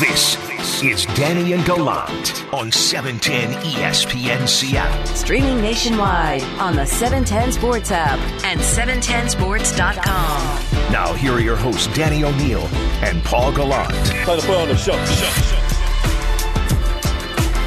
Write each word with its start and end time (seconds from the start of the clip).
This 0.00 0.36
is 0.84 1.06
Danny 1.16 1.54
and 1.54 1.66
Gallant 1.66 2.54
on 2.54 2.70
710 2.70 3.50
ESPN 3.64 4.46
Seattle. 4.46 5.06
Streaming 5.06 5.60
nationwide 5.60 6.44
on 6.60 6.76
the 6.76 6.86
710 6.86 7.50
Sports 7.50 7.90
app 7.90 8.20
and 8.44 8.60
710sports.com. 8.60 10.92
Now, 10.92 11.12
here 11.14 11.32
are 11.32 11.40
your 11.40 11.56
hosts, 11.56 11.92
Danny 11.96 12.22
O'Neill 12.22 12.62
and 13.02 13.24
Paul 13.24 13.52
Gallant. 13.52 13.90
Time 13.90 14.38
to 14.38 14.46
put 14.46 14.56
on 14.56 14.68
the 14.68 14.76
show. 14.76 14.92
show, 15.04 15.24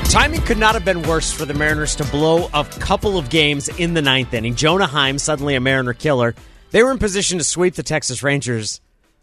show. 0.05 0.09
Timing 0.09 0.39
could 0.43 0.57
not 0.57 0.73
have 0.73 0.85
been 0.85 1.01
worse 1.01 1.33
for 1.33 1.43
the 1.43 1.53
Mariners 1.53 1.97
to 1.97 2.05
blow 2.05 2.49
a 2.53 2.63
couple 2.63 3.17
of 3.17 3.29
games 3.29 3.67
in 3.67 3.93
the 3.93 4.01
ninth 4.01 4.33
inning. 4.33 4.55
Jonah 4.55 4.87
Heim, 4.87 5.19
suddenly 5.19 5.55
a 5.55 5.59
Mariner 5.59 5.91
killer. 5.91 6.33
They 6.69 6.81
were 6.81 6.91
in 6.91 6.97
position 6.97 7.39
to 7.39 7.43
sweep 7.43 7.75
the 7.75 7.83
Texas 7.83 8.23
Rangers, 8.23 8.79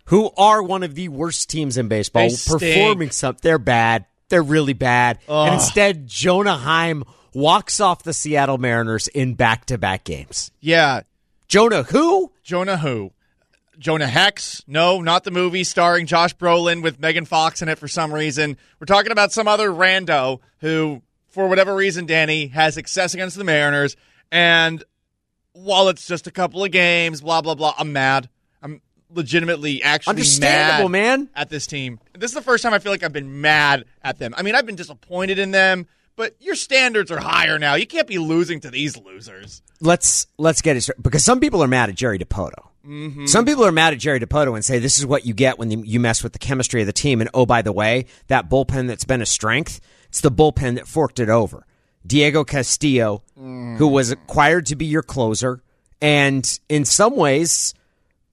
who 0.08 0.30
are 0.36 0.62
one 0.62 0.82
of 0.82 0.94
the 0.94 1.08
worst 1.08 1.48
teams 1.48 1.78
in 1.78 1.88
baseball. 1.88 2.28
Performing 2.46 3.10
something, 3.10 3.40
they're 3.42 3.58
bad. 3.58 4.04
They're 4.28 4.42
really 4.42 4.74
bad. 4.74 5.18
And 5.28 5.54
instead, 5.54 6.06
Jonah 6.06 6.56
Heim 6.56 7.04
walks 7.32 7.80
off 7.80 8.02
the 8.02 8.12
Seattle 8.12 8.58
Mariners 8.58 9.08
in 9.08 9.34
back-to-back 9.34 10.04
games. 10.04 10.50
Yeah, 10.60 11.02
Jonah, 11.46 11.84
who? 11.84 12.32
Jonah 12.42 12.76
who? 12.78 13.12
Jonah 13.78 14.08
Hex? 14.08 14.62
No, 14.66 15.00
not 15.00 15.22
the 15.24 15.30
movie 15.30 15.62
starring 15.62 16.06
Josh 16.06 16.34
Brolin 16.34 16.82
with 16.82 16.98
Megan 16.98 17.24
Fox 17.24 17.62
in 17.62 17.68
it 17.68 17.78
for 17.78 17.86
some 17.86 18.12
reason. 18.12 18.56
We're 18.80 18.86
talking 18.86 19.12
about 19.12 19.32
some 19.32 19.46
other 19.46 19.70
rando 19.70 20.40
who, 20.58 21.02
for 21.28 21.48
whatever 21.48 21.74
reason, 21.74 22.04
Danny, 22.04 22.48
has 22.48 22.74
success 22.74 23.14
against 23.14 23.36
the 23.36 23.44
Mariners. 23.44 23.96
And 24.32 24.82
while 25.52 25.88
it's 25.88 26.06
just 26.06 26.26
a 26.26 26.32
couple 26.32 26.64
of 26.64 26.72
games, 26.72 27.20
blah, 27.20 27.40
blah, 27.40 27.54
blah, 27.54 27.74
I'm 27.78 27.92
mad. 27.92 28.28
I'm 29.10 29.16
legitimately 29.16 29.82
actually 29.82 30.12
Understandable, 30.12 30.88
mad 30.88 31.20
man. 31.20 31.28
at 31.34 31.50
this 31.50 31.66
team. 31.66 32.00
This 32.16 32.30
is 32.30 32.34
the 32.34 32.42
first 32.42 32.62
time 32.62 32.74
I 32.74 32.78
feel 32.78 32.92
like 32.92 33.02
I've 33.02 33.12
been 33.12 33.40
mad 33.40 33.84
at 34.02 34.18
them. 34.18 34.34
I 34.36 34.42
mean, 34.42 34.54
I've 34.54 34.66
been 34.66 34.76
disappointed 34.76 35.38
in 35.38 35.50
them, 35.50 35.86
but 36.16 36.34
your 36.40 36.54
standards 36.54 37.10
are 37.10 37.20
higher 37.20 37.58
now. 37.58 37.74
You 37.74 37.86
can't 37.86 38.08
be 38.08 38.18
losing 38.18 38.60
to 38.60 38.70
these 38.70 38.96
losers. 38.96 39.62
let's 39.80 40.26
let's 40.36 40.60
get 40.62 40.76
it 40.76 40.82
straight 40.82 41.02
because 41.02 41.24
some 41.24 41.40
people 41.40 41.62
are 41.62 41.68
mad 41.68 41.88
at 41.88 41.94
Jerry 41.94 42.18
Dipoto. 42.18 42.68
Mm-hmm. 42.86 43.26
Some 43.26 43.44
people 43.44 43.64
are 43.66 43.72
mad 43.72 43.92
at 43.92 43.98
Jerry 43.98 44.18
Dipoto 44.18 44.54
and 44.54 44.64
say 44.64 44.78
this 44.78 44.98
is 44.98 45.04
what 45.04 45.26
you 45.26 45.34
get 45.34 45.58
when 45.58 45.70
you 45.84 46.00
mess 46.00 46.22
with 46.22 46.32
the 46.32 46.38
chemistry 46.38 46.80
of 46.80 46.86
the 46.86 46.92
team. 46.92 47.20
And 47.20 47.28
oh, 47.34 47.44
by 47.44 47.60
the 47.62 47.72
way, 47.72 48.06
that 48.28 48.48
bullpen 48.48 48.88
that's 48.88 49.04
been 49.04 49.20
a 49.20 49.26
strength, 49.26 49.80
it's 50.08 50.22
the 50.22 50.30
bullpen 50.30 50.76
that 50.76 50.86
forked 50.88 51.20
it 51.20 51.28
over. 51.28 51.66
Diego 52.06 52.44
Castillo, 52.44 53.22
mm. 53.38 53.76
who 53.76 53.88
was 53.88 54.10
acquired 54.10 54.66
to 54.66 54.76
be 54.76 54.86
your 54.86 55.02
closer, 55.02 55.62
and 56.00 56.58
in 56.68 56.84
some 56.84 57.14
ways, 57.16 57.74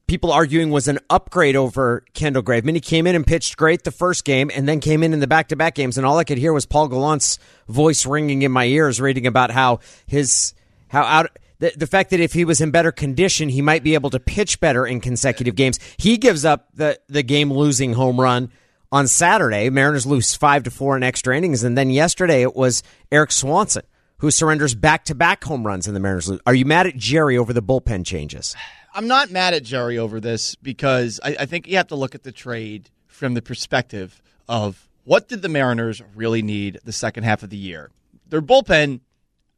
people 0.07 0.31
arguing 0.31 0.69
was 0.69 0.87
an 0.87 0.99
upgrade 1.09 1.55
over 1.55 2.03
Kendall 2.13 2.43
Graveman. 2.43 2.75
He 2.75 2.81
came 2.81 3.07
in 3.07 3.15
and 3.15 3.25
pitched 3.25 3.57
great 3.57 3.83
the 3.83 3.91
first 3.91 4.25
game 4.25 4.51
and 4.53 4.67
then 4.67 4.79
came 4.79 5.03
in 5.03 5.13
in 5.13 5.19
the 5.19 5.27
back 5.27 5.49
to 5.49 5.55
back 5.55 5.75
games. 5.75 5.97
And 5.97 6.05
all 6.05 6.17
I 6.17 6.23
could 6.23 6.37
hear 6.37 6.53
was 6.53 6.65
Paul 6.65 6.87
Gallant's 6.87 7.39
voice 7.67 8.05
ringing 8.05 8.43
in 8.43 8.51
my 8.51 8.65
ears, 8.65 9.01
reading 9.01 9.25
about 9.27 9.51
how 9.51 9.79
his, 10.05 10.53
how 10.89 11.03
out, 11.03 11.37
the, 11.59 11.73
the 11.75 11.87
fact 11.87 12.11
that 12.11 12.19
if 12.19 12.33
he 12.33 12.45
was 12.45 12.61
in 12.61 12.71
better 12.71 12.91
condition, 12.91 13.49
he 13.49 13.61
might 13.61 13.83
be 13.83 13.93
able 13.93 14.09
to 14.11 14.19
pitch 14.19 14.59
better 14.59 14.85
in 14.85 15.01
consecutive 15.01 15.55
games. 15.55 15.79
He 15.97 16.17
gives 16.17 16.45
up 16.45 16.67
the, 16.73 16.99
the 17.07 17.23
game 17.23 17.51
losing 17.51 17.93
home 17.93 18.19
run 18.19 18.51
on 18.91 19.07
Saturday. 19.07 19.69
Mariners 19.69 20.05
lose 20.05 20.35
five 20.35 20.63
to 20.63 20.71
four 20.71 20.95
in 20.95 21.03
extra 21.03 21.35
innings. 21.35 21.63
And 21.63 21.77
then 21.77 21.89
yesterday 21.89 22.41
it 22.41 22.55
was 22.55 22.83
Erik 23.11 23.31
Swanson. 23.31 23.83
Who 24.19 24.31
surrenders 24.31 24.73
back 24.73 25.05
to 25.05 25.15
back 25.15 25.43
home 25.43 25.65
runs 25.65 25.87
in 25.87 25.93
the 25.93 25.99
Mariners? 25.99 26.31
Are 26.45 26.53
you 26.53 26.63
mad 26.63 26.87
at 26.87 26.95
Jerry 26.95 27.37
over 27.37 27.51
the 27.51 27.61
bullpen 27.61 28.05
changes? 28.05 28.55
I'm 28.95 29.07
not 29.07 29.29
mad 29.29 29.53
at 29.53 29.63
Jerry 29.63 29.97
over 29.97 30.21
this 30.21 30.55
because 30.55 31.19
I, 31.21 31.35
I 31.41 31.45
think 31.45 31.67
you 31.67 31.75
have 31.75 31.87
to 31.87 31.95
look 31.95 32.15
at 32.15 32.23
the 32.23 32.31
trade 32.31 32.89
from 33.07 33.33
the 33.33 33.41
perspective 33.41 34.21
of 34.47 34.87
what 35.03 35.27
did 35.27 35.41
the 35.41 35.49
Mariners 35.49 36.01
really 36.15 36.41
need 36.41 36.79
the 36.85 36.93
second 36.93 37.25
half 37.25 37.43
of 37.43 37.49
the 37.49 37.57
year. 37.57 37.91
Their 38.29 38.41
bullpen, 38.41 39.01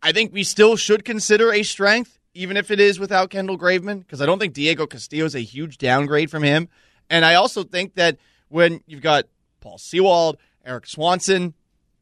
I 0.01 0.11
think 0.11 0.33
we 0.33 0.43
still 0.43 0.75
should 0.75 1.05
consider 1.05 1.53
a 1.53 1.61
strength, 1.61 2.17
even 2.33 2.57
if 2.57 2.71
it 2.71 2.79
is 2.79 2.99
without 2.99 3.29
Kendall 3.29 3.59
Graveman, 3.59 3.99
because 3.99 4.23
I 4.23 4.25
don't 4.25 4.39
think 4.39 4.55
Diego 4.55 4.87
Castillo 4.87 5.25
is 5.25 5.35
a 5.35 5.41
huge 5.41 5.77
downgrade 5.77 6.31
from 6.31 6.41
him. 6.41 6.67
And 7.07 7.23
I 7.23 7.35
also 7.35 7.63
think 7.63 7.93
that 7.93 8.17
when 8.49 8.81
you've 8.87 9.03
got 9.03 9.25
Paul 9.59 9.77
Sewald, 9.77 10.37
Erik 10.65 10.87
Swanson, 10.87 11.53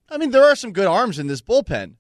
I 0.10 0.18
mean, 0.18 0.32
there 0.32 0.46
are 0.46 0.56
some 0.56 0.72
good 0.72 0.88
arms 0.88 1.20
in 1.20 1.28
this 1.28 1.42
bullpen. 1.42 1.96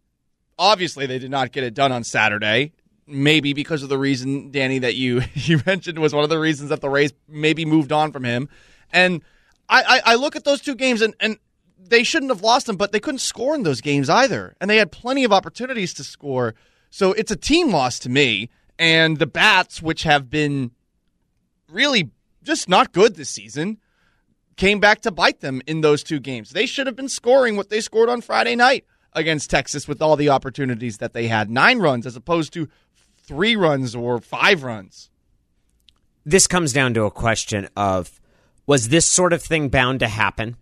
Obviously, 0.57 1.05
they 1.05 1.19
did 1.19 1.29
not 1.29 1.51
get 1.51 1.65
it 1.65 1.73
done 1.73 1.91
on 1.91 2.05
Saturday. 2.05 2.71
Maybe 3.07 3.53
because 3.53 3.83
of 3.83 3.89
the 3.89 3.97
reason, 3.97 4.51
Danny, 4.51 4.79
that 4.79 4.95
you 4.95 5.21
you 5.33 5.61
mentioned 5.66 5.99
was 5.99 6.13
one 6.13 6.23
of 6.23 6.29
the 6.29 6.39
reasons 6.39 6.69
that 6.69 6.81
the 6.81 6.89
Rays 6.89 7.13
maybe 7.27 7.66
moved 7.66 7.91
on 7.91 8.11
from 8.11 8.23
him. 8.23 8.49
And 8.91 9.21
I, 9.69 9.83
I, 9.83 10.13
I 10.13 10.16
look 10.16 10.35
at 10.35 10.43
those 10.43 10.61
two 10.61 10.75
games 10.75 11.01
and, 11.01 11.16
and 11.19 11.38
they 11.77 12.03
shouldn't 12.03 12.31
have 12.31 12.41
lost 12.41 12.67
them, 12.67 12.77
but 12.77 12.91
they 12.91 12.99
couldn't 12.99 13.19
score 13.19 13.55
in 13.55 13.63
those 13.63 13.81
games 13.81 14.09
either. 14.09 14.55
And 14.59 14.69
they 14.69 14.77
had 14.77 14.91
plenty 14.91 15.23
of 15.23 15.31
opportunities 15.31 15.93
to 15.95 16.03
score. 16.03 16.55
So 16.89 17.13
it's 17.13 17.31
a 17.31 17.35
team 17.35 17.71
loss 17.71 17.99
to 17.99 18.09
me. 18.09 18.49
And 18.77 19.17
the 19.19 19.27
Bats, 19.27 19.81
which 19.81 20.03
have 20.03 20.29
been 20.29 20.72
really 21.69 22.11
just 22.43 22.67
not 22.67 22.91
good 22.91 23.16
this 23.16 23.29
season, 23.29 23.77
came 24.57 24.79
back 24.79 25.01
to 25.01 25.11
bite 25.11 25.41
them 25.41 25.61
in 25.67 25.81
those 25.81 26.03
two 26.03 26.19
games. 26.19 26.51
They 26.51 26.66
should 26.66 26.87
have 26.87 26.95
been 26.95 27.09
scoring 27.09 27.55
what 27.57 27.69
they 27.69 27.81
scored 27.81 28.09
on 28.09 28.22
Friday 28.22 28.55
night 28.55 28.85
against 29.13 29.49
Texas 29.49 29.87
with 29.87 30.01
all 30.01 30.16
the 30.16 30.29
opportunities 30.29 30.97
that 30.97 31.13
they 31.13 31.27
had. 31.27 31.49
Nine 31.49 31.79
runs 31.79 32.05
as 32.05 32.16
opposed 32.16 32.53
to 32.53 32.67
three 33.27 33.55
runs 33.55 33.95
or 33.95 34.19
five 34.19 34.63
runs. 34.63 35.09
this 36.25 36.47
comes 36.47 36.73
down 36.73 36.93
to 36.95 37.03
a 37.03 37.11
question 37.11 37.67
of 37.75 38.19
was 38.65 38.89
this 38.89 39.05
sort 39.05 39.31
of 39.33 39.43
thing 39.43 39.69
bound 39.69 39.99
to 39.99 40.07
happen? 40.07 40.57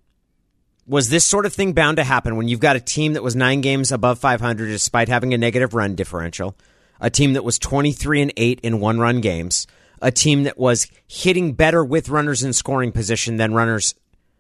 Was 0.86 1.10
this 1.10 1.26
sort 1.26 1.46
of 1.46 1.54
thing 1.54 1.72
bound 1.72 1.98
to 1.98 2.04
happen 2.04 2.36
when 2.36 2.50
you've 2.50 2.60
got 2.60 2.76
a 2.76 2.82
team 2.82 3.14
that 3.14 3.24
was 3.24 3.36
nine 3.36 3.62
games 3.62 3.92
above 3.92 4.20
500 4.20 4.68
despite 4.68 5.08
having 5.08 5.34
a 5.34 5.38
negative 5.38 5.74
run 5.74 5.96
differential, 5.96 6.58
a 7.00 7.10
team 7.10 7.34
that 7.34 7.46
was 7.46 7.58
23 7.58 8.22
and 8.22 8.34
8 8.36 8.60
in 8.62 8.82
one 8.82 9.00
run 9.00 9.22
games, 9.22 9.66
a 10.02 10.12
team 10.12 10.44
that 10.44 10.58
was 10.58 10.88
hitting 11.08 11.54
better 11.54 11.84
with 11.86 12.10
runners 12.10 12.44
in 12.44 12.52
scoring 12.52 12.92
position 12.92 13.38
than 13.38 13.54
runners 13.54 13.96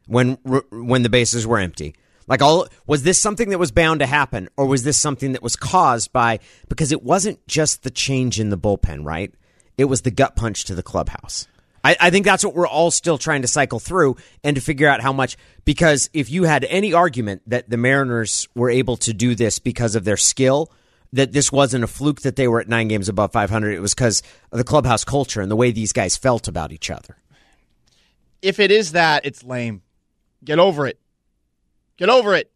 when 0.07 0.33
when 0.71 1.03
the 1.03 1.09
bases 1.09 1.47
were 1.47 1.59
empty? 1.59 1.95
Like 2.27 2.41
all 2.41 2.67
was 2.87 3.03
this 3.03 3.21
something 3.21 3.49
that 3.49 3.59
was 3.59 3.71
bound 3.71 3.99
to 3.99 4.05
happen 4.05 4.49
or 4.57 4.65
was 4.65 4.83
this 4.83 4.97
something 4.97 5.33
that 5.33 5.43
was 5.43 5.55
caused 5.55 6.13
by 6.13 6.39
because 6.69 6.91
it 6.91 7.03
wasn't 7.03 7.45
just 7.47 7.83
the 7.83 7.91
change 7.91 8.39
in 8.39 8.49
the 8.49 8.57
bullpen, 8.57 9.05
right? 9.05 9.33
It 9.77 9.85
was 9.85 10.01
the 10.01 10.11
gut 10.11 10.35
punch 10.35 10.65
to 10.65 10.75
the 10.75 10.83
clubhouse. 10.83 11.47
I, 11.83 11.97
I 11.99 12.09
think 12.09 12.25
that's 12.25 12.45
what 12.45 12.55
we're 12.55 12.67
all 12.67 12.91
still 12.91 13.17
trying 13.17 13.41
to 13.41 13.47
cycle 13.47 13.79
through 13.79 14.15
and 14.43 14.55
to 14.55 14.61
figure 14.61 14.87
out 14.87 15.01
how 15.01 15.11
much. 15.11 15.37
Because 15.65 16.09
if 16.13 16.29
you 16.29 16.43
had 16.43 16.63
any 16.65 16.93
argument 16.93 17.41
that 17.47 17.69
the 17.69 17.77
Mariners 17.77 18.47
were 18.55 18.69
able 18.69 18.97
to 18.97 19.13
do 19.13 19.35
this 19.35 19.59
because 19.59 19.95
of 19.95 20.05
their 20.05 20.17
skill, 20.17 20.71
that 21.11 21.31
this 21.31 21.51
wasn't 21.51 21.83
a 21.83 21.87
fluke 21.87 22.21
that 22.21 22.35
they 22.35 22.47
were 22.47 22.59
at 22.59 22.67
nine 22.67 22.87
games 22.87 23.09
above 23.09 23.31
500, 23.31 23.71
it 23.73 23.81
was 23.81 23.93
because 23.93 24.23
of 24.51 24.57
the 24.57 24.63
clubhouse 24.63 25.03
culture 25.03 25.41
and 25.41 25.51
the 25.51 25.55
way 25.55 25.71
these 25.71 25.93
guys 25.93 26.17
felt 26.17 26.47
about 26.47 26.71
each 26.71 26.89
other. 26.89 27.17
If 28.41 28.59
it 28.59 28.71
is 28.71 28.93
that, 28.93 29.25
it's 29.25 29.43
lame. 29.43 29.83
Get 30.43 30.59
over 30.59 30.87
it. 30.87 30.99
Get 31.97 32.09
over 32.09 32.35
it. 32.35 32.51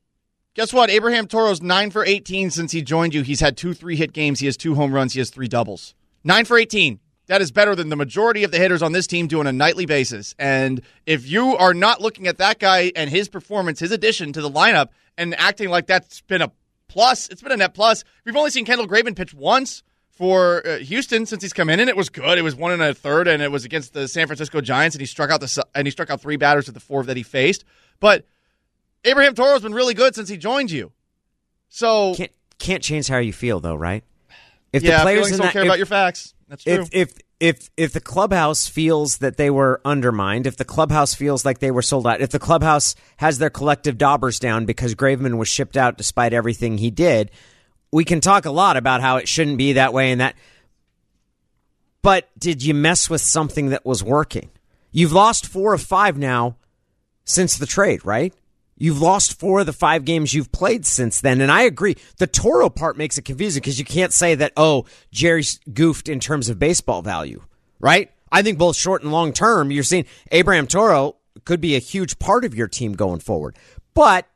Guess 0.56 0.74
what? 0.74 0.90
Abraham 0.90 1.28
Toro's 1.28 1.62
9 1.62 1.92
for 1.92 2.04
18 2.04 2.50
since 2.50 2.72
he 2.72 2.82
joined 2.82 3.14
you. 3.14 3.22
He's 3.22 3.40
had 3.40 3.56
two 3.58 3.74
three 3.74 3.96
hit 3.96 4.12
games. 4.12 4.40
He 4.40 4.48
has 4.48 4.58
two 4.58 4.76
home 4.76 4.92
runs. 4.92 5.14
He 5.14 5.20
has 5.20 5.30
three 5.30 5.48
doubles. 5.48 5.94
9 6.24 6.46
for 6.46 6.58
18. 6.58 7.00
That 7.28 7.42
is 7.42 7.52
better 7.52 7.76
than 7.76 7.90
the 7.90 7.96
majority 7.96 8.44
of 8.44 8.52
the 8.52 8.58
hitters 8.58 8.82
on 8.82 8.94
this 8.94 9.06
team 9.06 9.28
do 9.28 9.40
on 9.40 9.48
a 9.48 9.52
nightly 9.52 9.86
basis. 9.86 10.34
And 10.40 10.82
if 11.06 11.28
you 11.28 11.56
are 11.58 11.74
not 11.74 12.02
looking 12.02 12.26
at 12.26 12.38
that 12.38 12.58
guy 12.58 12.92
and 12.96 13.10
his 13.10 13.28
performance, 13.28 13.80
his 13.80 13.92
addition 13.92 14.34
to 14.34 14.42
the 14.42 14.50
lineup, 14.50 14.90
and 15.18 15.36
acting 15.36 15.70
like 15.70 15.88
that's 15.88 16.22
been 16.22 16.42
a 16.42 16.52
plus, 16.88 17.28
it's 17.28 17.42
been 17.42 17.52
a 17.52 17.58
net 17.58 17.74
plus. 17.74 18.04
We've 18.26 18.36
only 18.36 18.50
seen 18.50 18.66
Kendall 18.66 18.88
Graven 18.88 19.14
pitch 19.14 19.34
once 19.34 19.84
for 20.10 20.66
uh, 20.66 20.78
Houston 20.80 21.26
since 21.26 21.44
he's 21.44 21.54
come 21.54 21.70
in, 21.70 21.80
and 21.80 21.90
it 21.90 21.98
was 21.98 22.10
good. 22.10 22.38
It 22.38 22.44
was 22.44 22.56
one 22.56 22.72
and 22.72 22.82
a 22.82 22.94
third, 22.94 23.28
and 23.28 23.44
it 23.44 23.52
was 23.52 23.66
against 23.66 23.94
the 23.94 24.08
San 24.08 24.26
Francisco 24.26 24.62
Giants, 24.62 24.96
and 24.96 25.02
he 25.02 25.06
struck 25.06 25.30
out 25.30 25.42
the 25.42 25.66
and 25.76 25.86
he 25.86 25.92
struck 25.92 26.10
out 26.10 26.22
three 26.22 26.38
batters 26.38 26.68
of 26.68 26.74
the 26.74 26.80
four 26.80 27.04
that 27.04 27.18
he 27.18 27.24
faced. 27.24 27.66
But 28.00 28.26
Abraham 29.06 29.36
Toro's 29.36 29.62
been 29.62 29.74
really 29.74 29.94
good 29.94 30.16
since 30.16 30.30
he 30.30 30.38
joined 30.38 30.72
you. 30.72 30.92
So 31.70 32.14
Can't 32.16 32.32
can't 32.60 32.84
change 32.84 33.08
how 33.08 33.18
you 33.18 33.34
feel 33.34 33.60
though, 33.60 33.76
right? 33.76 34.04
If 34.74 34.84
yeah, 34.84 34.98
the 34.98 35.04
players 35.04 35.32
in 35.32 35.38
don't 35.38 35.48
that, 35.48 35.54
care 35.54 35.62
if- 35.62 35.68
about 35.68 35.78
your 35.78 35.86
facts. 35.86 36.34
That's 36.48 36.64
true. 36.64 36.74
if 36.74 36.90
if 36.92 37.14
if 37.40 37.70
if 37.78 37.94
the 37.94 38.00
clubhouse 38.02 38.68
feels 38.68 39.20
that 39.20 39.38
they 39.38 39.50
were 39.50 39.80
undermined, 39.86 40.48
if 40.48 40.58
the 40.58 40.66
clubhouse 40.66 41.14
feels 41.14 41.46
like 41.46 41.60
they 41.60 41.72
were 41.72 41.82
sold 41.82 42.08
out, 42.08 42.22
if 42.22 42.30
the 42.32 42.40
clubhouse 42.40 42.96
has 43.18 43.38
their 43.38 43.50
collective 43.50 43.98
daubers 43.98 44.40
down 44.40 44.66
because 44.66 44.96
Graveman 44.96 45.38
was 45.38 45.48
shipped 45.48 45.78
out 45.78 45.98
despite 45.98 46.34
everything 46.34 46.78
he 46.78 46.90
did, 46.90 47.30
we 47.92 48.06
can 48.06 48.22
talk 48.22 48.46
a 48.46 48.52
lot 48.52 48.76
about 48.78 49.02
how 49.02 49.18
it 49.18 49.28
shouldn't 49.28 49.58
be 49.58 49.74
that 49.74 49.94
way 49.94 50.12
and 50.12 50.22
that. 50.22 50.36
But 52.02 52.30
did 52.40 52.64
you 52.64 52.74
mess 52.74 53.10
with 53.10 53.22
something 53.22 53.70
that 53.70 53.86
was 53.86 54.04
working? 54.04 54.50
You've 54.92 55.12
lost 55.14 55.46
four 55.46 55.74
of 55.74 55.82
five 55.82 56.18
now 56.18 56.56
since 57.26 57.58
the 57.58 57.66
trade, 57.66 58.06
right? 58.06 58.34
You've 58.78 59.02
lost 59.02 59.40
four 59.40 59.62
of 59.62 59.66
the 59.66 59.74
five 59.74 60.06
games 60.06 60.34
you've 60.34 60.52
played 60.52 60.86
since 60.86 61.20
then. 61.22 61.42
And 61.42 61.52
I 61.52 61.64
agree. 61.64 61.96
The 62.18 62.28
Toro 62.28 62.70
part 62.70 62.98
makes 62.98 63.18
it 63.18 63.26
confusing 63.26 63.62
because 63.62 63.80
you 63.80 63.86
can't 63.86 64.14
say 64.14 64.36
that, 64.36 64.54
oh, 64.56 64.86
Jerry's 65.12 65.60
goofed 65.74 66.08
in 66.08 66.20
terms 66.20 66.48
of 66.48 66.60
baseball 66.60 67.02
value, 67.02 67.42
right? 67.80 68.12
I 68.32 68.42
think 68.44 68.58
both 68.58 68.76
short 68.76 69.02
and 69.02 69.12
long 69.12 69.34
term, 69.34 69.72
you're 69.72 69.84
seeing 69.84 70.06
Abraham 70.32 70.68
Toro 70.68 71.16
could 71.44 71.62
be 71.62 71.76
a 71.76 71.80
huge 71.80 72.20
part 72.20 72.46
of 72.46 72.54
your 72.54 72.68
team 72.68 72.94
going 72.94 73.20
forward. 73.20 73.58
But 73.94 74.28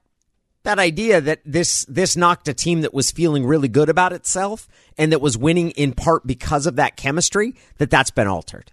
that 0.64 0.80
idea 0.80 1.22
that 1.22 1.42
this 1.46 1.86
this 1.86 2.16
knocked 2.16 2.48
a 2.48 2.54
team 2.54 2.82
that 2.82 2.94
was 2.94 3.12
feeling 3.12 3.46
really 3.46 3.68
good 3.68 3.90
about 3.90 4.14
itself 4.14 4.68
and 4.98 5.12
that 5.12 5.22
was 5.22 5.38
winning 5.38 5.72
in 5.72 5.94
part 5.94 6.26
because 6.26 6.66
of 6.66 6.76
that 6.76 6.96
chemistry 6.96 7.56
that 7.78 7.90
that's 7.90 8.12
been 8.12 8.28
altered. 8.28 8.72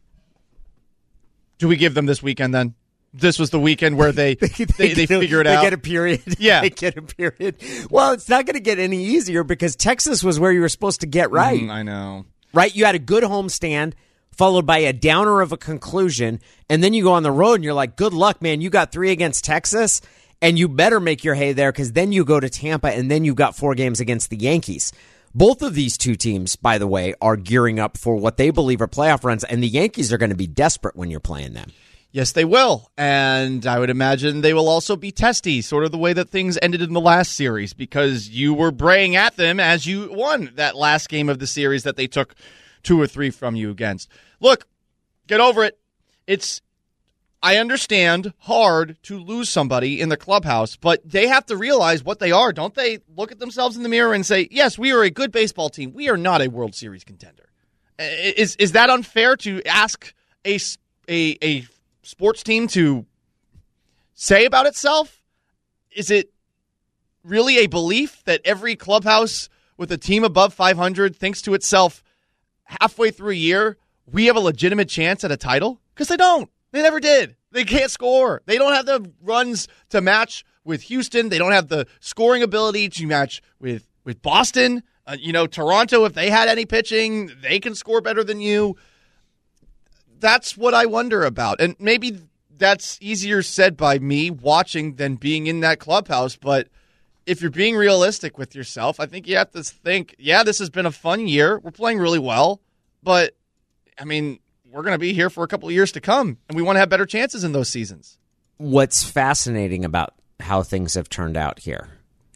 Do 1.58 1.66
we 1.66 1.76
give 1.76 1.94
them 1.94 2.06
this 2.06 2.22
weekend 2.22 2.54
then? 2.54 2.74
This 3.14 3.38
was 3.38 3.50
the 3.50 3.58
weekend 3.60 3.96
where 3.96 4.12
they 4.12 4.34
they, 4.36 4.46
they, 4.48 4.64
they 4.94 5.06
get, 5.06 5.08
figure 5.08 5.40
it 5.40 5.46
out. 5.46 5.56
they 5.56 5.66
get 5.66 5.72
a 5.72 5.78
period. 5.78 6.22
Yeah. 6.38 6.60
they 6.60 6.70
get 6.70 6.96
a 6.96 7.02
period. 7.02 7.56
Well, 7.90 8.12
it's 8.12 8.28
not 8.28 8.44
going 8.46 8.54
to 8.54 8.60
get 8.60 8.78
any 8.78 9.02
easier 9.04 9.44
because 9.44 9.76
Texas 9.76 10.22
was 10.22 10.38
where 10.38 10.52
you 10.52 10.60
were 10.60 10.68
supposed 10.68 11.00
to 11.00 11.06
get 11.06 11.30
right. 11.30 11.60
Mm, 11.60 11.70
I 11.70 11.82
know. 11.82 12.26
right? 12.52 12.74
You 12.74 12.84
had 12.84 12.94
a 12.94 12.98
good 13.00 13.24
homestand 13.24 13.94
followed 14.32 14.66
by 14.66 14.78
a 14.78 14.92
downer 14.92 15.40
of 15.40 15.50
a 15.52 15.56
conclusion, 15.56 16.38
and 16.68 16.82
then 16.84 16.94
you 16.94 17.02
go 17.02 17.12
on 17.14 17.24
the 17.24 17.32
road 17.32 17.54
and 17.54 17.64
you're 17.64 17.74
like, 17.74 17.96
good 17.96 18.12
luck, 18.12 18.40
man. 18.40 18.60
You 18.60 18.70
got 18.70 18.92
three 18.92 19.10
against 19.10 19.44
Texas, 19.44 20.00
and 20.40 20.56
you 20.56 20.68
better 20.68 21.00
make 21.00 21.24
your 21.24 21.34
hay 21.34 21.52
there 21.54 21.72
because 21.72 21.92
then 21.92 22.12
you 22.12 22.24
go 22.24 22.38
to 22.38 22.48
Tampa, 22.48 22.88
and 22.94 23.10
then 23.10 23.24
you've 23.24 23.34
got 23.36 23.56
four 23.56 23.74
games 23.74 23.98
against 23.98 24.30
the 24.30 24.36
Yankees. 24.36 24.92
Both 25.34 25.62
of 25.62 25.74
these 25.74 25.98
two 25.98 26.14
teams, 26.14 26.54
by 26.56 26.78
the 26.78 26.86
way, 26.86 27.14
are 27.20 27.36
gearing 27.36 27.80
up 27.80 27.98
for 27.98 28.14
what 28.16 28.36
they 28.36 28.50
believe 28.50 28.80
are 28.80 28.86
playoff 28.86 29.24
runs, 29.24 29.42
and 29.44 29.60
the 29.62 29.68
Yankees 29.68 30.12
are 30.12 30.18
going 30.18 30.30
to 30.30 30.36
be 30.36 30.46
desperate 30.46 30.94
when 30.94 31.10
you're 31.10 31.18
playing 31.20 31.54
them. 31.54 31.72
Yes, 32.18 32.32
they 32.32 32.44
will. 32.44 32.90
And 32.98 33.64
I 33.64 33.78
would 33.78 33.90
imagine 33.90 34.40
they 34.40 34.52
will 34.52 34.68
also 34.68 34.96
be 34.96 35.12
testy, 35.12 35.62
sort 35.62 35.84
of 35.84 35.92
the 35.92 35.98
way 35.98 36.12
that 36.12 36.28
things 36.28 36.58
ended 36.60 36.82
in 36.82 36.92
the 36.92 37.00
last 37.00 37.36
series, 37.36 37.74
because 37.74 38.28
you 38.28 38.52
were 38.52 38.72
braying 38.72 39.14
at 39.14 39.36
them 39.36 39.60
as 39.60 39.86
you 39.86 40.10
won 40.12 40.50
that 40.56 40.74
last 40.74 41.08
game 41.08 41.28
of 41.28 41.38
the 41.38 41.46
series 41.46 41.84
that 41.84 41.94
they 41.94 42.08
took 42.08 42.34
two 42.82 43.00
or 43.00 43.06
three 43.06 43.30
from 43.30 43.54
you 43.54 43.70
against. 43.70 44.10
Look, 44.40 44.66
get 45.28 45.38
over 45.38 45.62
it. 45.62 45.78
It's, 46.26 46.60
I 47.40 47.58
understand, 47.58 48.32
hard 48.38 48.96
to 49.04 49.16
lose 49.16 49.48
somebody 49.48 50.00
in 50.00 50.08
the 50.08 50.16
clubhouse, 50.16 50.74
but 50.74 51.00
they 51.08 51.28
have 51.28 51.46
to 51.46 51.56
realize 51.56 52.02
what 52.02 52.18
they 52.18 52.32
are. 52.32 52.52
Don't 52.52 52.74
they 52.74 52.98
look 53.16 53.30
at 53.30 53.38
themselves 53.38 53.76
in 53.76 53.84
the 53.84 53.88
mirror 53.88 54.12
and 54.12 54.26
say, 54.26 54.48
yes, 54.50 54.76
we 54.76 54.90
are 54.90 55.04
a 55.04 55.10
good 55.10 55.30
baseball 55.30 55.70
team. 55.70 55.92
We 55.92 56.08
are 56.08 56.16
not 56.16 56.42
a 56.42 56.48
World 56.48 56.74
Series 56.74 57.04
contender. 57.04 57.48
Is, 57.96 58.56
is 58.56 58.72
that 58.72 58.90
unfair 58.90 59.36
to 59.36 59.62
ask 59.66 60.12
a, 60.44 60.58
a, 61.08 61.38
a 61.44 61.66
sports 62.08 62.42
team 62.42 62.66
to 62.66 63.04
say 64.14 64.46
about 64.46 64.66
itself? 64.66 65.22
Is 65.94 66.10
it 66.10 66.32
really 67.22 67.58
a 67.58 67.66
belief 67.66 68.24
that 68.24 68.40
every 68.46 68.76
clubhouse 68.76 69.50
with 69.76 69.92
a 69.92 69.98
team 69.98 70.24
above 70.24 70.54
500 70.54 71.14
thinks 71.14 71.42
to 71.42 71.52
itself 71.52 72.02
halfway 72.64 73.10
through 73.10 73.32
a 73.32 73.34
year, 73.34 73.76
we 74.10 74.26
have 74.26 74.36
a 74.36 74.40
legitimate 74.40 74.88
chance 74.88 75.22
at 75.22 75.30
a 75.30 75.36
title? 75.36 75.80
Because 75.94 76.08
they 76.08 76.16
don't. 76.16 76.50
They 76.72 76.82
never 76.82 76.98
did. 76.98 77.36
They 77.52 77.64
can't 77.64 77.90
score. 77.90 78.42
They 78.46 78.56
don't 78.56 78.72
have 78.72 78.86
the 78.86 79.10
runs 79.22 79.68
to 79.90 80.00
match 80.00 80.46
with 80.64 80.82
Houston. 80.82 81.28
They 81.28 81.38
don't 81.38 81.52
have 81.52 81.68
the 81.68 81.86
scoring 82.00 82.42
ability 82.42 82.88
to 82.90 83.06
match 83.06 83.42
with 83.60 83.86
with 84.04 84.22
Boston. 84.22 84.82
Uh, 85.06 85.16
you 85.18 85.32
know, 85.32 85.46
Toronto, 85.46 86.04
if 86.04 86.14
they 86.14 86.30
had 86.30 86.48
any 86.48 86.64
pitching, 86.64 87.30
they 87.42 87.60
can 87.60 87.74
score 87.74 88.00
better 88.00 88.24
than 88.24 88.40
you 88.40 88.76
that's 90.18 90.56
what 90.56 90.74
I 90.74 90.86
wonder 90.86 91.24
about. 91.24 91.60
And 91.60 91.76
maybe 91.78 92.20
that's 92.56 92.98
easier 93.00 93.42
said 93.42 93.76
by 93.76 93.98
me 93.98 94.30
watching 94.30 94.94
than 94.96 95.16
being 95.16 95.46
in 95.46 95.60
that 95.60 95.78
clubhouse. 95.78 96.36
But 96.36 96.68
if 97.26 97.40
you're 97.40 97.50
being 97.50 97.76
realistic 97.76 98.38
with 98.38 98.54
yourself, 98.54 98.98
I 99.00 99.06
think 99.06 99.28
you 99.28 99.36
have 99.36 99.50
to 99.52 99.62
think, 99.62 100.16
yeah, 100.18 100.42
this 100.42 100.58
has 100.58 100.70
been 100.70 100.86
a 100.86 100.90
fun 100.90 101.28
year. 101.28 101.58
We're 101.58 101.70
playing 101.70 101.98
really 101.98 102.18
well. 102.18 102.60
But, 103.02 103.36
I 103.98 104.04
mean, 104.04 104.40
we're 104.70 104.82
going 104.82 104.94
to 104.94 104.98
be 104.98 105.12
here 105.12 105.30
for 105.30 105.44
a 105.44 105.48
couple 105.48 105.68
of 105.68 105.74
years 105.74 105.92
to 105.92 106.00
come, 106.00 106.38
and 106.48 106.56
we 106.56 106.62
want 106.62 106.76
to 106.76 106.80
have 106.80 106.88
better 106.88 107.06
chances 107.06 107.44
in 107.44 107.52
those 107.52 107.68
seasons. 107.68 108.18
what's 108.58 109.02
fascinating 109.04 109.84
about 109.84 110.14
how 110.40 110.62
things 110.62 110.94
have 110.94 111.08
turned 111.08 111.36
out 111.36 111.60
here, 111.60 111.88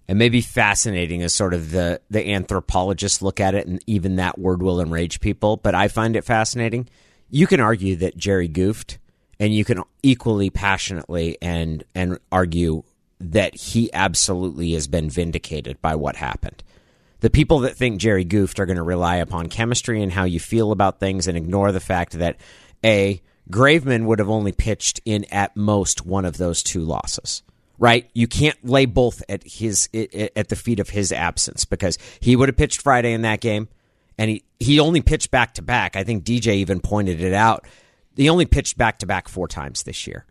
and 0.08 0.18
maybe 0.18 0.40
fascinating 0.40 1.20
is 1.20 1.34
sort 1.34 1.54
of 1.54 1.70
the 1.70 2.00
the 2.10 2.30
anthropologists 2.30 3.20
look 3.20 3.40
at 3.40 3.54
it, 3.54 3.66
and 3.66 3.82
even 3.86 4.16
that 4.16 4.38
word 4.38 4.62
will 4.62 4.80
enrage 4.80 5.20
people. 5.20 5.56
But 5.56 5.74
I 5.74 5.88
find 5.88 6.16
it 6.16 6.24
fascinating. 6.24 6.88
You 7.34 7.46
can 7.46 7.60
argue 7.60 7.96
that 7.96 8.16
Jerry 8.16 8.46
goofed, 8.46 8.98
and 9.40 9.54
you 9.54 9.64
can 9.64 9.82
equally 10.02 10.50
passionately 10.50 11.38
and 11.40 11.82
and 11.94 12.18
argue 12.30 12.84
that 13.20 13.54
he 13.54 13.90
absolutely 13.94 14.74
has 14.74 14.86
been 14.86 15.08
vindicated 15.08 15.80
by 15.80 15.94
what 15.94 16.16
happened. 16.16 16.62
The 17.20 17.30
people 17.30 17.60
that 17.60 17.74
think 17.74 18.00
Jerry 18.00 18.24
goofed 18.24 18.60
are 18.60 18.66
going 18.66 18.76
to 18.76 18.82
rely 18.82 19.16
upon 19.16 19.48
chemistry 19.48 20.02
and 20.02 20.12
how 20.12 20.24
you 20.24 20.40
feel 20.40 20.72
about 20.72 21.00
things 21.00 21.26
and 21.26 21.38
ignore 21.38 21.72
the 21.72 21.80
fact 21.80 22.18
that 22.18 22.36
A, 22.84 23.22
Graveman 23.50 24.04
would 24.04 24.18
have 24.18 24.28
only 24.28 24.52
pitched 24.52 25.00
in 25.06 25.24
at 25.32 25.56
most 25.56 26.04
one 26.04 26.26
of 26.26 26.36
those 26.36 26.62
two 26.62 26.80
losses. 26.80 27.42
Right? 27.78 28.10
You 28.12 28.26
can't 28.26 28.62
lay 28.62 28.84
both 28.84 29.22
at 29.30 29.42
his 29.42 29.88
at 29.94 30.48
the 30.48 30.56
feet 30.56 30.80
of 30.80 30.90
his 30.90 31.12
absence 31.12 31.64
because 31.64 31.96
he 32.20 32.36
would 32.36 32.50
have 32.50 32.56
pitched 32.56 32.82
Friday 32.82 33.14
in 33.14 33.22
that 33.22 33.40
game 33.40 33.68
and 34.18 34.30
he 34.30 34.44
he 34.62 34.80
only 34.80 35.00
pitched 35.00 35.30
back 35.30 35.54
to 35.54 35.62
back. 35.62 35.96
I 35.96 36.04
think 36.04 36.24
DJ 36.24 36.54
even 36.56 36.80
pointed 36.80 37.20
it 37.20 37.34
out. 37.34 37.66
He 38.16 38.28
only 38.28 38.46
pitched 38.46 38.76
back 38.76 38.98
to 38.98 39.06
back 39.06 39.28
four 39.28 39.48
times 39.48 39.82
this 39.82 40.06
year. 40.06 40.24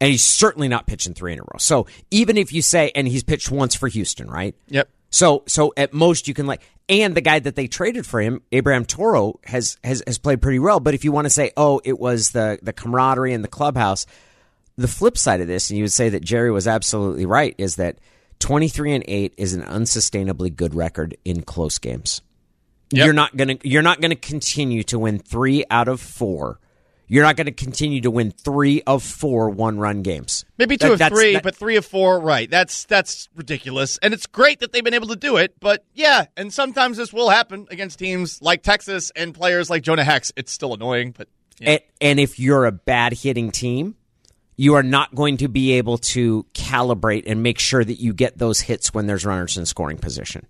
And 0.00 0.10
he's 0.10 0.24
certainly 0.24 0.68
not 0.68 0.86
pitching 0.86 1.14
three 1.14 1.32
in 1.32 1.38
a 1.38 1.42
row. 1.42 1.58
So 1.58 1.86
even 2.10 2.36
if 2.36 2.52
you 2.52 2.60
say 2.60 2.90
and 2.94 3.06
he's 3.06 3.22
pitched 3.22 3.50
once 3.50 3.74
for 3.74 3.88
Houston, 3.88 4.28
right? 4.28 4.54
Yep. 4.68 4.88
So 5.10 5.44
so 5.46 5.72
at 5.76 5.92
most 5.92 6.26
you 6.26 6.34
can 6.34 6.46
like 6.46 6.62
and 6.88 7.14
the 7.14 7.20
guy 7.20 7.38
that 7.38 7.54
they 7.54 7.68
traded 7.68 8.06
for 8.06 8.20
him, 8.20 8.42
Abraham 8.50 8.84
Toro, 8.84 9.38
has 9.44 9.78
has 9.84 10.02
has 10.06 10.18
played 10.18 10.42
pretty 10.42 10.58
well. 10.58 10.80
But 10.80 10.94
if 10.94 11.04
you 11.04 11.12
want 11.12 11.26
to 11.26 11.30
say, 11.30 11.52
oh, 11.56 11.80
it 11.84 11.98
was 11.98 12.30
the 12.30 12.58
the 12.62 12.72
camaraderie 12.72 13.32
in 13.32 13.42
the 13.42 13.48
clubhouse, 13.48 14.06
the 14.76 14.88
flip 14.88 15.16
side 15.16 15.40
of 15.40 15.46
this, 15.46 15.70
and 15.70 15.78
you 15.78 15.84
would 15.84 15.92
say 15.92 16.08
that 16.08 16.24
Jerry 16.24 16.50
was 16.50 16.66
absolutely 16.66 17.26
right, 17.26 17.54
is 17.58 17.76
that 17.76 17.98
twenty 18.40 18.68
three 18.68 18.92
and 18.92 19.04
eight 19.06 19.34
is 19.36 19.54
an 19.54 19.62
unsustainably 19.62 20.54
good 20.54 20.74
record 20.74 21.16
in 21.24 21.42
close 21.42 21.78
games. 21.78 22.22
Yep. 22.92 23.04
You're 23.04 23.14
not 23.14 23.36
gonna 23.36 23.56
you're 23.62 23.82
not 23.82 24.00
gonna 24.00 24.16
continue 24.16 24.82
to 24.84 24.98
win 24.98 25.18
three 25.18 25.64
out 25.70 25.88
of 25.88 26.00
four. 26.00 26.58
You're 27.08 27.24
not 27.24 27.36
going 27.36 27.46
to 27.46 27.52
continue 27.52 28.00
to 28.02 28.10
win 28.10 28.30
three 28.30 28.80
of 28.86 29.02
four 29.02 29.50
one 29.50 29.78
run 29.78 30.00
games. 30.00 30.46
Maybe 30.56 30.78
two 30.78 30.96
That- 30.96 31.12
of 31.12 31.18
three, 31.18 31.34
that- 31.34 31.42
but 31.42 31.54
three 31.54 31.76
of 31.76 31.84
four, 31.84 32.18
right? 32.18 32.48
That's 32.50 32.86
that's 32.86 33.28
ridiculous, 33.36 33.98
and 34.00 34.14
it's 34.14 34.26
great 34.26 34.60
that 34.60 34.72
they've 34.72 34.82
been 34.84 34.94
able 34.94 35.08
to 35.08 35.16
do 35.16 35.36
it. 35.36 35.52
But 35.60 35.84
yeah, 35.92 36.26
and 36.38 36.50
sometimes 36.50 36.96
this 36.96 37.12
will 37.12 37.28
happen 37.28 37.66
against 37.70 37.98
teams 37.98 38.40
like 38.40 38.62
Texas 38.62 39.12
and 39.14 39.34
players 39.34 39.68
like 39.68 39.82
Jonah 39.82 40.04
Hex. 40.04 40.32
It's 40.36 40.52
still 40.52 40.72
annoying, 40.72 41.14
but 41.14 41.28
yeah. 41.60 41.70
And, 41.72 41.80
and 42.00 42.20
if 42.20 42.40
you're 42.40 42.64
a 42.64 42.72
bad 42.72 43.12
hitting 43.12 43.50
team, 43.50 43.94
you 44.56 44.72
are 44.74 44.82
not 44.82 45.14
going 45.14 45.36
to 45.38 45.48
be 45.48 45.72
able 45.72 45.98
to 45.98 46.46
calibrate 46.54 47.24
and 47.26 47.42
make 47.42 47.58
sure 47.58 47.84
that 47.84 48.00
you 48.00 48.14
get 48.14 48.38
those 48.38 48.60
hits 48.60 48.94
when 48.94 49.06
there's 49.06 49.26
runners 49.26 49.58
in 49.58 49.66
scoring 49.66 49.98
position. 49.98 50.46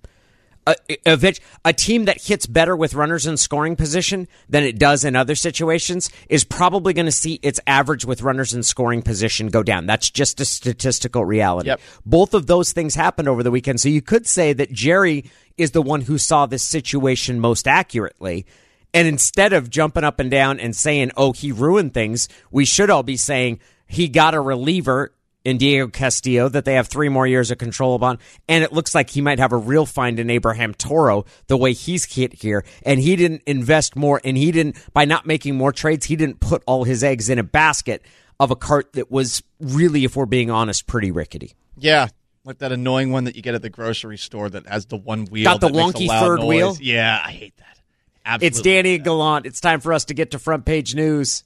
A, 0.64 0.76
a, 1.04 1.34
a 1.64 1.72
team 1.72 2.04
that 2.04 2.22
hits 2.22 2.46
better 2.46 2.76
with 2.76 2.94
runners 2.94 3.26
in 3.26 3.36
scoring 3.36 3.74
position 3.74 4.28
than 4.48 4.62
it 4.62 4.78
does 4.78 5.04
in 5.04 5.16
other 5.16 5.34
situations 5.34 6.08
is 6.28 6.44
probably 6.44 6.92
going 6.92 7.06
to 7.06 7.12
see 7.12 7.40
its 7.42 7.58
average 7.66 8.04
with 8.04 8.22
runners 8.22 8.54
in 8.54 8.62
scoring 8.62 9.02
position 9.02 9.48
go 9.48 9.64
down. 9.64 9.86
That's 9.86 10.08
just 10.08 10.40
a 10.40 10.44
statistical 10.44 11.24
reality. 11.24 11.68
Yep. 11.68 11.80
Both 12.06 12.34
of 12.34 12.46
those 12.46 12.72
things 12.72 12.94
happened 12.94 13.28
over 13.28 13.42
the 13.42 13.50
weekend. 13.50 13.80
So 13.80 13.88
you 13.88 14.02
could 14.02 14.26
say 14.26 14.52
that 14.52 14.70
Jerry 14.70 15.30
is 15.58 15.72
the 15.72 15.82
one 15.82 16.02
who 16.02 16.16
saw 16.16 16.46
this 16.46 16.62
situation 16.62 17.40
most 17.40 17.66
accurately. 17.66 18.46
And 18.94 19.08
instead 19.08 19.52
of 19.52 19.68
jumping 19.68 20.04
up 20.04 20.20
and 20.20 20.30
down 20.30 20.60
and 20.60 20.76
saying, 20.76 21.10
oh, 21.16 21.32
he 21.32 21.50
ruined 21.50 21.92
things, 21.92 22.28
we 22.50 22.64
should 22.64 22.90
all 22.90 23.02
be 23.02 23.16
saying 23.16 23.58
he 23.88 24.06
got 24.06 24.34
a 24.34 24.40
reliever 24.40 25.12
in 25.44 25.58
Diego 25.58 25.88
Castillo 25.88 26.48
that 26.48 26.64
they 26.64 26.74
have 26.74 26.88
three 26.88 27.08
more 27.08 27.26
years 27.26 27.50
of 27.50 27.58
control 27.58 27.94
upon. 27.94 28.18
And 28.48 28.62
it 28.62 28.72
looks 28.72 28.94
like 28.94 29.10
he 29.10 29.20
might 29.20 29.38
have 29.38 29.52
a 29.52 29.56
real 29.56 29.86
find 29.86 30.18
in 30.20 30.30
Abraham 30.30 30.74
Toro 30.74 31.24
the 31.48 31.56
way 31.56 31.72
he's 31.72 32.04
hit 32.04 32.32
here. 32.32 32.64
And 32.84 33.00
he 33.00 33.16
didn't 33.16 33.42
invest 33.46 33.96
more 33.96 34.20
and 34.24 34.36
he 34.36 34.52
didn't, 34.52 34.76
by 34.92 35.04
not 35.04 35.26
making 35.26 35.56
more 35.56 35.72
trades, 35.72 36.06
he 36.06 36.16
didn't 36.16 36.40
put 36.40 36.62
all 36.66 36.84
his 36.84 37.02
eggs 37.02 37.28
in 37.28 37.38
a 37.38 37.42
basket 37.42 38.02
of 38.38 38.50
a 38.50 38.56
cart 38.56 38.92
that 38.94 39.10
was 39.10 39.42
really, 39.60 40.04
if 40.04 40.16
we're 40.16 40.26
being 40.26 40.50
honest, 40.50 40.86
pretty 40.86 41.10
rickety. 41.10 41.54
yeah, 41.76 42.08
like 42.44 42.58
that 42.58 42.72
annoying 42.72 43.12
one 43.12 43.24
that 43.24 43.36
you 43.36 43.42
get 43.42 43.54
at 43.54 43.62
the 43.62 43.70
grocery 43.70 44.18
store 44.18 44.50
that 44.50 44.66
has 44.66 44.86
the 44.86 44.96
one 44.96 45.26
wheel. 45.26 45.44
Got 45.44 45.60
the 45.60 45.68
that 45.68 45.74
makes 45.74 46.00
a 46.00 46.02
wonky 46.02 46.20
third 46.20 46.40
noise. 46.40 46.48
wheel? 46.48 46.76
Yeah, 46.80 47.22
I 47.24 47.30
hate 47.30 47.56
that. 47.58 47.78
Absolutely. 48.24 48.46
It's 48.46 48.60
Danny 48.62 48.94
and 48.96 49.04
Gallant. 49.04 49.46
It's 49.46 49.60
time 49.60 49.80
for 49.80 49.92
us 49.92 50.06
to 50.06 50.14
get 50.14 50.32
to 50.32 50.40
front 50.40 50.64
page 50.64 50.94
news. 50.96 51.44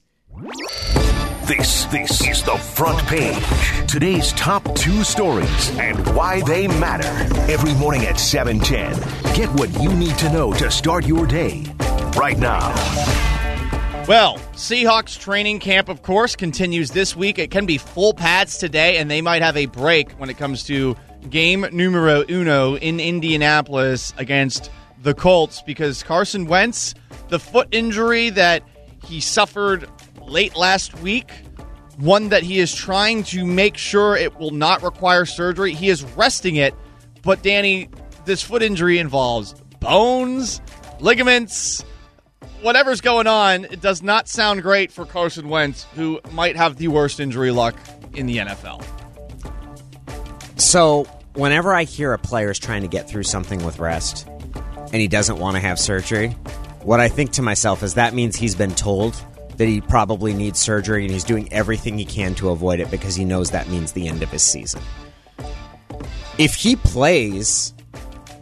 This 1.47 1.85
this 1.85 2.27
is 2.27 2.43
the 2.43 2.57
front 2.57 2.99
page. 3.07 3.87
Today's 3.87 4.33
top 4.33 4.75
two 4.75 5.01
stories 5.05 5.69
and 5.77 5.97
why 6.13 6.41
they 6.41 6.67
matter. 6.67 7.07
Every 7.49 7.73
morning 7.75 8.05
at 8.05 8.19
710. 8.19 8.91
Get 9.33 9.47
what 9.57 9.71
you 9.81 9.93
need 9.93 10.17
to 10.17 10.29
know 10.33 10.51
to 10.51 10.69
start 10.69 11.05
your 11.05 11.25
day. 11.25 11.63
Right 12.17 12.37
now. 12.37 12.75
Well, 14.09 14.39
Seahawks 14.55 15.17
training 15.17 15.59
camp, 15.59 15.87
of 15.87 16.01
course, 16.01 16.35
continues 16.35 16.91
this 16.91 17.15
week. 17.15 17.39
It 17.39 17.49
can 17.49 17.65
be 17.65 17.77
full 17.77 18.13
pads 18.13 18.57
today, 18.57 18.97
and 18.97 19.09
they 19.09 19.21
might 19.21 19.41
have 19.41 19.55
a 19.55 19.67
break 19.67 20.11
when 20.19 20.29
it 20.29 20.37
comes 20.37 20.63
to 20.63 20.97
game 21.29 21.65
numero 21.71 22.25
uno 22.29 22.75
in 22.75 22.99
Indianapolis 22.99 24.13
against 24.17 24.69
the 25.01 25.13
Colts 25.13 25.61
because 25.61 26.03
Carson 26.03 26.47
Wentz, 26.47 26.93
the 27.29 27.39
foot 27.39 27.69
injury 27.71 28.31
that 28.31 28.63
he 29.05 29.21
suffered 29.21 29.87
late 30.27 30.55
last 30.55 30.97
week, 30.99 31.31
one 31.97 32.29
that 32.29 32.43
he 32.43 32.59
is 32.59 32.73
trying 32.73 33.23
to 33.23 33.45
make 33.45 33.77
sure 33.77 34.15
it 34.15 34.37
will 34.39 34.51
not 34.51 34.83
require 34.83 35.25
surgery. 35.25 35.73
He 35.73 35.89
is 35.89 36.03
resting 36.03 36.55
it, 36.55 36.75
but 37.23 37.41
Danny, 37.41 37.89
this 38.25 38.43
foot 38.43 38.61
injury 38.61 38.99
involves 38.99 39.53
bones, 39.79 40.61
ligaments, 40.99 41.83
whatever's 42.61 43.01
going 43.01 43.27
on. 43.27 43.65
It 43.65 43.81
does 43.81 44.01
not 44.01 44.27
sound 44.27 44.61
great 44.61 44.91
for 44.91 45.05
Carson 45.05 45.49
Wentz, 45.49 45.85
who 45.95 46.19
might 46.31 46.55
have 46.55 46.77
the 46.77 46.87
worst 46.89 47.19
injury 47.19 47.51
luck 47.51 47.75
in 48.13 48.27
the 48.27 48.37
NFL. 48.37 48.83
So, 50.57 51.05
whenever 51.33 51.73
I 51.73 51.83
hear 51.83 52.13
a 52.13 52.17
player 52.17 52.49
is 52.51 52.59
trying 52.59 52.81
to 52.81 52.87
get 52.87 53.07
through 53.07 53.23
something 53.23 53.63
with 53.63 53.79
rest 53.79 54.27
and 54.75 54.95
he 54.95 55.07
doesn't 55.07 55.37
want 55.37 55.55
to 55.55 55.59
have 55.59 55.79
surgery, 55.79 56.29
what 56.81 56.99
I 56.99 57.09
think 57.09 57.31
to 57.33 57.41
myself 57.41 57.83
is 57.83 57.95
that 57.95 58.13
means 58.13 58.35
he's 58.35 58.55
been 58.55 58.73
told 58.73 59.15
that 59.57 59.67
he 59.67 59.81
probably 59.81 60.33
needs 60.33 60.59
surgery 60.59 61.03
and 61.03 61.11
he's 61.11 61.23
doing 61.23 61.51
everything 61.51 61.97
he 61.97 62.05
can 62.05 62.35
to 62.35 62.49
avoid 62.49 62.79
it 62.79 62.89
because 62.89 63.15
he 63.15 63.25
knows 63.25 63.51
that 63.51 63.67
means 63.67 63.91
the 63.91 64.07
end 64.07 64.23
of 64.23 64.29
his 64.29 64.43
season. 64.43 64.81
If 66.37 66.55
he 66.55 66.75
plays, 66.75 67.73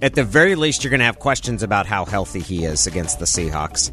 at 0.01 0.15
the 0.15 0.24
very 0.24 0.55
least, 0.55 0.84
you're 0.84 0.91
going 0.91 1.00
to 1.00 1.05
have 1.05 1.19
questions 1.19 1.63
about 1.63 1.86
how 1.86 2.05
healthy 2.05 2.41
he 2.41 2.65
is 2.65 2.86
against 2.86 3.19
the 3.19 3.25
Seahawks. 3.25 3.91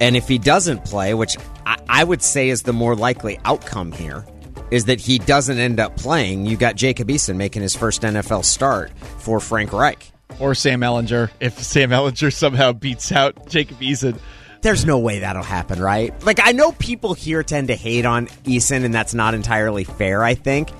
And 0.00 0.16
if 0.16 0.28
he 0.28 0.38
doesn't 0.38 0.84
play, 0.84 1.14
which 1.14 1.36
I, 1.66 2.04
would 2.04 2.22
say 2.22 2.48
is 2.48 2.62
the 2.62 2.72
more 2.72 2.96
likely 2.96 3.38
outcome 3.44 3.92
here, 3.92 4.24
is 4.70 4.86
that 4.86 5.00
he 5.00 5.18
doesn't 5.18 5.58
end 5.58 5.78
up 5.78 5.96
playing. 5.96 6.46
You 6.46 6.56
got 6.56 6.76
Jacob 6.76 7.08
Eason 7.08 7.36
making 7.36 7.62
his 7.62 7.76
first 7.76 8.02
NFL 8.02 8.44
start 8.44 8.90
for 9.18 9.38
Frank 9.38 9.72
Reich. 9.72 10.10
Or 10.40 10.54
Sam 10.54 10.80
Ehlinger, 10.80 11.30
if 11.40 11.62
Sam 11.62 11.90
Ehlinger 11.90 12.32
somehow 12.32 12.72
beats 12.72 13.12
out 13.12 13.48
Jacob 13.48 13.78
Eason. 13.80 14.18
There's 14.62 14.84
no 14.84 14.98
way 14.98 15.18
that'll 15.18 15.42
happen, 15.42 15.80
right? 15.80 16.14
Like, 16.24 16.38
I 16.42 16.52
know 16.52 16.72
people 16.72 17.14
here 17.14 17.42
tend 17.42 17.68
to 17.68 17.74
hate 17.74 18.06
on 18.06 18.28
Eason, 18.44 18.84
and 18.84 18.94
that's 18.94 19.12
not 19.12 19.34
entirely 19.34 19.84
fair, 19.84 20.22
I 20.22 20.34
think. 20.34 20.70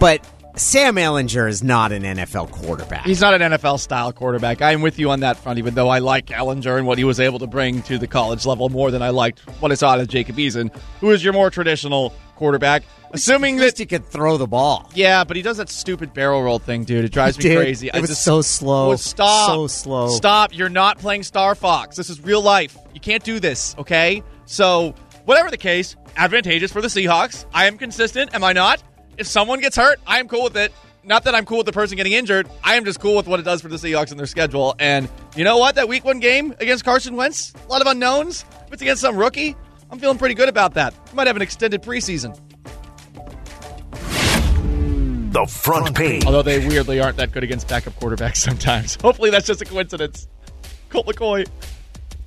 But 0.00 0.24
Sam 0.56 0.96
Ehlinger 0.96 1.48
is 1.48 1.62
not 1.62 1.92
an 1.92 2.02
NFL 2.02 2.50
quarterback. 2.50 3.06
He's 3.06 3.20
not 3.20 3.40
an 3.40 3.52
NFL 3.52 3.78
style 3.78 4.12
quarterback. 4.12 4.60
I'm 4.60 4.82
with 4.82 4.98
you 4.98 5.10
on 5.10 5.20
that 5.20 5.36
front, 5.36 5.60
even 5.60 5.74
though 5.74 5.88
I 5.88 6.00
like 6.00 6.26
Ehlinger 6.26 6.78
and 6.78 6.86
what 6.86 6.98
he 6.98 7.04
was 7.04 7.20
able 7.20 7.38
to 7.38 7.46
bring 7.46 7.82
to 7.82 7.96
the 7.96 8.08
college 8.08 8.44
level 8.44 8.68
more 8.68 8.90
than 8.90 9.02
I 9.02 9.10
liked 9.10 9.40
what 9.60 9.70
I 9.70 9.76
saw 9.76 9.90
out 9.90 10.00
of 10.00 10.08
Jacob 10.08 10.36
Eason, 10.36 10.74
who 11.00 11.10
is 11.12 11.22
your 11.22 11.32
more 11.32 11.48
traditional 11.50 12.12
quarterback. 12.38 12.84
Assuming 13.10 13.56
that 13.56 13.78
he 13.78 13.86
could 13.86 14.04
throw 14.04 14.36
the 14.36 14.46
ball. 14.46 14.90
Yeah, 14.94 15.24
but 15.24 15.36
he 15.36 15.42
does 15.42 15.56
that 15.56 15.68
stupid 15.70 16.12
barrel 16.12 16.42
roll 16.42 16.58
thing, 16.58 16.84
dude. 16.84 17.04
It 17.04 17.12
drives 17.12 17.38
me 17.38 17.42
Dude, 17.44 17.56
crazy. 17.56 17.90
it 17.92 18.00
was 18.00 18.18
so 18.18 18.42
slow. 18.42 18.88
Well, 18.88 18.98
stop. 18.98 19.46
So 19.48 19.66
slow. 19.66 20.08
Stop. 20.08 20.54
You're 20.54 20.68
not 20.68 20.98
playing 20.98 21.22
Star 21.22 21.54
Fox. 21.54 21.96
This 21.96 22.10
is 22.10 22.20
real 22.20 22.42
life. 22.42 22.76
You 22.94 23.00
can't 23.00 23.24
do 23.24 23.40
this, 23.40 23.74
okay? 23.78 24.22
So, 24.44 24.94
whatever 25.24 25.50
the 25.50 25.56
case, 25.56 25.96
advantageous 26.16 26.70
for 26.70 26.82
the 26.82 26.88
Seahawks. 26.88 27.46
I 27.54 27.66
am 27.66 27.78
consistent, 27.78 28.34
am 28.34 28.44
I 28.44 28.52
not? 28.52 28.82
If 29.16 29.26
someone 29.26 29.60
gets 29.60 29.76
hurt, 29.76 30.00
I 30.06 30.20
am 30.20 30.28
cool 30.28 30.44
with 30.44 30.56
it. 30.56 30.72
Not 31.04 31.24
that 31.24 31.34
I'm 31.34 31.46
cool 31.46 31.58
with 31.58 31.66
the 31.66 31.72
person 31.72 31.96
getting 31.96 32.12
injured. 32.12 32.48
I 32.62 32.74
am 32.74 32.84
just 32.84 33.00
cool 33.00 33.16
with 33.16 33.26
what 33.26 33.40
it 33.40 33.44
does 33.44 33.62
for 33.62 33.68
the 33.68 33.76
Seahawks 33.76 34.10
and 34.10 34.20
their 34.20 34.26
schedule. 34.26 34.74
And 34.78 35.08
you 35.34 35.44
know 35.44 35.56
what? 35.56 35.76
That 35.76 35.88
week 35.88 36.04
one 36.04 36.20
game 36.20 36.54
against 36.60 36.84
Carson 36.84 37.16
Wentz, 37.16 37.54
a 37.54 37.68
lot 37.70 37.80
of 37.80 37.86
unknowns. 37.86 38.44
If 38.66 38.74
it's 38.74 38.82
against 38.82 39.00
some 39.00 39.16
rookie, 39.16 39.56
I'm 39.90 39.98
feeling 39.98 40.18
pretty 40.18 40.34
good 40.34 40.48
about 40.48 40.74
that. 40.74 40.94
We 41.10 41.16
might 41.16 41.26
have 41.26 41.36
an 41.36 41.42
extended 41.42 41.82
preseason. 41.82 42.38
The 45.32 45.46
front 45.46 45.94
page. 45.94 46.24
Although 46.24 46.42
they 46.42 46.66
weirdly 46.66 47.00
aren't 47.00 47.18
that 47.18 47.32
good 47.32 47.44
against 47.44 47.68
backup 47.68 47.94
quarterbacks 47.94 48.36
sometimes. 48.48 48.96
Hopefully 49.00 49.30
that's 49.30 49.46
just 49.46 49.60
a 49.62 49.64
coincidence. 49.64 50.26
Colt 50.88 51.06
McCoy. 51.06 51.46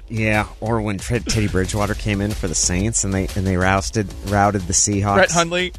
Yeah, 0.08 0.48
or 0.60 0.82
when 0.82 0.98
Tred- 0.98 1.26
Teddy 1.26 1.48
Bridgewater 1.48 1.94
came 1.94 2.20
in 2.22 2.32
for 2.32 2.48
the 2.48 2.56
Saints 2.56 3.04
and 3.04 3.14
they 3.14 3.28
and 3.36 3.48
they 3.48 3.56
rousted 3.58 4.08
routed 4.26 4.62
the 4.64 4.74
Seahawks. 4.74 5.16
Brett 5.16 5.32
Hundley. 5.32 5.74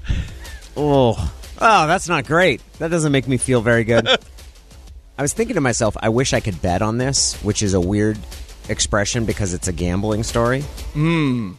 Oh, 0.76 1.32
oh, 1.60 1.86
that's 1.86 2.08
not 2.08 2.26
great. 2.26 2.62
That 2.78 2.90
doesn't 2.90 3.12
make 3.12 3.28
me 3.28 3.36
feel 3.36 3.60
very 3.60 3.84
good. 3.84 4.08
I 5.18 5.22
was 5.22 5.34
thinking 5.34 5.54
to 5.54 5.60
myself, 5.60 5.96
I 6.00 6.08
wish 6.08 6.32
I 6.32 6.40
could 6.40 6.60
bet 6.62 6.80
on 6.80 6.96
this, 6.96 7.34
which 7.42 7.62
is 7.62 7.74
a 7.74 7.80
weird 7.80 8.18
expression 8.68 9.24
because 9.24 9.54
it's 9.54 9.68
a 9.68 9.72
gambling 9.72 10.22
story. 10.22 10.62
Hmm. 10.92 11.52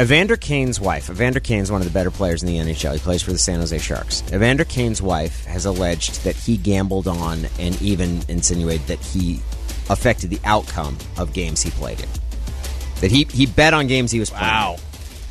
Evander 0.00 0.36
Kane's 0.36 0.80
wife, 0.80 1.10
Evander 1.10 1.38
Kane's 1.38 1.70
one 1.70 1.82
of 1.82 1.86
the 1.86 1.92
better 1.92 2.10
players 2.10 2.42
in 2.42 2.48
the 2.48 2.56
NHL. 2.56 2.94
He 2.94 2.98
plays 2.98 3.22
for 3.22 3.32
the 3.32 3.38
San 3.38 3.60
Jose 3.60 3.76
Sharks. 3.78 4.22
Evander 4.32 4.64
Kane's 4.64 5.02
wife 5.02 5.44
has 5.44 5.66
alleged 5.66 6.24
that 6.24 6.34
he 6.34 6.56
gambled 6.56 7.06
on 7.06 7.46
and 7.58 7.80
even 7.82 8.22
insinuated 8.28 8.86
that 8.86 9.00
he 9.00 9.40
affected 9.90 10.30
the 10.30 10.40
outcome 10.44 10.96
of 11.18 11.34
games 11.34 11.60
he 11.62 11.70
played 11.72 12.00
in. 12.00 12.08
That 13.00 13.10
he, 13.10 13.24
he 13.24 13.44
bet 13.44 13.74
on 13.74 13.86
games 13.86 14.10
he 14.10 14.18
was 14.18 14.30
playing. 14.30 14.44
Wow. 14.44 14.76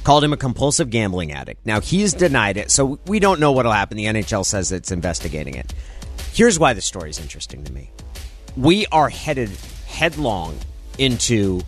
Called 0.04 0.24
him 0.24 0.34
a 0.34 0.38
compulsive 0.38 0.90
gambling 0.90 1.32
addict. 1.32 1.66
Now, 1.66 1.80
he's 1.80 2.14
denied 2.14 2.58
it, 2.58 2.70
so 2.70 3.00
we 3.08 3.20
don't 3.20 3.40
know 3.40 3.52
what 3.52 3.66
will 3.66 3.72
happen. 3.72 3.98
The 3.98 4.06
NHL 4.06 4.46
says 4.46 4.72
it's 4.72 4.92
investigating 4.92 5.56
it. 5.56 5.74
Here's 6.34 6.60
why 6.60 6.74
the 6.74 6.82
story 6.82 7.10
is 7.10 7.20
interesting 7.20 7.64
to 7.64 7.74
me. 7.74 7.90
We 8.56 8.86
are 8.88 9.10
headed 9.10 9.50
headlong 9.88 10.58
into 10.98 11.62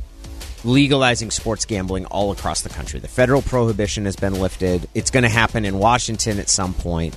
legalizing 0.63 1.31
sports 1.31 1.65
gambling 1.65 2.05
all 2.05 2.31
across 2.31 2.61
the 2.61 2.69
country. 2.69 2.99
The 2.99 3.07
federal 3.07 3.41
prohibition 3.41 4.05
has 4.05 4.15
been 4.15 4.39
lifted. 4.39 4.87
It's 4.93 5.11
going 5.11 5.23
to 5.23 5.29
happen 5.29 5.65
in 5.65 5.77
Washington 5.77 6.39
at 6.39 6.49
some 6.49 6.73
point. 6.73 7.15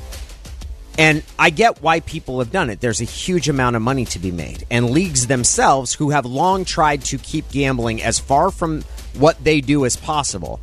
And 0.99 1.23
I 1.39 1.51
get 1.51 1.83
why 1.83 2.01
people 2.01 2.39
have 2.39 2.51
done 2.51 2.71
it. 2.71 2.81
There's 2.81 3.01
a 3.01 3.05
huge 3.05 3.49
amount 3.49 3.77
of 3.77 3.83
money 3.83 4.07
to 4.07 4.19
be 4.19 4.31
made. 4.31 4.65
And 4.71 4.91
leagues 4.91 5.27
themselves, 5.27 5.93
who 5.93 6.11
have 6.11 6.25
long 6.25 6.65
tried 6.65 7.03
to 7.03 7.19
keep 7.19 7.51
gambling 7.51 8.03
as 8.03 8.19
far 8.19 8.51
from 8.51 8.83
what 9.15 9.43
they 9.45 9.61
do 9.61 9.85
as 9.85 9.97
possible, 9.97 10.59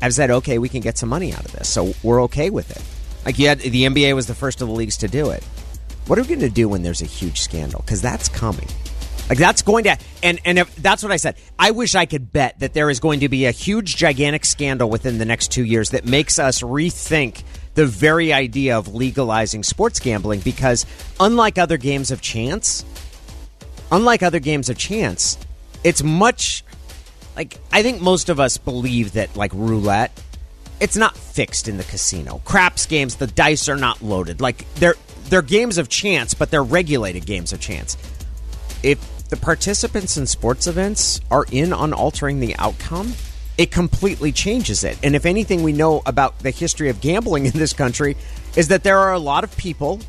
have 0.00 0.14
said, 0.14 0.30
okay, 0.30 0.58
we 0.58 0.68
can 0.68 0.80
get 0.80 0.96
some 0.96 1.08
money 1.08 1.32
out 1.32 1.44
of 1.44 1.52
this. 1.52 1.68
So 1.68 1.94
we're 2.02 2.22
okay 2.24 2.48
with 2.48 2.70
it. 2.70 2.82
Like, 3.26 3.38
yeah, 3.38 3.54
the 3.56 3.84
NBA 3.84 4.14
was 4.14 4.26
the 4.26 4.34
first 4.34 4.62
of 4.62 4.68
the 4.68 4.74
leagues 4.74 4.96
to 4.98 5.08
do 5.08 5.30
it. 5.30 5.44
What 6.06 6.18
are 6.18 6.22
we 6.22 6.28
going 6.28 6.40
to 6.40 6.48
do 6.48 6.68
when 6.68 6.82
there's 6.82 7.02
a 7.02 7.06
huge 7.06 7.40
scandal? 7.40 7.82
Because 7.84 8.00
that's 8.00 8.28
coming. 8.28 8.68
Like 9.28 9.38
that's 9.38 9.62
going 9.62 9.84
to, 9.84 9.96
and 10.22 10.40
and 10.44 10.58
if, 10.58 10.74
that's 10.76 11.02
what 11.02 11.10
I 11.10 11.16
said. 11.16 11.36
I 11.58 11.72
wish 11.72 11.94
I 11.94 12.06
could 12.06 12.32
bet 12.32 12.60
that 12.60 12.74
there 12.74 12.90
is 12.90 13.00
going 13.00 13.20
to 13.20 13.28
be 13.28 13.46
a 13.46 13.50
huge, 13.50 13.96
gigantic 13.96 14.44
scandal 14.44 14.88
within 14.88 15.18
the 15.18 15.24
next 15.24 15.50
two 15.50 15.64
years 15.64 15.90
that 15.90 16.04
makes 16.04 16.38
us 16.38 16.62
rethink 16.62 17.42
the 17.74 17.86
very 17.86 18.32
idea 18.32 18.78
of 18.78 18.94
legalizing 18.94 19.62
sports 19.62 19.98
gambling. 19.98 20.40
Because 20.40 20.86
unlike 21.18 21.58
other 21.58 21.76
games 21.76 22.10
of 22.12 22.20
chance, 22.20 22.84
unlike 23.90 24.22
other 24.22 24.38
games 24.38 24.68
of 24.68 24.78
chance, 24.78 25.38
it's 25.82 26.02
much 26.04 26.64
like 27.34 27.58
I 27.72 27.82
think 27.82 28.00
most 28.00 28.28
of 28.28 28.38
us 28.38 28.58
believe 28.58 29.12
that 29.12 29.36
like 29.36 29.52
roulette, 29.54 30.12
it's 30.80 30.96
not 30.96 31.16
fixed 31.16 31.66
in 31.66 31.78
the 31.78 31.84
casino. 31.84 32.40
Craps 32.44 32.86
games, 32.86 33.16
the 33.16 33.26
dice 33.26 33.68
are 33.68 33.76
not 33.76 34.02
loaded. 34.02 34.40
Like 34.40 34.72
they're 34.74 34.96
they're 35.28 35.42
games 35.42 35.78
of 35.78 35.88
chance, 35.88 36.32
but 36.32 36.50
they're 36.50 36.62
regulated 36.62 37.26
games 37.26 37.52
of 37.52 37.60
chance. 37.60 37.96
If 38.82 39.15
the 39.26 39.36
participants 39.36 40.16
in 40.16 40.26
sports 40.26 40.66
events 40.66 41.20
are 41.30 41.46
in 41.50 41.72
on 41.72 41.92
altering 41.92 42.40
the 42.40 42.56
outcome, 42.56 43.12
it 43.58 43.70
completely 43.70 44.32
changes 44.32 44.84
it. 44.84 44.98
And 45.02 45.16
if 45.16 45.26
anything 45.26 45.62
we 45.62 45.72
know 45.72 46.02
about 46.06 46.38
the 46.40 46.50
history 46.50 46.88
of 46.88 47.00
gambling 47.00 47.46
in 47.46 47.52
this 47.52 47.72
country 47.72 48.16
is 48.56 48.68
that 48.68 48.82
there 48.82 48.98
are 48.98 49.12
a 49.12 49.18
lot 49.18 49.44
of 49.44 49.56
people 49.56 50.00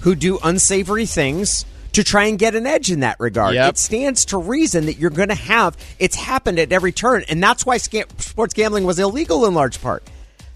who 0.00 0.14
do 0.14 0.38
unsavory 0.42 1.06
things 1.06 1.64
to 1.92 2.04
try 2.04 2.26
and 2.26 2.38
get 2.38 2.54
an 2.54 2.66
edge 2.66 2.90
in 2.90 3.00
that 3.00 3.18
regard. 3.18 3.54
Yep. 3.54 3.70
It 3.70 3.78
stands 3.78 4.26
to 4.26 4.38
reason 4.38 4.86
that 4.86 4.98
you're 4.98 5.10
going 5.10 5.30
to 5.30 5.34
have 5.34 5.76
it's 5.98 6.14
happened 6.14 6.58
at 6.58 6.70
every 6.70 6.92
turn 6.92 7.24
and 7.28 7.42
that's 7.42 7.64
why 7.64 7.78
sports 7.78 8.54
gambling 8.54 8.84
was 8.84 8.98
illegal 8.98 9.46
in 9.46 9.54
large 9.54 9.80
part. 9.80 10.02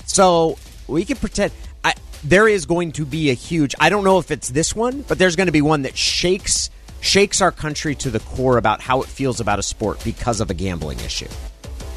So, 0.07 0.59
we 0.87 1.05
can 1.05 1.17
pretend 1.17 1.53
I, 1.85 1.95
there 2.25 2.49
is 2.49 2.67
going 2.67 2.93
to 2.93 3.07
be 3.07 3.31
a 3.31 3.35
huge 3.35 3.75
I 3.81 3.89
don't 3.89 4.05
know 4.05 4.19
if 4.19 4.31
it's 4.31 4.51
this 4.51 4.75
one, 4.75 5.03
but 5.03 5.19
there's 5.19 5.37
going 5.37 5.47
to 5.47 5.53
be 5.53 5.63
one 5.63 5.83
that 5.83 5.97
shakes 5.97 6.69
shakes 7.01 7.41
our 7.41 7.53
country 7.53 7.95
to 7.97 8.11
the 8.11 8.21
core 8.21 8.59
about 8.59 8.81
how 8.81 9.03
it 9.03 9.09
feels 9.09 9.41
about 9.41 9.59
a 9.59 9.63
sport 9.63 10.03
because 10.05 10.41
of 10.41 10.51
a 10.51 10.55
gambling 10.55 11.01
issue. 11.01 11.29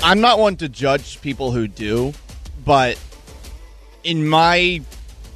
I'm 0.01 0.22
not 0.22 0.39
one 0.39 0.57
to 0.57 0.69
judge 0.69 1.22
people 1.22 1.51
who 1.51 1.67
do, 1.67 2.13
but 2.65 3.00
in 4.03 4.27
my 4.27 4.81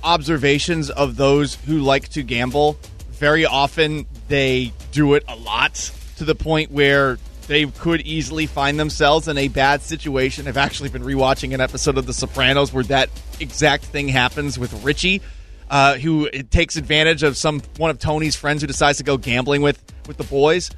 observations 0.03 0.89
of 0.89 1.15
those 1.15 1.55
who 1.55 1.79
like 1.79 2.09
to 2.09 2.23
gamble, 2.23 2.77
very 3.11 3.45
often 3.45 4.05
they 4.27 4.73
do 4.91 5.13
it 5.15 5.23
a 5.27 5.35
lot 5.35 5.91
to 6.17 6.25
the 6.25 6.35
point 6.35 6.71
where 6.71 7.17
they 7.47 7.65
could 7.65 8.01
easily 8.01 8.45
find 8.45 8.79
themselves 8.79 9.27
in 9.27 9.37
a 9.37 9.47
bad 9.47 9.81
situation. 9.81 10.47
I've 10.47 10.57
actually 10.57 10.89
been 10.89 11.03
rewatching 11.03 11.53
an 11.53 11.61
episode 11.61 11.97
of 11.97 12.05
The 12.05 12.13
Sopranos 12.13 12.73
where 12.73 12.83
that 12.85 13.09
exact 13.39 13.85
thing 13.85 14.09
happens 14.09 14.59
with 14.59 14.83
Richie, 14.83 15.21
uh, 15.69 15.95
who 15.95 16.29
takes 16.29 16.75
advantage 16.75 17.23
of 17.23 17.37
some 17.37 17.61
one 17.77 17.89
of 17.89 17.99
Tony's 17.99 18.35
friends 18.35 18.61
who 18.61 18.67
decides 18.67 18.97
to 18.99 19.03
go 19.03 19.17
gambling 19.17 19.61
with 19.61 19.81
with 20.07 20.17
the 20.17 20.23
boys. 20.23 20.71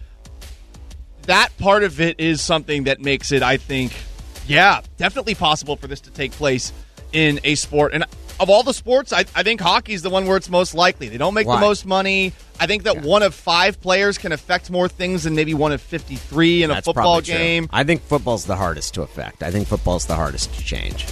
That 1.24 1.55
part 1.58 1.84
of 1.84 2.01
it 2.01 2.19
is 2.19 2.41
something 2.41 2.86
that 2.86 3.01
makes 3.01 3.31
it, 3.31 3.43
I 3.43 3.58
think, 3.58 3.93
yeah, 4.48 4.81
definitely 4.98 5.36
possible 5.36 5.75
for 5.75 5.86
this 5.86 6.01
to 6.01 6.12
take 6.12 6.31
place 6.31 6.74
in 7.12 7.39
a 7.43 7.53
sport. 7.55 7.93
And 7.93 8.03
of 8.39 8.50
all 8.50 8.63
the 8.63 8.74
sports, 8.74 9.13
I, 9.13 9.19
I 9.36 9.43
think 9.43 9.62
hockey 9.62 9.93
is 9.93 10.01
the 10.01 10.10
one 10.10 10.25
where 10.25 10.38
it's 10.38 10.50
most 10.50 10.74
likely. 10.74 11.08
They 11.10 11.17
don't 11.17 11.36
make 11.36 11.46
Why? 11.46 11.55
the 11.55 11.62
most 11.62 11.86
money. 11.86 12.34
I 12.60 12.65
think 12.65 12.84
that 12.84 13.03
one 13.03 13.22
of 13.22 13.36
five 13.36 13.79
players 13.79 14.17
can 14.17 14.31
affect 14.31 14.72
more 14.72 14.88
things 14.88 15.24
than 15.24 15.36
maybe 15.36 15.53
one 15.53 15.72
of 15.72 15.81
53 15.81 16.63
in 16.63 16.72
a 16.72 16.75
football 16.75 16.93
probably 16.93 17.22
true. 17.24 17.36
game. 17.36 17.69
I 17.72 17.84
think 17.84 18.01
football's 18.01 18.46
the 18.46 18.55
hardest 18.55 18.96
to 18.96 19.03
affect. 19.03 19.43
I 19.43 19.51
think 19.51 19.67
football's 19.67 20.05
the 20.08 20.15
hardest 20.15 20.53
to 20.55 20.63
change. 20.63 21.05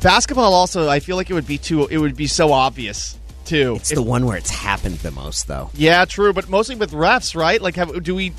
Basketball 0.00 0.52
also, 0.52 0.88
I 0.88 1.00
feel 1.00 1.16
like 1.16 1.30
it 1.30 1.34
would 1.34 1.46
be 1.46 1.58
too. 1.58 1.86
It 1.86 1.98
would 1.98 2.16
be 2.16 2.26
so 2.26 2.52
obvious 2.52 3.18
too. 3.44 3.76
It's 3.76 3.90
the 3.90 4.02
one 4.02 4.26
where 4.26 4.36
it's 4.36 4.50
happened 4.50 4.96
the 4.96 5.10
most, 5.10 5.46
though. 5.48 5.70
Yeah, 5.74 6.04
true, 6.04 6.32
but 6.32 6.48
mostly 6.48 6.76
with 6.76 6.92
refs, 6.92 7.34
right? 7.34 7.60
Like, 7.60 7.76
have, 7.76 8.02
do 8.02 8.14
we 8.14 8.32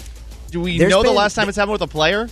do 0.52 0.62
we 0.62 0.78
There's 0.78 0.90
know 0.90 1.04
the 1.04 1.12
last 1.12 1.36
time 1.36 1.50
it's 1.50 1.58
happened 1.58 1.74
with 1.74 1.82
a 1.82 1.88
player? 1.88 2.30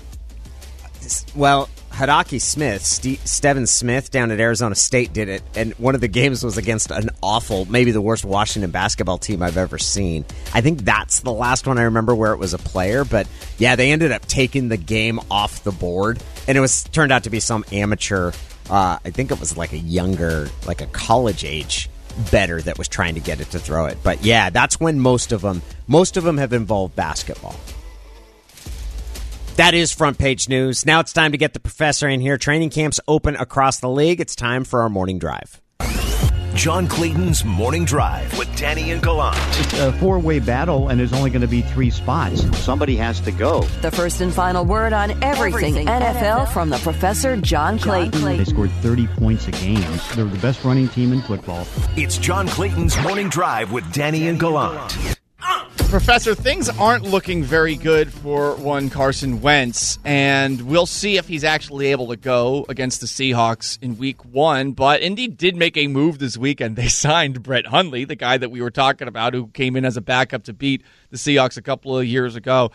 Well, 1.36 1.70
Hedake 1.92 2.42
Smith, 2.42 2.84
Ste 2.84 3.20
Stevin 3.24 3.68
Smith 3.68 4.10
down 4.10 4.32
at 4.32 4.40
Arizona 4.40 4.74
State 4.74 5.14
did 5.14 5.30
it, 5.30 5.44
and 5.56 5.74
one 5.74 5.94
of 5.94 6.02
the 6.02 6.08
games 6.08 6.44
was 6.44 6.58
against 6.58 6.90
an 6.90 7.10
awful, 7.22 7.66
maybe 7.66 7.92
the 7.92 8.02
worst 8.02 8.26
Washington 8.26 8.72
basketball 8.72 9.20
team 9.20 9.44
I've 9.44 9.58
ever 9.58 9.78
seen. 9.78 10.26
I 10.54 10.62
think 10.62 10.86
that's 10.86 11.20
the 11.20 11.32
last 11.32 11.68
one 11.68 11.78
I 11.78 11.84
remember 11.84 12.16
where 12.16 12.34
it 12.34 12.38
was 12.38 12.54
a 12.54 12.58
player, 12.58 13.06
but 13.06 13.28
yeah, 13.60 13.76
they 13.76 13.92
ended 13.92 14.12
up 14.12 14.26
taking 14.26 14.70
the 14.70 14.78
game 14.78 15.20
off 15.30 15.64
the 15.64 15.72
board, 15.72 16.24
and 16.48 16.58
it 16.58 16.62
was 16.62 16.84
turned 16.86 17.12
out 17.12 17.26
to 17.26 17.30
be 17.30 17.40
some 17.40 17.64
amateur. 17.72 18.32
Uh, 18.70 18.98
I 19.04 19.10
think 19.12 19.30
it 19.30 19.40
was 19.40 19.56
like 19.56 19.74
a 19.74 19.78
younger, 19.78 20.50
like 20.66 20.82
a 20.82 20.88
college 20.88 21.44
age 21.44 21.90
better 22.32 22.62
that 22.62 22.78
was 22.78 22.88
trying 22.88 23.16
to 23.16 23.20
get 23.20 23.42
it 23.42 23.52
to 23.52 23.60
throw 23.60 23.86
it. 23.86 23.98
But 24.04 24.24
yeah, 24.24 24.50
that's 24.50 24.80
when 24.80 25.00
most 25.00 25.32
of 25.32 25.42
them, 25.42 25.62
most 25.88 26.18
of 26.18 26.24
them 26.24 26.38
have 26.38 26.54
involved 26.54 26.96
basketball. 26.96 27.56
That 29.56 29.74
is 29.76 29.92
front 29.92 30.18
page 30.18 30.50
news. 30.50 30.86
Now 30.86 31.00
it's 31.00 31.14
time 31.14 31.32
to 31.32 31.38
get 31.38 31.54
the 31.54 31.60
professor 31.60 32.08
in 32.08 32.22
here. 32.22 32.38
Training 32.38 32.72
camps 32.72 33.00
open 33.08 33.36
across 33.36 33.80
the 33.80 33.90
league. 33.90 34.20
It's 34.20 34.36
time 34.36 34.64
for 34.64 34.82
our 34.82 34.90
morning 34.90 35.20
drive. 35.20 35.62
John 36.56 36.88
Clayton's 36.88 37.44
Morning 37.44 37.84
Drive 37.84 38.38
with 38.38 38.56
Danny 38.56 38.92
and 38.92 39.02
Gallant. 39.02 39.36
It's 39.60 39.74
a 39.80 39.92
four 39.94 40.20
way 40.20 40.40
battle, 40.40 40.90
and 40.90 41.00
there's 41.00 41.12
only 41.12 41.32
going 41.32 41.42
to 41.42 41.48
be 41.48 41.62
three 41.62 41.90
spots. 41.90 42.44
Somebody 42.60 42.96
has 42.98 43.20
to 43.22 43.32
go. 43.32 43.62
The 43.82 43.92
first 43.92 44.22
and 44.22 44.32
final 44.32 44.64
word 44.64 44.94
on 44.94 45.12
everything, 45.24 45.74
NFL, 45.88 46.54
from 46.54 46.70
the 46.70 46.78
professor 46.78 47.36
John 47.38 47.80
Clayton. 47.80 48.24
They 48.38 48.46
scored 48.46 48.72
30 48.82 49.08
points 49.08 49.48
a 49.48 49.52
game. 49.52 49.82
They're 50.16 50.26
the 50.26 50.40
best 50.42 50.64
running 50.64 50.88
team 50.90 51.12
in 51.12 51.22
football. 51.24 51.66
It's 51.98 52.18
John 52.18 52.48
Clayton's 52.48 53.02
Morning 53.02 53.30
Drive 53.30 53.72
with 53.72 53.92
Danny 53.92 54.28
and 54.28 54.40
Gallant. 54.40 55.13
Professor, 55.78 56.34
things 56.34 56.70
aren't 56.70 57.04
looking 57.04 57.44
very 57.44 57.76
good 57.76 58.12
for 58.12 58.56
one 58.56 58.90
Carson 58.90 59.42
Wentz, 59.42 60.00
and 60.04 60.62
we'll 60.64 60.88
see 60.88 61.18
if 61.18 61.28
he's 61.28 61.44
actually 61.44 61.88
able 61.88 62.08
to 62.08 62.16
go 62.16 62.66
against 62.68 63.00
the 63.00 63.06
Seahawks 63.06 63.78
in 63.80 63.98
week 63.98 64.26
one. 64.26 64.72
But 64.72 65.02
Indy 65.02 65.28
did 65.28 65.56
make 65.56 65.78
a 65.78 65.88
move 65.88 66.18
this 66.18 66.36
weekend. 66.36 66.76
They 66.76 66.88
signed 66.90 67.44
Brett 67.44 67.68
Hundley, 67.68 68.06
the 68.06 68.16
guy 68.16 68.38
that 68.38 68.50
we 68.50 68.62
were 68.62 68.72
talking 68.72 69.08
about, 69.08 69.34
who 69.34 69.48
came 69.48 69.76
in 69.76 69.86
as 69.86 69.96
a 69.96 70.02
backup 70.02 70.44
to 70.46 70.54
beat 70.54 70.82
the 71.12 71.18
Seahawks 71.18 71.58
a 71.58 71.62
couple 71.62 71.98
of 71.98 72.06
years 72.06 72.36
ago. 72.36 72.72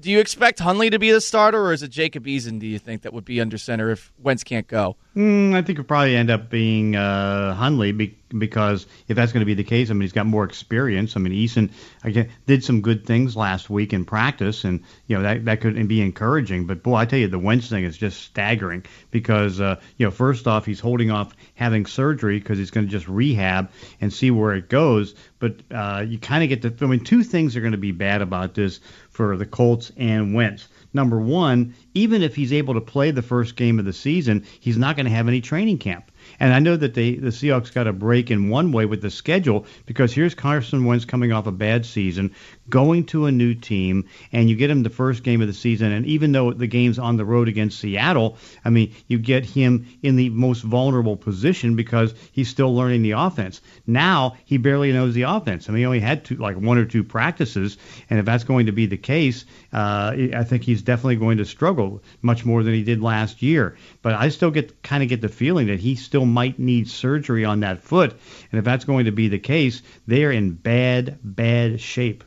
Do 0.00 0.10
you 0.10 0.20
expect 0.20 0.58
Hundley 0.58 0.88
to 0.88 0.98
be 0.98 1.10
the 1.10 1.20
starter, 1.20 1.60
or 1.60 1.72
is 1.72 1.82
it 1.82 1.90
Jacob 1.90 2.24
Eason, 2.24 2.58
do 2.58 2.66
you 2.66 2.78
think, 2.78 3.02
that 3.02 3.12
would 3.12 3.26
be 3.26 3.42
under 3.42 3.58
center 3.58 3.90
if 3.90 4.10
Wentz 4.18 4.42
can't 4.42 4.66
go? 4.66 4.96
Mm, 5.14 5.54
I 5.54 5.60
think 5.60 5.78
it'll 5.78 5.84
probably 5.84 6.16
end 6.16 6.30
up 6.30 6.48
being 6.48 6.96
uh, 6.96 7.54
Hundley 7.54 7.92
be- 7.92 8.16
because 8.38 8.86
if 9.08 9.16
that's 9.16 9.32
going 9.32 9.42
to 9.42 9.46
be 9.46 9.52
the 9.52 9.64
case, 9.64 9.90
I 9.90 9.92
mean, 9.92 10.02
he's 10.02 10.12
got 10.12 10.24
more 10.24 10.44
experience. 10.44 11.16
I 11.16 11.20
mean, 11.20 11.34
Eason 11.34 11.70
again, 12.02 12.30
did 12.46 12.64
some 12.64 12.80
good 12.80 13.06
things 13.06 13.36
last 13.36 13.68
week 13.68 13.92
in 13.92 14.06
practice, 14.06 14.64
and 14.64 14.82
you 15.06 15.16
know 15.16 15.22
that 15.22 15.44
that 15.44 15.60
could 15.60 15.86
be 15.86 16.00
encouraging. 16.00 16.66
But 16.66 16.82
boy, 16.82 16.96
I 16.96 17.04
tell 17.04 17.18
you, 17.18 17.28
the 17.28 17.38
Wentz 17.38 17.68
thing 17.68 17.84
is 17.84 17.98
just 17.98 18.22
staggering 18.22 18.84
because 19.10 19.60
uh, 19.60 19.78
you 19.98 20.06
know, 20.06 20.10
first 20.10 20.46
off, 20.46 20.64
he's 20.64 20.80
holding 20.80 21.10
off 21.10 21.36
having 21.54 21.84
surgery 21.84 22.38
because 22.38 22.56
he's 22.56 22.70
going 22.70 22.86
to 22.86 22.90
just 22.90 23.08
rehab 23.08 23.70
and 24.00 24.10
see 24.10 24.30
where 24.30 24.54
it 24.54 24.70
goes. 24.70 25.14
But 25.38 25.56
uh, 25.70 26.04
you 26.06 26.18
kind 26.18 26.42
of 26.42 26.48
get 26.48 26.62
the. 26.62 26.84
I 26.84 26.88
mean, 26.88 27.04
two 27.04 27.22
things 27.22 27.56
are 27.56 27.60
going 27.60 27.72
to 27.72 27.78
be 27.78 27.92
bad 27.92 28.22
about 28.22 28.54
this 28.54 28.80
for 29.12 29.36
the 29.36 29.46
Colts 29.46 29.92
and 29.96 30.34
Wentz. 30.34 30.68
Number 30.94 31.20
one, 31.20 31.74
even 31.94 32.22
if 32.22 32.34
he's 32.34 32.52
able 32.52 32.74
to 32.74 32.80
play 32.80 33.10
the 33.10 33.22
first 33.22 33.56
game 33.56 33.78
of 33.78 33.84
the 33.84 33.92
season, 33.92 34.44
he's 34.60 34.76
not 34.76 34.96
going 34.96 35.06
to 35.06 35.12
have 35.12 35.28
any 35.28 35.40
training 35.40 35.78
camp. 35.78 36.10
And 36.38 36.52
I 36.52 36.58
know 36.58 36.76
that 36.76 36.94
they, 36.94 37.14
the 37.14 37.28
Seahawks 37.28 37.72
got 37.72 37.86
a 37.86 37.92
break 37.92 38.30
in 38.30 38.48
one 38.48 38.72
way 38.72 38.86
with 38.86 39.02
the 39.02 39.10
schedule 39.10 39.66
because 39.86 40.12
here's 40.12 40.34
Carson 40.34 40.84
Wentz 40.84 41.04
coming 41.04 41.32
off 41.32 41.46
a 41.46 41.52
bad 41.52 41.86
season, 41.86 42.34
going 42.72 43.04
to 43.04 43.26
a 43.26 43.30
new 43.30 43.54
team, 43.54 44.08
and 44.32 44.48
you 44.48 44.56
get 44.56 44.70
him 44.70 44.82
the 44.82 44.88
first 44.88 45.22
game 45.22 45.42
of 45.42 45.46
the 45.46 45.52
season. 45.52 45.92
And 45.92 46.06
even 46.06 46.32
though 46.32 46.54
the 46.54 46.66
game's 46.66 46.98
on 46.98 47.18
the 47.18 47.24
road 47.24 47.46
against 47.46 47.78
Seattle, 47.78 48.38
I 48.64 48.70
mean, 48.70 48.94
you 49.08 49.18
get 49.18 49.44
him 49.44 49.86
in 50.02 50.16
the 50.16 50.30
most 50.30 50.62
vulnerable 50.62 51.18
position 51.18 51.76
because 51.76 52.14
he's 52.32 52.48
still 52.48 52.74
learning 52.74 53.02
the 53.02 53.10
offense. 53.10 53.60
Now 53.86 54.36
he 54.46 54.56
barely 54.56 54.90
knows 54.90 55.12
the 55.12 55.22
offense. 55.22 55.68
I 55.68 55.72
mean, 55.72 55.80
he 55.80 55.84
only 55.86 56.00
had 56.00 56.24
two, 56.24 56.36
like 56.36 56.56
one 56.56 56.78
or 56.78 56.86
two 56.86 57.04
practices, 57.04 57.76
and 58.08 58.18
if 58.18 58.24
that's 58.24 58.44
going 58.44 58.66
to 58.66 58.72
be 58.72 58.86
the 58.86 58.96
case, 58.96 59.44
uh, 59.74 60.16
I 60.34 60.42
think 60.44 60.62
he's 60.62 60.80
definitely 60.80 61.16
going 61.16 61.38
to 61.38 61.44
struggle 61.44 62.02
much 62.22 62.46
more 62.46 62.62
than 62.62 62.72
he 62.72 62.84
did 62.84 63.02
last 63.02 63.42
year. 63.42 63.76
But 64.00 64.14
I 64.14 64.30
still 64.30 64.50
get 64.50 64.82
kind 64.82 65.02
of 65.02 65.10
get 65.10 65.20
the 65.20 65.28
feeling 65.28 65.66
that 65.66 65.78
he 65.78 65.94
still 65.94 66.24
might 66.24 66.58
need 66.58 66.88
surgery 66.88 67.44
on 67.44 67.60
that 67.60 67.82
foot, 67.82 68.12
and 68.50 68.58
if 68.58 68.64
that's 68.64 68.86
going 68.86 69.04
to 69.04 69.12
be 69.12 69.28
the 69.28 69.38
case, 69.38 69.82
they 70.06 70.24
are 70.24 70.32
in 70.32 70.52
bad, 70.54 71.18
bad 71.22 71.78
shape. 71.78 72.24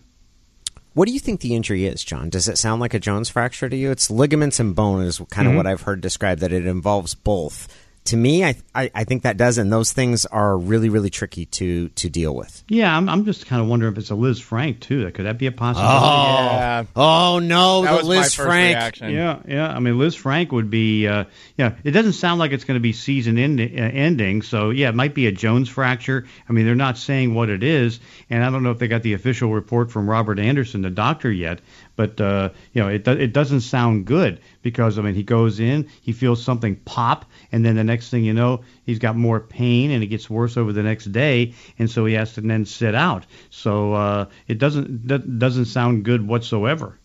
What 0.96 1.10
do 1.10 1.14
you 1.14 1.20
think 1.20 1.42
the 1.42 1.56
injury 1.56 1.88
is, 1.88 2.06
John? 2.06 2.30
Does 2.30 2.48
it 2.48 2.58
sound 2.58 2.80
like 2.80 2.94
a 2.94 3.00
Jones 3.00 3.28
fracture 3.28 3.68
to 3.68 3.76
you? 3.76 3.92
It's 3.92 4.10
ligaments 4.10 4.62
and 4.62 4.74
bone 4.74 5.02
is 5.02 5.18
kind 5.30 5.46
of 5.46 5.52
mm-hmm. 5.52 5.58
what 5.58 5.68
I've 5.68 5.82
heard 5.82 6.00
described 6.00 6.40
that 6.40 6.54
it 6.54 6.66
involves 6.66 7.16
both. 7.16 7.68
To 8.06 8.18
me, 8.18 8.44
I, 8.46 8.56
I 8.76 8.92
I 8.94 9.04
think 9.04 9.24
that 9.24 9.36
does, 9.36 9.58
and 9.58 9.72
those 9.74 9.92
things 9.92 10.26
are 10.28 10.56
really 10.58 10.90
really 10.90 11.10
tricky 11.10 11.46
to 11.48 11.90
to 11.90 12.10
deal 12.10 12.36
with. 12.36 12.64
Yeah, 12.68 12.96
I'm, 12.96 13.10
I'm 13.10 13.26
just 13.26 13.48
kind 13.48 13.62
of 13.62 13.68
wondering 13.68 13.94
if 13.94 13.98
it's 13.98 14.12
a 14.12 14.14
Lisfranc 14.14 14.80
too. 14.80 15.10
Could 15.12 15.26
that 15.26 15.40
be 15.40 15.48
a 15.48 15.52
possibility? 15.52 16.06
Yeah. 16.06 16.84
Oh 16.96 17.40
no, 17.40 17.82
That 17.82 17.92
the 17.92 17.98
was 17.98 18.06
my 18.08 18.10
Liz 18.18 18.24
first 18.36 18.48
Frank. 18.48 18.76
reaction. 18.76 19.10
Yeah, 19.12 19.40
yeah. 19.48 19.68
I 19.76 19.80
mean, 19.80 19.96
Lisfranc 19.96 20.52
would 20.52 20.70
be. 20.70 21.08
Uh, 21.08 21.26
yeah, 21.58 21.76
it 21.84 21.92
doesn't 21.92 22.14
sound 22.14 22.40
like 22.40 22.52
it's 22.52 22.64
going 22.64 22.76
to 22.76 22.82
be 22.82 22.94
season 22.94 23.38
end, 23.40 23.60
uh, 23.60 23.64
ending. 23.64 24.44
So 24.44 24.70
yeah, 24.70 24.90
it 24.90 24.96
might 24.96 25.16
be 25.16 25.26
a 25.26 25.32
Jones 25.32 25.68
fracture. 25.68 26.26
I 26.48 26.54
mean, 26.54 26.66
they're 26.66 26.76
not 26.76 27.00
saying 27.00 27.34
what 27.34 27.50
it 27.50 27.64
is, 27.64 28.00
and 28.30 28.44
I 28.44 28.52
don't 28.52 28.62
know 28.62 28.72
if 28.72 28.78
they 28.78 28.88
got 28.88 29.02
the 29.02 29.14
official 29.14 29.52
report 29.52 29.92
from 29.92 30.08
Robert 30.08 30.38
Anderson, 30.38 30.84
the 30.84 30.92
doctor, 30.92 31.32
yet. 31.32 31.60
But 31.96 32.20
uh, 32.20 32.50
you 32.74 32.82
know, 32.82 32.90
it 32.90 33.08
it 33.08 33.34
doesn't 33.34 33.62
sound 33.62 34.06
good 34.06 34.42
because 34.62 35.00
I 35.00 35.02
mean, 35.02 35.16
he 35.16 35.24
goes 35.24 35.60
in, 35.60 35.88
he 36.02 36.12
feels 36.12 36.44
something 36.44 36.76
pop, 36.78 37.26
and 37.52 37.66
then 37.66 37.76
the 37.76 37.84
next 37.84 38.10
thing 38.10 38.24
you 38.24 38.34
know, 38.34 38.62
he's 38.84 39.00
got 39.00 39.16
more 39.16 39.40
pain, 39.40 39.92
and 39.92 40.04
it 40.04 40.08
gets 40.08 40.30
worse 40.30 40.58
over 40.58 40.74
the 40.74 40.84
next 40.84 41.12
day, 41.12 41.54
and 41.80 41.90
so 41.90 42.06
he 42.06 42.14
has 42.16 42.34
to 42.34 42.42
then 42.42 42.66
sit 42.66 42.96
out. 42.96 43.26
So 43.50 43.94
uh, 43.94 44.26
it 44.48 44.58
doesn't 44.58 45.08
that 45.08 45.40
doesn't 45.40 45.66
sound 45.66 46.04
good 46.04 46.28
whatsoever. 46.28 47.00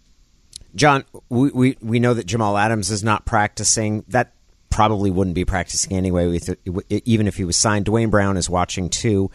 John, 0.74 1.04
we, 1.28 1.50
we 1.50 1.76
we 1.80 1.98
know 2.00 2.14
that 2.14 2.26
Jamal 2.26 2.56
Adams 2.56 2.90
is 2.90 3.02
not 3.02 3.24
practicing. 3.24 4.04
That 4.08 4.32
probably 4.70 5.10
wouldn't 5.10 5.34
be 5.34 5.44
practicing 5.44 5.96
anyway, 5.96 6.28
with, 6.28 6.56
even 6.88 7.26
if 7.26 7.36
he 7.36 7.44
was 7.44 7.56
signed. 7.56 7.84
Duane 7.84 8.08
Brown 8.08 8.36
is 8.36 8.48
watching 8.48 8.88
too. 8.88 9.30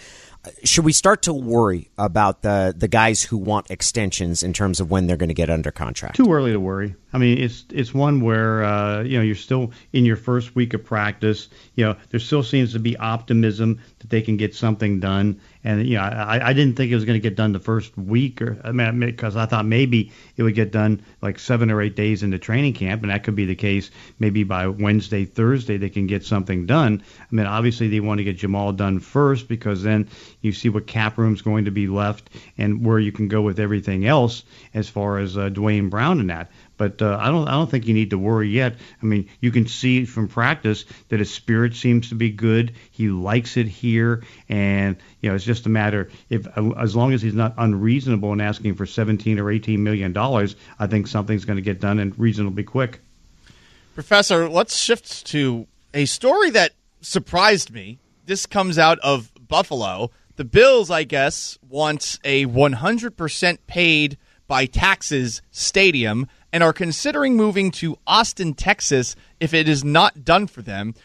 Should 0.63 0.86
we 0.86 0.93
start 0.93 1.21
to 1.23 1.34
worry 1.34 1.89
about 1.97 2.41
the 2.41 2.73
the 2.75 2.88
guys 2.88 3.23
who 3.23 3.38
want 3.38 3.69
extensions 3.69 4.43
in 4.43 4.53
terms 4.53 4.79
of 4.79 4.91
when 4.91 5.08
they're 5.08 5.17
going 5.17 5.29
to 5.29 5.36
get 5.36 5.49
under 5.49 5.71
contract? 5.71 6.15
Too 6.15 6.31
early 6.31 6.51
to 6.51 6.60
worry. 6.60 6.95
I 7.13 7.17
mean, 7.17 7.38
it's 7.38 7.65
it's 7.69 7.93
one 7.93 8.21
where 8.21 8.63
uh, 8.63 9.03
you 9.03 9.17
know 9.17 9.23
you're 9.23 9.36
still 9.36 9.71
in 9.93 10.05
your 10.05 10.17
first 10.17 10.55
week 10.55 10.73
of 10.73 10.84
practice. 10.84 11.49
You 11.75 11.86
know, 11.86 11.95
there 12.10 12.19
still 12.19 12.43
seems 12.43 12.73
to 12.73 12.79
be 12.79 12.97
optimism 12.97 13.79
that 13.99 14.10
they 14.10 14.21
can 14.21 14.38
get 14.38 14.53
something 14.53 14.99
done. 14.99 15.39
And 15.65 15.88
you 15.88 15.95
know, 15.95 16.04
I, 16.04 16.49
I 16.49 16.54
didn't 16.54 16.75
think 16.75 16.91
it 16.91 16.95
was 16.95 17.06
going 17.06 17.19
to 17.19 17.30
get 17.30 17.36
done 17.36 17.51
the 17.51 17.60
first 17.60 17.97
week, 17.97 18.39
or 18.39 18.56
I 18.63 18.71
mean, 18.71 18.99
because 18.99 19.36
I 19.36 19.47
thought 19.47 19.65
maybe 19.65 20.12
it 20.38 20.43
would 20.43 20.54
get 20.54 20.71
done 20.71 21.04
like 21.23 21.39
seven 21.39 21.71
or 21.71 21.82
eight 21.82 21.95
days 21.95 22.21
into 22.21 22.38
training 22.38 22.73
camp, 22.73 23.01
and 23.01 23.12
that 23.12 23.23
could 23.23 23.36
be 23.36 23.45
the 23.45 23.56
case. 23.56 23.89
Maybe 24.19 24.43
by 24.43 24.67
Wednesday, 24.67 25.25
Thursday, 25.25 25.78
they 25.78 25.89
can 25.89 26.06
get 26.06 26.23
something 26.23 26.67
done. 26.67 27.01
I 27.19 27.36
mean, 27.36 27.47
obviously 27.47 27.88
they 27.88 27.99
want 27.99 28.19
to 28.19 28.23
get 28.23 28.38
Jamal 28.38 28.73
done 28.73 28.99
first 28.99 29.47
because 29.47 29.82
then 29.82 30.08
you 30.41 30.51
see 30.51 30.69
what 30.69 30.86
cap 30.86 31.17
room's 31.17 31.41
going 31.41 31.65
to 31.65 31.71
be 31.71 31.88
left 31.88 32.30
and 32.60 32.86
where 32.86 32.99
you 32.99 33.12
can 33.12 33.28
go 33.28 33.41
with 33.41 33.60
everything 33.60 34.06
else 34.06 34.43
as 34.75 34.88
far 34.88 35.17
as 35.17 35.36
uh, 35.36 35.49
Duane 35.49 35.89
Brown 35.89 36.19
and 36.19 36.30
that. 36.30 36.51
But 36.77 37.01
uh, 37.01 37.17
I 37.19 37.27
don't 37.31 37.47
I 37.47 37.51
don't 37.51 37.69
think 37.69 37.88
you 37.88 37.93
need 37.93 38.09
to 38.09 38.17
worry 38.17 38.49
yet. 38.49 38.75
I 39.01 39.05
mean, 39.05 39.29
you 39.39 39.51
can 39.51 39.67
see 39.67 40.05
from 40.05 40.27
practice 40.27 40.85
that 41.09 41.19
his 41.19 41.33
spirit 41.33 41.75
seems 41.75 42.09
to 42.09 42.15
be 42.15 42.29
good. 42.29 42.73
He 42.91 43.09
likes 43.09 43.57
it 43.57 43.67
here, 43.67 44.23
and 44.49 44.97
you 45.21 45.29
know 45.29 45.35
it's 45.35 45.45
just 45.45 45.65
a 45.65 45.69
matter 45.69 46.09
if 46.29 46.47
as 46.77 46.95
long 46.95 47.13
as 47.13 47.21
he's 47.21 47.33
not 47.33 47.53
unreasonable 47.57 48.33
in 48.33 48.41
asking 48.41 48.75
for 48.75 48.85
17 48.85 49.39
or 49.39 49.49
18 49.49 49.83
million 49.83 50.13
dollars, 50.13 50.55
I 50.79 50.88
think 50.88 51.07
something's 51.07 51.45
going 51.45 51.57
to 51.57 51.61
get 51.61 51.79
done 51.79 51.99
and 51.99 52.17
reasonably 52.19 52.63
quick. 52.63 52.99
Professor, 53.93 54.49
let's 54.49 54.75
shift 54.75 55.25
to 55.27 55.67
a 55.93 56.05
story 56.05 56.49
that 56.49 56.73
surprised 56.99 57.71
me. 57.71 57.99
This 58.25 58.45
comes 58.45 58.77
out 58.77 58.99
of 58.99 59.31
Buffalo. 59.47 60.11
The 60.35 60.43
Bills, 60.43 60.91
I 60.91 61.03
guess, 61.03 61.57
want 61.69 62.19
a 62.25 62.45
100% 62.45 63.57
paid 63.67 64.17
by 64.47 64.65
taxes 64.65 65.41
stadium 65.51 66.27
and 66.55 66.63
are 66.63 66.71
considering 66.71 67.35
moving 67.35 67.69
to 67.69 67.97
Austin, 68.07 68.53
Texas 68.53 69.17
if 69.41 69.53
it 69.53 69.67
is 69.67 69.83
not 69.83 70.23
done 70.23 70.47
for 70.47 70.61
them. 70.61 70.95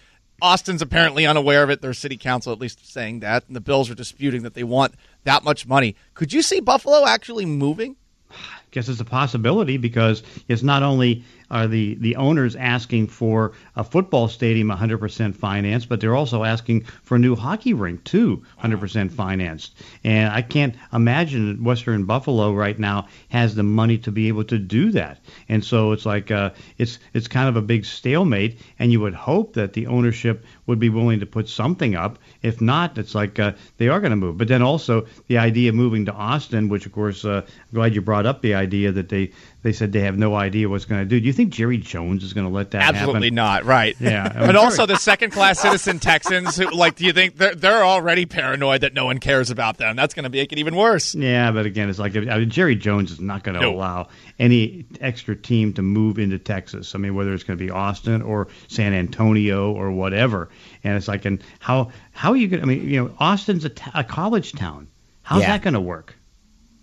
Austin's 0.40 0.80
apparently 0.80 1.26
unaware 1.26 1.64
of 1.64 1.70
it. 1.70 1.82
Their 1.82 1.92
city 1.92 2.16
council 2.16 2.52
at 2.52 2.60
least 2.60 2.88
saying 2.88 3.18
that, 3.18 3.42
and 3.48 3.56
the 3.56 3.60
Bills 3.60 3.90
are 3.90 3.96
disputing 3.96 4.44
that 4.44 4.54
they 4.54 4.62
want 4.62 4.94
that 5.24 5.42
much 5.42 5.66
money. 5.66 5.96
Could 6.14 6.32
you 6.32 6.42
see 6.42 6.60
Buffalo 6.60 7.04
actually 7.04 7.46
moving? 7.46 7.96
I 8.30 8.60
guess 8.70 8.88
it's 8.88 9.00
a 9.00 9.04
possibility 9.04 9.76
because 9.76 10.22
it's 10.46 10.62
not 10.62 10.84
only 10.84 11.24
are 11.50 11.66
the 11.66 11.94
the 11.96 12.16
owners 12.16 12.56
asking 12.56 13.08
for 13.08 13.52
a 13.76 13.84
football 13.84 14.28
stadium 14.28 14.68
100% 14.68 15.34
financed, 15.34 15.88
but 15.88 16.00
they're 16.00 16.14
also 16.14 16.44
asking 16.44 16.82
for 17.02 17.16
a 17.16 17.18
new 17.18 17.34
hockey 17.34 17.74
rink 17.74 18.04
too, 18.04 18.44
100% 18.62 19.10
financed. 19.10 19.74
And 20.04 20.32
I 20.32 20.42
can't 20.42 20.74
imagine 20.92 21.48
that 21.48 21.62
Western 21.62 22.04
Buffalo 22.04 22.52
right 22.52 22.78
now 22.78 23.08
has 23.28 23.54
the 23.54 23.62
money 23.62 23.98
to 23.98 24.12
be 24.12 24.28
able 24.28 24.44
to 24.44 24.58
do 24.58 24.90
that. 24.92 25.20
And 25.48 25.64
so 25.64 25.92
it's 25.92 26.06
like 26.06 26.30
uh, 26.30 26.50
it's 26.78 26.98
it's 27.12 27.28
kind 27.28 27.48
of 27.48 27.56
a 27.56 27.62
big 27.62 27.84
stalemate. 27.84 28.60
And 28.78 28.92
you 28.92 29.00
would 29.00 29.14
hope 29.14 29.54
that 29.54 29.72
the 29.72 29.86
ownership 29.86 30.44
would 30.70 30.78
be 30.78 30.88
willing 30.88 31.20
to 31.20 31.26
put 31.26 31.48
something 31.48 31.94
up. 31.94 32.18
If 32.42 32.60
not, 32.62 32.96
it's 32.96 33.14
like 33.14 33.38
uh, 33.38 33.52
they 33.76 33.88
are 33.88 34.00
going 34.00 34.10
to 34.12 34.16
move. 34.16 34.38
But 34.38 34.48
then 34.48 34.62
also 34.62 35.06
the 35.26 35.36
idea 35.36 35.68
of 35.68 35.74
moving 35.74 36.06
to 36.06 36.12
Austin, 36.12 36.68
which 36.70 36.86
of 36.86 36.92
course, 36.92 37.24
uh, 37.24 37.42
I'm 37.44 37.74
glad 37.74 37.94
you 37.94 38.00
brought 38.00 38.24
up 38.24 38.40
the 38.40 38.54
idea 38.54 38.92
that 38.92 39.10
they 39.10 39.32
they 39.62 39.72
said 39.72 39.92
they 39.92 40.00
have 40.00 40.16
no 40.16 40.34
idea 40.34 40.70
what's 40.70 40.86
going 40.86 41.02
to 41.02 41.04
do. 41.04 41.20
Do 41.20 41.26
you 41.26 41.34
think 41.34 41.52
Jerry 41.52 41.76
Jones 41.76 42.24
is 42.24 42.32
going 42.32 42.46
to 42.46 42.52
let 42.52 42.70
that 42.70 42.80
happen? 42.80 42.96
Absolutely 42.96 43.26
happen? 43.26 43.34
not. 43.34 43.64
Right. 43.66 43.94
Yeah. 44.00 44.32
I 44.34 44.38
mean, 44.38 44.46
but 44.46 44.56
also 44.56 44.86
the 44.86 44.96
second 44.96 45.32
class 45.32 45.60
citizen 45.60 45.98
Texans, 45.98 46.56
who, 46.56 46.70
like, 46.70 46.96
do 46.96 47.04
you 47.04 47.12
think 47.12 47.36
they're, 47.36 47.54
they're 47.54 47.84
already 47.84 48.24
paranoid 48.24 48.80
that 48.80 48.94
no 48.94 49.04
one 49.04 49.18
cares 49.18 49.50
about 49.50 49.76
them? 49.76 49.96
That's 49.96 50.14
going 50.14 50.22
to 50.24 50.30
make 50.30 50.52
it 50.52 50.58
even 50.58 50.74
worse. 50.76 51.14
Yeah, 51.14 51.50
but 51.52 51.66
again, 51.66 51.90
it's 51.90 51.98
like 51.98 52.16
I 52.16 52.38
mean, 52.38 52.48
Jerry 52.48 52.74
Jones 52.76 53.10
is 53.10 53.20
not 53.20 53.42
going 53.42 53.56
to 53.56 53.60
No. 53.60 53.74
allow 53.74 54.08
any 54.38 54.86
extra 55.00 55.36
team 55.36 55.74
to 55.74 55.82
move 55.82 56.18
into 56.18 56.38
Texas. 56.38 56.94
I 56.94 56.98
mean, 56.98 57.14
whether 57.14 57.34
it's 57.34 57.44
going 57.44 57.58
to 57.58 57.62
be 57.62 57.70
Austin 57.70 58.22
or 58.22 58.48
San 58.68 58.94
Antonio 58.94 59.72
or 59.72 59.90
whatever. 59.90 60.48
And 60.84 60.96
it's 60.96 61.08
like, 61.08 61.24
and 61.24 61.42
how 61.58 61.90
how 62.12 62.30
are 62.30 62.36
you 62.36 62.48
going? 62.48 62.60
to 62.60 62.66
I 62.66 62.68
mean, 62.68 62.88
you 62.88 63.02
know, 63.04 63.14
Austin's 63.18 63.64
a, 63.64 63.70
t- 63.70 63.90
a 63.94 64.04
college 64.04 64.52
town. 64.52 64.88
How's 65.22 65.42
Yeah. 65.42 65.48
that 65.48 65.62
going 65.62 65.74
to 65.74 65.80
work? 65.80 66.16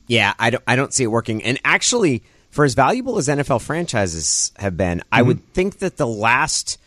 Yeah, 0.08 0.34
I 0.40 0.52
don't, 0.52 0.63
I 0.66 0.76
don't 0.76 0.94
see 0.94 1.04
it 1.04 1.08
working. 1.08 1.44
And 1.44 1.60
actually, 1.66 2.24
for 2.50 2.63
as 2.63 2.76
valuable 2.76 3.18
as 3.18 3.28
NFL 3.28 3.62
franchises 3.62 4.52
have 4.58 4.78
been, 4.78 5.04
I 5.12 5.20
mm-hmm. 5.20 5.28
would 5.28 5.54
think 5.54 5.80
that 5.80 5.98
the 5.98 6.08
last 6.08 6.78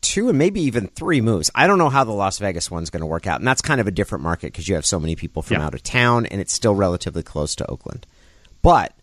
two 0.00 0.28
and 0.28 0.38
maybe 0.38 0.60
even 0.62 0.86
three 0.86 1.20
moves. 1.20 1.50
I 1.54 1.66
don't 1.66 1.78
know 1.78 1.88
how 1.88 2.04
the 2.04 2.12
Las 2.12 2.38
Vegas 2.38 2.70
one's 2.70 2.90
going 2.90 3.00
to 3.00 3.06
work 3.06 3.26
out, 3.26 3.40
and 3.40 3.46
that's 3.46 3.60
kind 3.60 3.80
of 3.80 3.86
a 3.88 3.90
different 3.90 4.22
market 4.22 4.52
because 4.52 4.68
you 4.68 4.76
have 4.76 4.86
so 4.86 5.00
many 5.00 5.16
people 5.16 5.42
from 5.42 5.56
Yeah. 5.58 5.66
out 5.66 5.74
of 5.74 5.82
town, 5.82 6.26
and 6.26 6.40
it's 6.40 6.52
still 6.52 6.74
relatively 6.74 7.22
close 7.22 7.56
to 7.56 7.68
Oakland. 7.68 8.06
But 8.62 8.94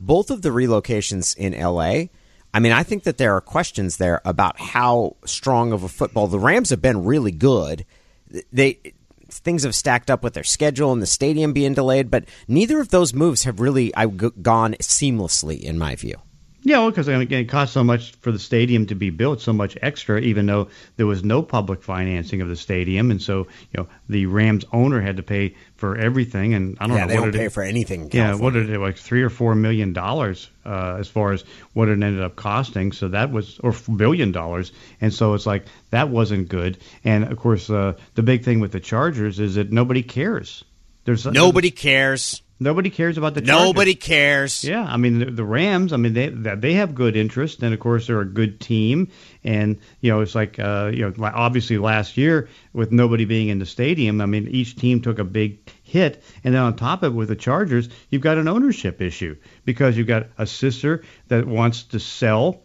both 0.00 0.30
of 0.30 0.42
the 0.42 0.48
relocations 0.48 1.36
in 1.36 1.52
LA, 1.52 2.06
I 2.54 2.60
mean, 2.60 2.72
I 2.72 2.82
think 2.82 3.04
that 3.04 3.18
there 3.18 3.34
are 3.34 3.40
questions 3.40 3.96
there 3.96 4.20
about 4.24 4.60
how 4.60 5.16
strong 5.24 5.72
of 5.72 5.82
a 5.82 5.88
football 5.88 6.26
the 6.26 6.38
Rams 6.38 6.70
have 6.70 6.82
been 6.82 7.04
really 7.04 7.32
good. 7.32 7.86
They 8.52 8.78
things 9.30 9.62
have 9.62 9.74
stacked 9.74 10.10
up 10.10 10.22
with 10.22 10.34
their 10.34 10.44
schedule 10.44 10.92
and 10.92 11.00
the 11.00 11.06
stadium 11.06 11.54
being 11.54 11.72
delayed, 11.72 12.10
but 12.10 12.24
neither 12.46 12.80
of 12.80 12.90
those 12.90 13.14
moves 13.14 13.44
have 13.44 13.60
really 13.60 13.94
I, 13.94 14.06
g- 14.06 14.28
gone 14.42 14.74
seamlessly 14.74 15.60
in 15.60 15.78
my 15.78 15.96
view. 15.96 16.16
Yeah, 16.64 16.78
well, 16.78 16.90
because 16.90 17.08
again, 17.08 17.40
it 17.40 17.48
cost 17.48 17.72
so 17.72 17.82
much 17.82 18.12
for 18.20 18.30
the 18.30 18.38
stadium 18.38 18.86
to 18.86 18.94
be 18.94 19.10
built, 19.10 19.40
so 19.40 19.52
much 19.52 19.76
extra, 19.82 20.20
even 20.20 20.46
though 20.46 20.68
there 20.96 21.06
was 21.06 21.24
no 21.24 21.42
public 21.42 21.82
financing 21.82 22.40
of 22.40 22.48
the 22.48 22.56
stadium, 22.56 23.10
and 23.10 23.20
so 23.20 23.48
you 23.72 23.78
know 23.78 23.88
the 24.08 24.26
Rams 24.26 24.64
owner 24.72 25.00
had 25.00 25.16
to 25.16 25.24
pay 25.24 25.56
for 25.74 25.96
everything, 25.96 26.54
and 26.54 26.76
I 26.80 26.86
don't 26.86 26.96
yeah, 26.96 27.02
know 27.02 27.08
they 27.08 27.14
what 27.16 27.22
don't 27.24 27.32
did 27.32 27.38
pay 27.38 27.44
it, 27.46 27.52
for 27.52 27.62
anything. 27.64 28.02
in 28.02 28.10
Yeah, 28.12 28.36
what 28.36 28.52
did 28.52 28.70
it 28.70 28.78
like 28.78 28.96
three 28.96 29.22
or 29.22 29.30
four 29.30 29.56
million 29.56 29.92
dollars 29.92 30.48
uh, 30.64 30.96
as 31.00 31.08
far 31.08 31.32
as 31.32 31.42
what 31.72 31.88
it 31.88 31.92
ended 31.92 32.22
up 32.22 32.36
costing? 32.36 32.92
So 32.92 33.08
that 33.08 33.32
was 33.32 33.58
or 33.58 33.74
billion 33.96 34.30
dollars, 34.30 34.70
and 35.00 35.12
so 35.12 35.34
it's 35.34 35.46
like 35.46 35.66
that 35.90 36.10
wasn't 36.10 36.48
good. 36.48 36.78
And 37.02 37.24
of 37.24 37.38
course, 37.38 37.70
uh, 37.70 37.94
the 38.14 38.22
big 38.22 38.44
thing 38.44 38.60
with 38.60 38.70
the 38.70 38.80
Chargers 38.80 39.40
is 39.40 39.56
that 39.56 39.72
nobody 39.72 40.04
cares. 40.04 40.62
There's 41.04 41.26
Nobody 41.26 41.72
cares. 41.72 42.42
Nobody 42.60 42.90
cares 42.90 43.18
about 43.18 43.34
the 43.34 43.40
Chargers. 43.40 43.66
Nobody 43.66 43.94
cares. 43.94 44.64
Yeah, 44.64 44.84
I 44.84 44.96
mean 44.96 45.18
the, 45.18 45.26
the 45.26 45.44
Rams. 45.44 45.92
I 45.92 45.96
mean 45.96 46.14
they 46.14 46.28
they 46.28 46.74
have 46.74 46.94
good 46.94 47.16
interest, 47.16 47.62
and 47.62 47.74
of 47.74 47.80
course 47.80 48.06
they're 48.06 48.20
a 48.20 48.24
good 48.24 48.60
team. 48.60 49.10
And 49.44 49.78
you 50.00 50.10
know 50.10 50.20
it's 50.20 50.34
like 50.34 50.58
uh, 50.58 50.90
you 50.92 51.02
know 51.02 51.14
like, 51.16 51.34
obviously 51.34 51.78
last 51.78 52.16
year 52.16 52.48
with 52.72 52.92
nobody 52.92 53.24
being 53.24 53.48
in 53.48 53.58
the 53.58 53.66
stadium. 53.66 54.20
I 54.20 54.26
mean 54.26 54.48
each 54.48 54.76
team 54.76 55.00
took 55.00 55.18
a 55.18 55.24
big 55.24 55.70
hit, 55.82 56.22
and 56.44 56.54
then 56.54 56.62
on 56.62 56.76
top 56.76 57.02
of 57.02 57.12
it 57.12 57.16
with 57.16 57.28
the 57.28 57.36
Chargers, 57.36 57.88
you've 58.10 58.22
got 58.22 58.38
an 58.38 58.48
ownership 58.48 59.00
issue 59.00 59.36
because 59.64 59.96
you've 59.96 60.06
got 60.06 60.28
a 60.38 60.46
sister 60.46 61.02
that 61.28 61.46
wants 61.46 61.84
to 61.84 62.00
sell. 62.00 62.62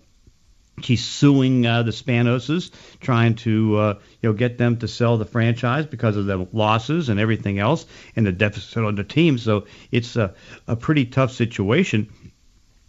She's 0.81 1.03
suing 1.03 1.65
uh, 1.65 1.81
the 1.81 1.91
Spanoses, 1.91 2.69
trying 2.99 3.33
to 3.35 3.77
uh, 3.77 3.93
you 4.21 4.29
know 4.29 4.33
get 4.33 4.59
them 4.59 4.77
to 4.77 4.87
sell 4.87 5.17
the 5.17 5.25
franchise 5.25 5.87
because 5.87 6.15
of 6.15 6.27
the 6.27 6.47
losses 6.53 7.09
and 7.09 7.19
everything 7.19 7.57
else, 7.57 7.87
and 8.15 8.27
the 8.27 8.31
deficit 8.31 8.83
on 8.83 8.93
the 8.93 9.03
team. 9.03 9.39
So 9.39 9.65
it's 9.91 10.15
a, 10.15 10.35
a 10.67 10.75
pretty 10.75 11.05
tough 11.05 11.31
situation. 11.31 12.09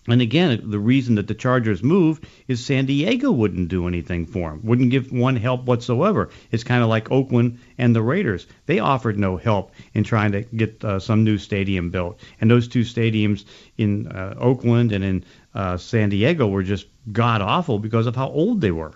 And 0.09 0.22
again, 0.22 0.70
the 0.70 0.79
reason 0.79 1.16
that 1.16 1.29
the 1.29 1.35
Chargers 1.35 1.83
moved 1.83 2.27
is 2.46 2.64
San 2.64 2.87
Diego 2.87 3.31
wouldn't 3.31 3.68
do 3.68 3.87
anything 3.87 4.24
for 4.24 4.51
them, 4.51 4.61
wouldn't 4.64 4.90
give 4.90 5.12
one 5.12 5.37
help 5.37 5.64
whatsoever. 5.64 6.31
It's 6.51 6.64
kind 6.64 6.83
of 6.83 6.88
like 6.88 7.11
Oakland 7.11 7.59
and 7.77 7.94
the 7.94 8.01
Raiders. 8.01 8.46
They 8.64 8.79
offered 8.79 9.18
no 9.18 9.37
help 9.37 9.72
in 9.92 10.05
trying 10.05 10.33
to 10.33 10.42
get 10.42 10.83
uh, 10.83 10.98
some 10.98 11.24
new 11.24 11.37
stadium 11.37 11.90
built. 11.90 12.20
And 12.40 12.51
those 12.51 12.68
two 12.68 12.83
stadiums 12.83 13.44
in 13.77 14.09
uh, 14.09 14.35
Oakland 14.38 14.92
and 14.92 15.05
in 15.05 15.24
uh, 15.59 15.77
San 15.77 16.09
Diego 16.09 16.47
were 16.47 16.62
just 16.62 16.87
god 17.12 17.42
awful 17.42 17.81
because 17.81 18.07
of 18.07 18.14
how 18.14 18.29
old 18.29 18.61
they 18.61 18.71
were. 18.71 18.92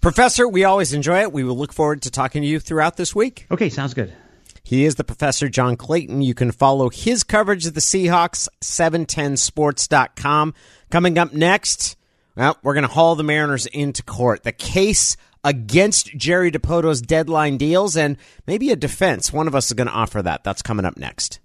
Professor, 0.00 0.46
we 0.46 0.62
always 0.62 0.92
enjoy 0.92 1.22
it. 1.22 1.32
We 1.32 1.42
will 1.42 1.56
look 1.56 1.72
forward 1.72 2.02
to 2.02 2.10
talking 2.10 2.42
to 2.42 2.48
you 2.48 2.60
throughout 2.60 2.96
this 2.96 3.14
week. 3.14 3.46
Okay, 3.50 3.68
sounds 3.68 3.92
good. 3.92 4.14
He 4.62 4.84
is 4.84 4.94
the 4.94 5.04
professor, 5.04 5.48
John 5.48 5.76
Clayton. 5.76 6.22
You 6.22 6.32
can 6.32 6.52
follow 6.52 6.90
his 6.90 7.24
coverage 7.24 7.66
of 7.66 7.74
the 7.74 7.80
Seahawks, 7.80 8.48
710sports.com. 8.62 10.54
Coming 10.90 11.18
up 11.18 11.32
next, 11.32 11.96
well, 12.36 12.56
we're 12.62 12.74
going 12.74 12.86
to 12.86 12.92
haul 12.92 13.16
the 13.16 13.24
Mariners 13.24 13.66
into 13.66 14.02
court. 14.04 14.44
The 14.44 14.52
case 14.52 15.16
against 15.42 16.16
Jerry 16.16 16.52
Dipoto's 16.52 17.02
deadline 17.02 17.56
deals 17.56 17.96
and 17.96 18.16
maybe 18.46 18.70
a 18.70 18.76
defense. 18.76 19.32
One 19.32 19.48
of 19.48 19.54
us 19.54 19.66
is 19.66 19.72
going 19.72 19.88
to 19.88 19.92
offer 19.92 20.22
that. 20.22 20.44
That's 20.44 20.62
coming 20.62 20.86
up 20.86 20.96
next. 20.96 21.40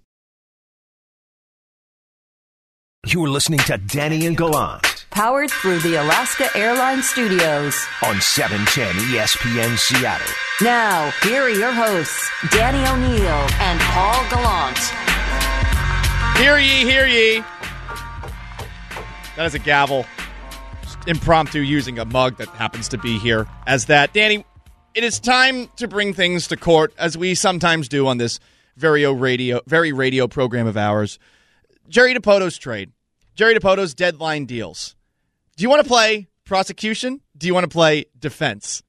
You're 3.06 3.30
listening 3.30 3.60
to 3.60 3.78
Danny 3.78 4.26
and 4.26 4.36
Gallant 4.36 5.06
Powered 5.08 5.50
through 5.50 5.78
the 5.78 5.94
Alaska 5.94 6.50
Airlines 6.54 7.08
Studios. 7.08 7.74
on 8.04 8.20
710 8.20 8.94
ESPN 9.06 9.78
Seattle. 9.78 10.26
Now, 10.60 11.10
here 11.22 11.44
are 11.44 11.48
your 11.48 11.72
hosts, 11.72 12.30
Danny 12.50 12.86
O'Neill 12.86 13.48
and 13.58 13.80
Paul 13.80 14.22
Gallant. 14.28 14.78
Hear 16.36 16.58
ye, 16.58 16.84
hear 16.84 17.06
ye. 17.06 17.42
That 19.34 19.46
is 19.46 19.54
a 19.54 19.58
gavel. 19.58 20.04
Just 20.82 20.98
impromptu 21.08 21.60
using 21.60 21.98
a 21.98 22.04
mug 22.04 22.36
that 22.36 22.48
happens 22.48 22.86
to 22.88 22.98
be 22.98 23.18
here 23.18 23.48
as 23.66 23.86
that. 23.86 24.12
Danny, 24.12 24.44
it 24.94 25.04
is 25.04 25.18
time 25.18 25.68
to 25.76 25.88
bring 25.88 26.12
things 26.12 26.48
to 26.48 26.56
court, 26.58 26.92
as 26.98 27.16
we 27.16 27.34
sometimes 27.34 27.88
do 27.88 28.06
on 28.06 28.18
this 28.18 28.40
very 28.76 29.06
radio, 29.06 29.62
very 29.66 29.90
radio 29.90 30.28
program 30.28 30.66
of 30.66 30.76
ours. 30.76 31.18
Jerry 31.90 32.14
Dipoto's 32.14 32.56
trade. 32.56 32.92
Jerry 33.34 33.52
Dipoto's 33.52 33.94
deadline 33.94 34.46
deals. 34.46 34.94
Do 35.56 35.62
you 35.62 35.68
want 35.68 35.82
to 35.82 35.88
play 35.88 36.28
prosecution? 36.44 37.20
Do 37.36 37.48
you 37.48 37.54
want 37.54 37.64
to 37.64 37.68
play 37.68 38.06
defense? 38.18 38.84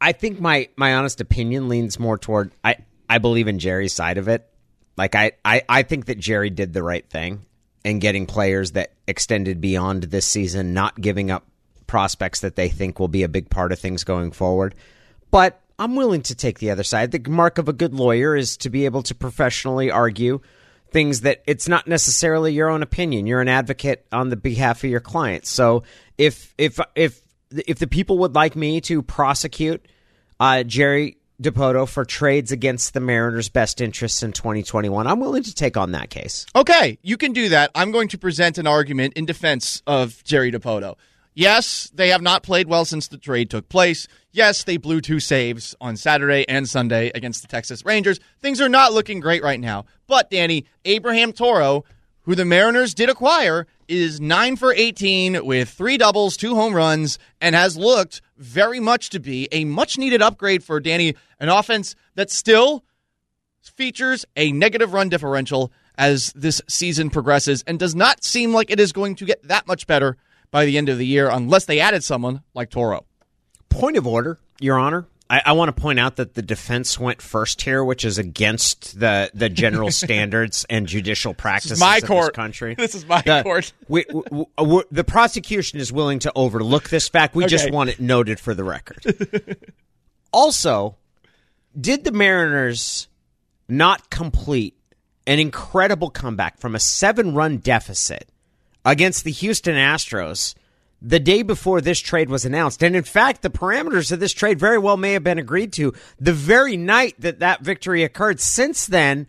I 0.00 0.12
think 0.12 0.40
my 0.40 0.70
my 0.76 0.94
honest 0.94 1.20
opinion 1.20 1.68
leans 1.68 1.98
more 1.98 2.16
toward 2.16 2.50
I 2.64 2.76
I 3.10 3.18
believe 3.18 3.46
in 3.46 3.58
Jerry's 3.58 3.92
side 3.92 4.16
of 4.16 4.26
it. 4.26 4.48
Like 4.96 5.14
I 5.14 5.32
I, 5.44 5.62
I 5.68 5.82
think 5.82 6.06
that 6.06 6.18
Jerry 6.18 6.48
did 6.48 6.72
the 6.72 6.82
right 6.82 7.08
thing 7.08 7.44
in 7.84 7.98
getting 7.98 8.24
players 8.24 8.72
that 8.72 8.92
extended 9.06 9.60
beyond 9.60 10.04
this 10.04 10.24
season, 10.26 10.72
not 10.72 10.98
giving 10.98 11.30
up 11.30 11.44
prospects 11.86 12.40
that 12.40 12.56
they 12.56 12.70
think 12.70 12.98
will 12.98 13.08
be 13.08 13.22
a 13.22 13.28
big 13.28 13.50
part 13.50 13.70
of 13.70 13.78
things 13.78 14.02
going 14.02 14.32
forward. 14.32 14.74
But 15.30 15.60
I'm 15.78 15.94
willing 15.94 16.22
to 16.22 16.34
take 16.34 16.58
the 16.58 16.70
other 16.70 16.84
side. 16.84 17.10
The 17.12 17.30
mark 17.30 17.58
of 17.58 17.68
a 17.68 17.74
good 17.74 17.92
lawyer 17.92 18.34
is 18.34 18.56
to 18.58 18.70
be 18.70 18.86
able 18.86 19.02
to 19.02 19.14
professionally 19.14 19.90
argue 19.90 20.40
things 20.90 21.22
that 21.22 21.42
it's 21.46 21.68
not 21.68 21.86
necessarily 21.86 22.52
your 22.52 22.68
own 22.68 22.82
opinion. 22.82 23.26
You're 23.26 23.40
an 23.40 23.48
advocate 23.48 24.06
on 24.12 24.28
the 24.28 24.36
behalf 24.36 24.84
of 24.84 24.90
your 24.90 25.00
clients. 25.00 25.50
So 25.50 25.82
if 26.18 26.54
if 26.58 26.80
if 26.94 27.20
if 27.66 27.78
the 27.78 27.86
people 27.86 28.18
would 28.18 28.34
like 28.34 28.56
me 28.56 28.80
to 28.82 29.02
prosecute 29.02 29.86
uh, 30.40 30.62
Jerry 30.62 31.18
Dipoto 31.42 31.86
for 31.88 32.04
trades 32.04 32.50
against 32.50 32.94
the 32.94 33.00
Mariners' 33.00 33.48
best 33.48 33.80
interests 33.80 34.22
in 34.22 34.32
2021, 34.32 35.06
I'm 35.06 35.20
willing 35.20 35.42
to 35.42 35.54
take 35.54 35.76
on 35.76 35.92
that 35.92 36.08
case. 36.10 36.46
Okay, 36.54 36.98
you 37.02 37.16
can 37.16 37.32
do 37.32 37.50
that. 37.50 37.70
I'm 37.74 37.92
going 37.92 38.08
to 38.08 38.18
present 38.18 38.58
an 38.58 38.66
argument 38.66 39.14
in 39.14 39.26
defense 39.26 39.82
of 39.86 40.22
Jerry 40.24 40.50
Dipoto. 40.50 40.96
Yes, 41.38 41.90
they 41.92 42.08
have 42.08 42.22
not 42.22 42.42
played 42.42 42.66
well 42.66 42.86
since 42.86 43.08
the 43.08 43.18
trade 43.18 43.50
took 43.50 43.68
place. 43.68 44.08
Yes, 44.32 44.64
they 44.64 44.78
blew 44.78 45.02
two 45.02 45.20
saves 45.20 45.74
on 45.82 45.98
Saturday 45.98 46.48
and 46.48 46.66
Sunday 46.66 47.10
against 47.14 47.42
the 47.42 47.48
Texas 47.48 47.84
Rangers. 47.84 48.18
Things 48.40 48.58
are 48.58 48.70
not 48.70 48.94
looking 48.94 49.20
great 49.20 49.42
right 49.42 49.60
now. 49.60 49.84
But, 50.06 50.30
Danny, 50.30 50.64
Abraham 50.86 51.34
Toro, 51.34 51.84
who 52.22 52.34
the 52.34 52.46
Mariners 52.46 52.94
did 52.94 53.10
acquire, 53.10 53.66
is 53.86 54.18
9 54.18 54.56
for 54.56 54.72
18 54.72 55.44
with 55.44 55.68
three 55.68 55.98
doubles, 55.98 56.38
two 56.38 56.54
home 56.54 56.72
runs, 56.72 57.18
and 57.38 57.54
has 57.54 57.76
looked 57.76 58.22
very 58.38 58.80
much 58.80 59.10
to 59.10 59.20
be 59.20 59.46
a 59.52 59.66
much 59.66 59.98
needed 59.98 60.22
upgrade 60.22 60.64
for 60.64 60.80
Danny, 60.80 61.14
an 61.38 61.50
offense 61.50 61.94
that 62.14 62.30
still 62.30 62.82
features 63.60 64.24
a 64.36 64.52
negative 64.52 64.94
run 64.94 65.10
differential 65.10 65.70
as 65.98 66.32
this 66.32 66.62
season 66.66 67.10
progresses 67.10 67.62
and 67.66 67.78
does 67.78 67.94
not 67.94 68.24
seem 68.24 68.54
like 68.54 68.70
it 68.70 68.80
is 68.80 68.92
going 68.92 69.16
to 69.16 69.26
get 69.26 69.46
that 69.46 69.66
much 69.66 69.86
better 69.86 70.16
by 70.50 70.64
the 70.64 70.78
end 70.78 70.88
of 70.88 70.98
the 70.98 71.06
year 71.06 71.28
unless 71.28 71.64
they 71.64 71.80
added 71.80 72.04
someone 72.04 72.42
like 72.54 72.70
Toro. 72.70 73.04
Point 73.68 73.96
of 73.96 74.06
order, 74.06 74.38
Your 74.60 74.78
Honor. 74.78 75.06
I, 75.28 75.42
I 75.46 75.52
want 75.52 75.74
to 75.74 75.80
point 75.80 75.98
out 75.98 76.16
that 76.16 76.34
the 76.34 76.42
defense 76.42 77.00
went 77.00 77.20
first 77.20 77.62
here, 77.62 77.84
which 77.84 78.04
is 78.04 78.16
against 78.18 78.98
the, 79.00 79.30
the 79.34 79.48
general 79.48 79.90
standards 79.90 80.64
and 80.70 80.86
judicial 80.86 81.34
practices 81.34 81.80
my 81.80 81.96
of 81.98 82.04
court. 82.04 82.32
this 82.32 82.36
country. 82.36 82.74
This 82.74 82.94
is 82.94 83.06
my 83.06 83.22
the, 83.22 83.42
court. 83.42 83.72
We, 83.88 84.04
we, 84.10 84.44
we, 84.62 84.82
the 84.90 85.04
prosecution 85.04 85.80
is 85.80 85.92
willing 85.92 86.20
to 86.20 86.32
overlook 86.34 86.88
this 86.88 87.08
fact. 87.08 87.34
We 87.34 87.46
just 87.46 87.70
want 87.70 87.90
it 87.90 88.00
noted 88.00 88.38
for 88.40 88.54
the 88.54 88.64
record. 88.64 89.58
also, 90.32 90.96
did 91.78 92.04
the 92.04 92.12
Mariners 92.12 93.08
not 93.68 94.10
complete 94.10 94.76
an 95.26 95.38
incredible 95.38 96.10
comeback 96.10 96.58
from 96.58 96.74
a 96.74 96.80
seven 96.80 97.34
run 97.34 97.58
deficit 97.58 98.28
against 98.86 99.24
the 99.24 99.32
Houston 99.32 99.74
Astros 99.74 100.54
the 101.02 101.20
day 101.20 101.42
before 101.42 101.82
this 101.82 102.00
trade 102.00 102.30
was 102.30 102.46
announced? 102.46 102.82
And 102.82 102.96
in 102.96 103.02
fact, 103.02 103.42
the 103.42 103.50
parameters 103.50 104.10
of 104.12 104.20
this 104.20 104.32
trade 104.32 104.58
very 104.58 104.78
well 104.78 104.96
may 104.96 105.12
have 105.12 105.24
been 105.24 105.38
agreed 105.38 105.74
to 105.74 105.92
the 106.18 106.32
very 106.32 106.78
night 106.78 107.16
that 107.18 107.40
that 107.40 107.60
victory 107.60 108.02
occurred. 108.02 108.40
Since 108.40 108.86
then, 108.86 109.26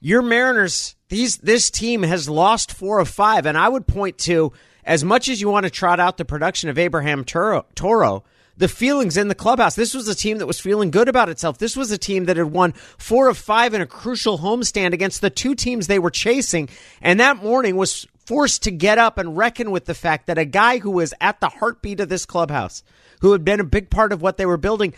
your 0.00 0.22
Mariners, 0.22 0.94
these 1.08 1.38
this 1.38 1.70
team 1.70 2.04
has 2.04 2.28
lost 2.28 2.72
four 2.72 3.00
of 3.00 3.08
five, 3.08 3.46
and 3.46 3.58
I 3.58 3.68
would 3.68 3.86
point 3.86 4.16
to 4.18 4.52
as 4.84 5.04
much 5.04 5.28
as 5.28 5.40
you 5.40 5.50
want 5.50 5.64
to 5.64 5.70
trot 5.70 6.00
out 6.00 6.16
the 6.16 6.24
production 6.24 6.70
of 6.70 6.78
Abraham 6.78 7.24
Toro, 7.24 7.66
Toro, 7.74 8.24
the 8.56 8.68
feelings 8.68 9.16
in 9.16 9.28
the 9.28 9.34
clubhouse. 9.34 9.74
This 9.74 9.94
was 9.94 10.08
a 10.08 10.14
team 10.14 10.38
that 10.38 10.46
was 10.46 10.60
feeling 10.60 10.90
good 10.90 11.08
about 11.08 11.28
itself. 11.28 11.58
This 11.58 11.76
was 11.76 11.90
a 11.90 11.98
team 11.98 12.24
that 12.24 12.36
had 12.36 12.52
won 12.52 12.72
four 12.72 13.28
of 13.28 13.36
five 13.36 13.74
in 13.74 13.80
a 13.80 13.86
crucial 13.86 14.38
homestand 14.38 14.92
against 14.92 15.20
the 15.20 15.30
two 15.30 15.54
teams 15.54 15.86
they 15.86 15.98
were 15.98 16.10
chasing, 16.10 16.68
and 17.02 17.20
that 17.20 17.42
morning 17.42 17.76
was 17.76 18.06
forced 18.28 18.64
to 18.64 18.70
get 18.70 18.98
up 18.98 19.16
and 19.16 19.38
reckon 19.38 19.70
with 19.70 19.86
the 19.86 19.94
fact 19.94 20.26
that 20.26 20.36
a 20.36 20.44
guy 20.44 20.76
who 20.76 20.90
was 20.90 21.14
at 21.18 21.40
the 21.40 21.48
heartbeat 21.48 21.98
of 21.98 22.10
this 22.10 22.26
clubhouse, 22.26 22.82
who 23.22 23.32
had 23.32 23.42
been 23.42 23.58
a 23.58 23.64
big 23.64 23.88
part 23.88 24.12
of 24.12 24.20
what 24.20 24.36
they 24.36 24.44
were 24.44 24.58
building, 24.58 24.92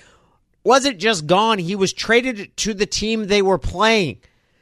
wasn't 0.64 0.98
just 0.98 1.28
gone. 1.28 1.60
He 1.60 1.76
was 1.76 1.92
traded 1.92 2.56
to 2.56 2.74
the 2.74 2.86
team 2.86 3.28
they 3.28 3.40
were 3.40 3.56
playing. 3.56 4.18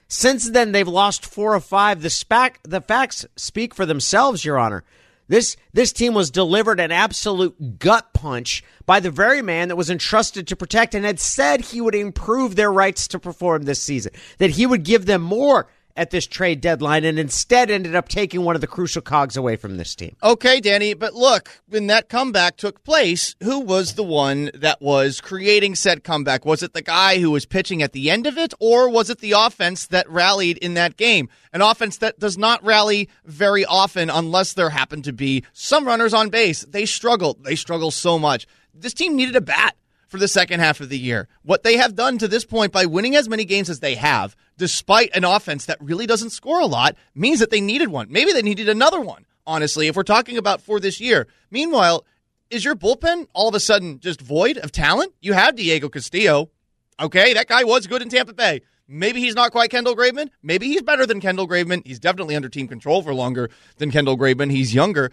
Since 0.06 0.50
then, 0.50 0.72
they've 0.72 0.86
lost 0.86 1.24
four 1.24 1.54
of 1.54 1.64
five. 1.64 2.02
The, 2.02 2.08
spac- 2.08 2.56
the 2.62 2.82
facts 2.82 3.24
speak 3.36 3.74
for 3.74 3.86
themselves, 3.86 4.44
Your 4.44 4.58
Honor. 4.58 4.84
This 5.28 5.56
this 5.72 5.92
team 5.92 6.12
was 6.12 6.30
delivered 6.30 6.80
an 6.80 6.90
absolute 6.90 7.78
gut 7.78 8.12
punch 8.12 8.62
by 8.84 9.00
the 9.00 9.10
very 9.10 9.42
man 9.42 9.68
that 9.68 9.76
was 9.76 9.90
entrusted 9.90 10.48
to 10.48 10.56
protect 10.56 10.94
and 10.94 11.04
had 11.04 11.20
said 11.20 11.60
he 11.60 11.80
would 11.82 11.94
improve 11.94 12.56
their 12.56 12.72
rights 12.72 13.08
to 13.08 13.18
perform 13.18 13.62
this 13.62 13.80
season, 13.80 14.12
that 14.38 14.50
he 14.50 14.66
would 14.66 14.84
give 14.84 15.04
them 15.04 15.20
more 15.22 15.68
at 15.98 16.10
this 16.10 16.26
trade 16.26 16.60
deadline, 16.60 17.04
and 17.04 17.18
instead 17.18 17.70
ended 17.70 17.94
up 17.94 18.08
taking 18.08 18.44
one 18.44 18.54
of 18.54 18.60
the 18.60 18.66
crucial 18.66 19.02
cogs 19.02 19.36
away 19.36 19.56
from 19.56 19.76
this 19.76 19.94
team. 19.94 20.16
Okay, 20.22 20.60
Danny, 20.60 20.94
but 20.94 21.12
look, 21.12 21.60
when 21.68 21.88
that 21.88 22.08
comeback 22.08 22.56
took 22.56 22.84
place, 22.84 23.34
who 23.42 23.58
was 23.58 23.94
the 23.94 24.04
one 24.04 24.50
that 24.54 24.80
was 24.80 25.20
creating 25.20 25.74
said 25.74 26.04
comeback? 26.04 26.44
Was 26.44 26.62
it 26.62 26.72
the 26.72 26.82
guy 26.82 27.18
who 27.18 27.32
was 27.32 27.44
pitching 27.44 27.82
at 27.82 27.92
the 27.92 28.10
end 28.10 28.26
of 28.26 28.38
it, 28.38 28.54
or 28.60 28.88
was 28.88 29.10
it 29.10 29.18
the 29.18 29.32
offense 29.32 29.86
that 29.88 30.08
rallied 30.08 30.58
in 30.58 30.74
that 30.74 30.96
game? 30.96 31.28
An 31.52 31.62
offense 31.62 31.98
that 31.98 32.20
does 32.20 32.38
not 32.38 32.64
rally 32.64 33.08
very 33.24 33.64
often 33.64 34.08
unless 34.08 34.52
there 34.52 34.70
happen 34.70 35.02
to 35.02 35.12
be 35.12 35.44
some 35.52 35.86
runners 35.86 36.14
on 36.14 36.30
base. 36.30 36.62
They 36.62 36.86
struggle. 36.86 37.36
They 37.42 37.56
struggle 37.56 37.90
so 37.90 38.18
much. 38.18 38.46
This 38.72 38.94
team 38.94 39.16
needed 39.16 39.34
a 39.34 39.40
bat 39.40 39.74
for 40.08 40.18
the 40.18 40.26
second 40.26 40.60
half 40.60 40.80
of 40.80 40.88
the 40.88 40.98
year. 40.98 41.28
What 41.42 41.62
they 41.62 41.76
have 41.76 41.94
done 41.94 42.18
to 42.18 42.28
this 42.28 42.44
point 42.44 42.72
by 42.72 42.86
winning 42.86 43.14
as 43.14 43.28
many 43.28 43.44
games 43.44 43.70
as 43.70 43.80
they 43.80 43.94
have, 43.94 44.34
despite 44.56 45.14
an 45.14 45.24
offense 45.24 45.66
that 45.66 45.80
really 45.80 46.06
doesn't 46.06 46.30
score 46.30 46.60
a 46.60 46.66
lot, 46.66 46.96
means 47.14 47.38
that 47.38 47.50
they 47.50 47.60
needed 47.60 47.88
one. 47.88 48.08
Maybe 48.10 48.32
they 48.32 48.42
needed 48.42 48.68
another 48.68 49.00
one, 49.00 49.26
honestly, 49.46 49.86
if 49.86 49.96
we're 49.96 50.02
talking 50.02 50.38
about 50.38 50.60
for 50.60 50.80
this 50.80 51.00
year. 51.00 51.28
Meanwhile, 51.50 52.04
is 52.50 52.64
your 52.64 52.74
bullpen 52.74 53.26
all 53.34 53.48
of 53.48 53.54
a 53.54 53.60
sudden 53.60 54.00
just 54.00 54.20
void 54.20 54.56
of 54.58 54.72
talent? 54.72 55.12
You 55.20 55.34
have 55.34 55.54
Diego 55.56 55.88
Castillo. 55.88 56.50
Okay, 56.98 57.34
that 57.34 57.46
guy 57.46 57.62
was 57.64 57.86
good 57.86 58.02
in 58.02 58.08
Tampa 58.08 58.32
Bay. 58.32 58.62
Maybe 58.88 59.20
he's 59.20 59.34
not 59.34 59.52
quite 59.52 59.70
Kendall 59.70 59.94
Graveman. 59.94 60.30
Maybe 60.42 60.66
he's 60.68 60.82
better 60.82 61.04
than 61.04 61.20
Kendall 61.20 61.46
Graveman. 61.46 61.86
He's 61.86 62.00
definitely 62.00 62.34
under 62.34 62.48
team 62.48 62.66
control 62.66 63.02
for 63.02 63.14
longer 63.14 63.50
than 63.76 63.90
Kendall 63.90 64.16
Graveman. 64.16 64.50
He's 64.50 64.74
younger. 64.74 65.12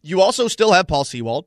You 0.00 0.20
also 0.20 0.46
still 0.46 0.72
have 0.72 0.86
Paul 0.86 1.04
Sewald. 1.04 1.46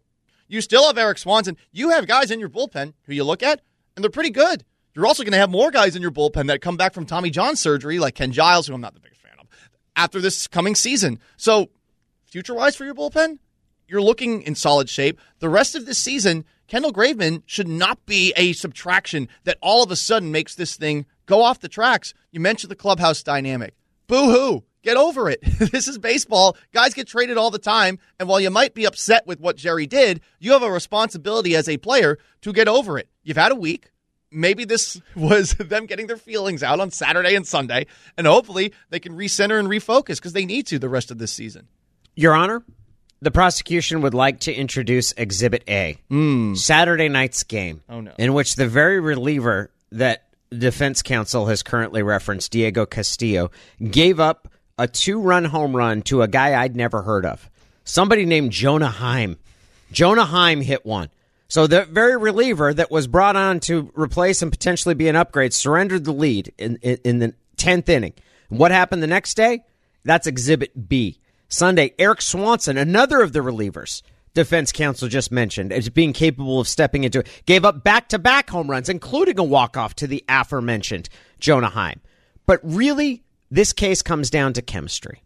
You 0.50 0.62
still 0.62 0.88
have 0.88 0.98
Erik 0.98 1.20
Swanson. 1.20 1.56
You 1.72 1.92
have 1.92 2.08
guys 2.08 2.32
in 2.32 2.40
your 2.40 2.50
bullpen 2.50 2.94
who 3.04 3.14
you 3.14 3.24
look 3.24 3.44
at, 3.44 3.62
and 3.96 4.04
they're 4.04 4.10
pretty 4.10 4.32
good. 4.32 4.66
You're 4.96 5.06
also 5.06 5.24
going 5.24 5.32
to 5.32 5.38
have 5.38 5.52
more 5.52 5.72
guys 5.72 5.96
in 5.96 6.02
your 6.02 6.12
bullpen 6.12 6.48
that 6.48 6.62
come 6.62 6.76
back 6.76 6.94
from 6.94 7.06
Tommy 7.06 7.30
John 7.30 7.56
surgery, 7.56 8.00
like 8.00 8.16
Ken 8.16 8.32
Giles, 8.32 8.68
who 8.68 8.74
I'm 8.74 8.82
not 8.82 8.96
the 8.96 9.00
biggest 9.00 9.22
fan 9.22 9.34
of, 9.40 9.48
after 9.96 10.20
this 10.20 10.48
coming 10.48 10.74
season. 10.74 11.20
So, 11.38 11.70
future 12.26 12.56
wise 12.56 12.76
for 12.76 12.84
your 12.84 12.96
bullpen, 12.96 13.38
you're 13.88 14.02
looking 14.02 14.42
in 14.42 14.56
solid 14.56 14.90
shape. 14.90 15.20
The 15.38 15.50
rest 15.50 15.76
of 15.76 15.86
this 15.86 16.00
season, 16.00 16.44
Kendall 16.68 16.92
Graveman 16.92 17.44
should 17.46 17.68
not 17.68 18.06
be 18.08 18.34
a 18.36 18.54
subtraction 18.54 19.30
that 19.44 19.60
all 19.62 19.84
of 19.84 19.92
a 19.92 19.96
sudden 19.96 20.32
makes 20.32 20.56
this 20.56 20.76
thing 20.76 21.06
go 21.28 21.44
off 21.44 21.60
the 21.60 21.70
tracks. 21.70 22.16
You 22.32 22.40
mentioned 22.40 22.72
the 22.72 22.76
clubhouse 22.76 23.22
dynamic. 23.22 23.76
Boo 24.08 24.32
hoo. 24.32 24.64
Get 24.82 24.98
over 24.98 25.30
it. 25.30 25.40
this 25.72 25.88
is 25.88 25.98
baseball. 25.98 26.56
Guys 26.74 26.94
get 26.94 27.08
traded 27.08 27.38
all 27.38 27.52
the 27.52 27.60
time. 27.60 28.00
And 28.20 28.30
while 28.30 28.40
you 28.40 28.50
might 28.50 28.74
be 28.74 28.86
upset 28.86 29.28
with 29.28 29.40
what 29.40 29.58
Jerry 29.58 29.88
did, 29.88 30.22
you 30.40 30.54
have 30.54 30.64
a 30.64 30.72
responsibility 30.72 31.56
as 31.56 31.68
a 31.68 31.78
player 31.78 32.18
to 32.42 32.54
get 32.54 32.68
over 32.68 32.98
it. 32.98 33.10
You've 33.24 33.38
had 33.38 33.52
a 33.52 33.56
week. 33.56 33.92
Maybe 34.32 34.64
this 34.64 35.02
was 35.16 35.52
them 35.54 35.86
getting 35.86 36.08
their 36.08 36.18
feelings 36.18 36.64
out 36.64 36.80
on 36.80 36.92
Saturday 36.92 37.36
and 37.36 37.46
Sunday. 37.46 37.88
And 38.18 38.26
hopefully 38.26 38.74
they 38.90 39.00
can 39.00 39.18
recenter 39.18 39.60
and 39.60 39.68
refocus 39.68 40.16
because 40.16 40.34
they 40.34 40.46
need 40.46 40.68
to 40.68 40.80
the 40.80 40.90
rest 40.90 41.12
of 41.12 41.18
this 41.18 41.32
season. 41.34 41.68
Your 42.16 42.34
Honor, 42.34 42.64
the 43.22 43.32
prosecution 43.32 44.02
would 44.02 44.14
like 44.14 44.42
to 44.42 44.54
introduce 44.54 45.12
Exhibit 45.14 45.64
A, 45.68 45.98
hmm. 46.10 46.54
Saturday 46.56 47.10
night's 47.10 47.44
game, 47.44 47.82
Oh, 47.90 48.02
no. 48.02 48.12
in 48.18 48.34
which 48.34 48.56
the 48.56 48.68
very 48.68 49.00
reliever 49.00 49.72
that 49.92 50.26
defense 50.58 51.02
counsel 51.02 51.48
has 51.48 51.64
currently 51.64 52.02
referenced, 52.02 52.52
Diego 52.52 52.86
Castillo, 52.86 53.52
gave 53.90 54.20
up 54.20 54.48
a 54.80 54.88
two-run 54.88 55.46
home 55.46 55.76
run 55.76 56.02
to 56.04 56.22
a 56.22 56.28
guy 56.28 56.60
I'd 56.60 56.76
never 56.76 57.04
heard 57.04 57.26
of, 57.26 57.50
somebody 57.84 58.26
named 58.26 58.52
Jonah 58.52 58.88
Heim. 58.88 59.38
Jonah 59.92 60.26
Heim 60.26 60.62
hit 60.62 60.86
one. 60.86 61.10
So 61.50 61.68
the 61.68 61.86
very 61.86 62.16
reliever 62.16 62.74
that 62.74 62.90
was 62.90 63.08
brought 63.08 63.36
on 63.36 63.60
to 63.62 63.92
replace 63.94 64.42
and 64.42 64.52
potentially 64.52 64.96
be 64.96 65.08
an 65.08 65.16
upgrade 65.16 65.54
surrendered 65.54 66.06
the 66.06 66.14
lead 66.14 66.54
in, 66.58 66.78
in, 66.82 66.98
in 67.04 67.20
the 67.20 67.34
tenth 67.58 67.90
inning. 67.90 68.14
What 68.48 68.72
happened 68.72 69.04
the 69.04 69.08
next 69.08 69.36
day? 69.36 69.66
That's 70.06 70.28
Exhibit 70.28 70.88
B. 70.88 71.20
Sunday, 71.50 71.94
Erik 72.00 72.22
Swanson, 72.22 72.78
another 72.78 73.22
of 73.22 73.34
the 73.34 73.40
relievers, 73.40 74.04
defense 74.36 74.72
counsel 74.72 75.08
just 75.08 75.32
mentioned 75.32 75.74
as 75.74 75.90
being 75.90 76.14
capable 76.14 76.60
of 76.60 76.68
stepping 76.68 77.04
into 77.04 77.20
it, 77.20 77.28
gave 77.46 77.66
up 77.66 77.84
back-to-back 77.84 78.50
home 78.50 78.70
runs, 78.70 78.88
including 78.88 79.40
a 79.40 79.44
walk-off 79.44 79.96
to 79.96 80.08
the 80.08 80.24
aforementioned 80.30 81.10
Jonah 81.40 81.70
Heim. 81.70 82.00
But 82.46 82.60
really, 82.64 83.24
this 83.52 83.74
case 83.74 84.02
comes 84.02 84.30
down 84.30 84.54
to 84.54 84.62
chemistry. 84.62 85.24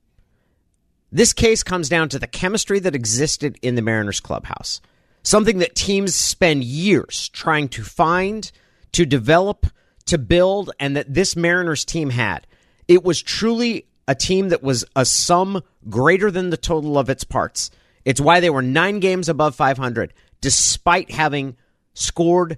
This 1.12 1.33
case 1.33 1.62
comes 1.62 1.89
down 1.89 2.09
to 2.09 2.19
the 2.19 2.27
chemistry 2.27 2.79
that 2.79 2.95
existed 2.95 3.57
in 3.62 3.75
the 3.75 3.81
Mariners 3.81 4.19
clubhouse. 4.19 4.81
Something 5.21 5.59
that 5.59 5.75
teams 5.75 6.15
spend 6.15 6.63
years 6.63 7.29
trying 7.29 7.69
to 7.69 7.83
find, 7.83 8.51
to 8.93 9.05
develop, 9.05 9.67
to 10.05 10.17
build, 10.17 10.71
and 10.79 10.95
that 10.95 11.13
this 11.13 11.36
Mariners 11.36 11.86
team 11.86 12.09
had. 12.09 12.47
It 12.88 13.03
was 13.03 13.21
truly 13.21 13.86
a 14.07 14.15
team 14.15 14.49
that 14.49 14.63
was 14.63 14.83
a 14.95 15.05
sum 15.05 15.62
greater 15.89 16.31
than 16.31 16.49
the 16.49 16.57
total 16.57 16.97
of 16.97 17.09
its 17.09 17.23
parts. 17.23 17.71
It's 18.05 18.19
why 18.19 18.39
they 18.39 18.49
were 18.49 18.62
nine 18.62 18.99
games 18.99 19.29
above 19.29 19.55
500, 19.55 20.13
despite 20.41 21.12
having 21.12 21.55
scored 21.93 22.57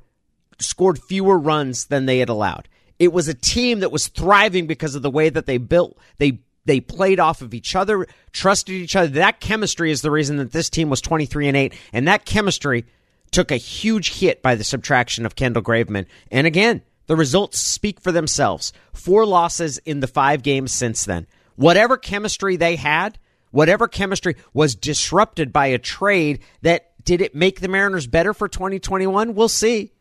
scored 0.58 0.97
fewer 0.97 1.38
runs 1.38 1.88
than 1.88 2.06
they 2.06 2.19
had 2.19 2.30
allowed. 2.30 2.69
It 2.99 3.12
was 3.12 3.27
a 3.27 3.34
team 3.34 3.79
that 3.81 3.91
was 3.91 4.08
thriving 4.08 4.67
because 4.67 4.95
of 4.95 5.01
the 5.01 5.12
way 5.12 5.29
that 5.29 5.45
they 5.45 5.58
built. 5.58 5.97
They 6.17 6.39
they 6.65 6.79
played 6.79 7.19
off 7.19 7.41
of 7.41 7.53
each 7.53 7.75
other, 7.75 8.08
trusted 8.31 8.75
each 8.75 8.95
other. 8.95 9.08
That 9.08 9.39
chemistry 9.39 9.91
is 9.91 10.01
the 10.01 10.12
reason 10.12 10.38
that 10.38 10.51
this 10.51 10.69
team 10.69 10.89
was 10.89 10.99
23 10.99 11.47
and 11.47 11.58
8 11.58 11.73
and 11.93 12.08
that 12.08 12.25
chemistry 12.25 12.86
took 13.31 13.51
a 13.51 13.58
huge 13.58 14.19
hit 14.19 14.41
by 14.41 14.55
the 14.55 14.63
subtraction 14.63 15.25
of 15.25 15.36
Kendall 15.36 15.62
Graveman. 15.62 16.05
And 16.31 16.47
again, 16.47 16.81
the 17.08 17.15
results 17.15 17.60
speak 17.60 17.99
for 17.99 18.12
themselves. 18.12 18.73
Four 18.93 19.25
losses 19.25 19.77
in 19.79 19.99
the 19.99 20.08
5 20.08 20.41
games 20.41 20.71
since 20.71 21.05
then. 21.05 21.27
Whatever 21.55 21.97
chemistry 21.97 22.55
they 22.55 22.75
had, 22.75 23.19
whatever 23.51 23.88
chemistry 23.88 24.36
was 24.53 24.75
disrupted 24.75 25.53
by 25.53 25.67
a 25.67 25.77
trade 25.77 26.39
that 26.63 26.91
did 27.03 27.21
it 27.21 27.36
make 27.36 27.60
the 27.60 27.67
Mariners 27.67 28.08
better 28.08 28.34
for 28.34 28.47
2021? 28.47 29.36
We'll 29.36 29.47
see. 29.47 29.91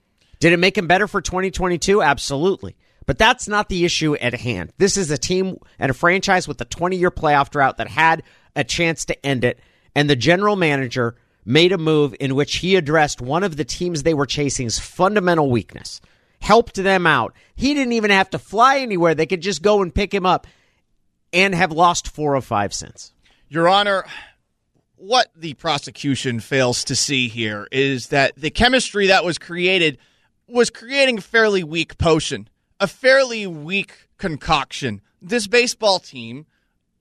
Did 0.40 0.52
it 0.52 0.58
make 0.58 0.74
them 0.74 0.86
better 0.86 1.06
for 1.06 1.20
2022? 1.20 2.02
Absolutely. 2.02 2.76
But 3.06 3.18
that's 3.18 3.48
not 3.48 3.68
the 3.68 3.84
issue 3.84 4.14
at 4.16 4.34
hand. 4.34 4.72
This 4.78 4.96
is 4.96 5.10
a 5.10 5.18
team 5.18 5.58
and 5.78 5.90
a 5.90 5.94
franchise 5.94 6.48
with 6.48 6.60
a 6.60 6.64
20 6.64 6.96
year 6.96 7.10
playoff 7.10 7.50
drought 7.50 7.76
that 7.78 7.88
had 7.88 8.22
a 8.56 8.64
chance 8.64 9.04
to 9.06 9.26
end 9.26 9.44
it. 9.44 9.60
And 9.94 10.08
the 10.08 10.16
general 10.16 10.56
manager 10.56 11.16
made 11.44 11.72
a 11.72 11.78
move 11.78 12.14
in 12.18 12.34
which 12.34 12.56
he 12.56 12.76
addressed 12.76 13.20
one 13.20 13.44
of 13.44 13.56
the 13.56 13.64
teams 13.64 14.02
they 14.02 14.14
were 14.14 14.26
chasing's 14.26 14.78
fundamental 14.78 15.50
weakness, 15.50 16.00
helped 16.40 16.76
them 16.76 17.06
out. 17.06 17.34
He 17.54 17.74
didn't 17.74 17.92
even 17.92 18.10
have 18.10 18.30
to 18.30 18.38
fly 18.38 18.78
anywhere. 18.78 19.14
They 19.14 19.26
could 19.26 19.42
just 19.42 19.62
go 19.62 19.82
and 19.82 19.94
pick 19.94 20.12
him 20.12 20.24
up 20.26 20.46
and 21.32 21.54
have 21.54 21.72
lost 21.72 22.08
four 22.08 22.34
or 22.36 22.40
five 22.40 22.72
cents. 22.72 23.12
Your 23.48 23.68
Honor, 23.68 24.04
what 24.96 25.28
the 25.36 25.54
prosecution 25.54 26.40
fails 26.40 26.84
to 26.84 26.96
see 26.96 27.28
here 27.28 27.68
is 27.70 28.08
that 28.08 28.34
the 28.36 28.50
chemistry 28.50 29.08
that 29.08 29.24
was 29.24 29.38
created 29.38 29.98
was 30.46 30.70
creating 30.70 31.18
a 31.18 31.22
fairly 31.22 31.64
weak 31.64 31.98
potion, 31.98 32.48
a 32.84 32.86
fairly 32.86 33.46
weak 33.46 34.10
concoction. 34.18 35.00
This 35.22 35.46
baseball 35.46 35.98
team, 36.00 36.44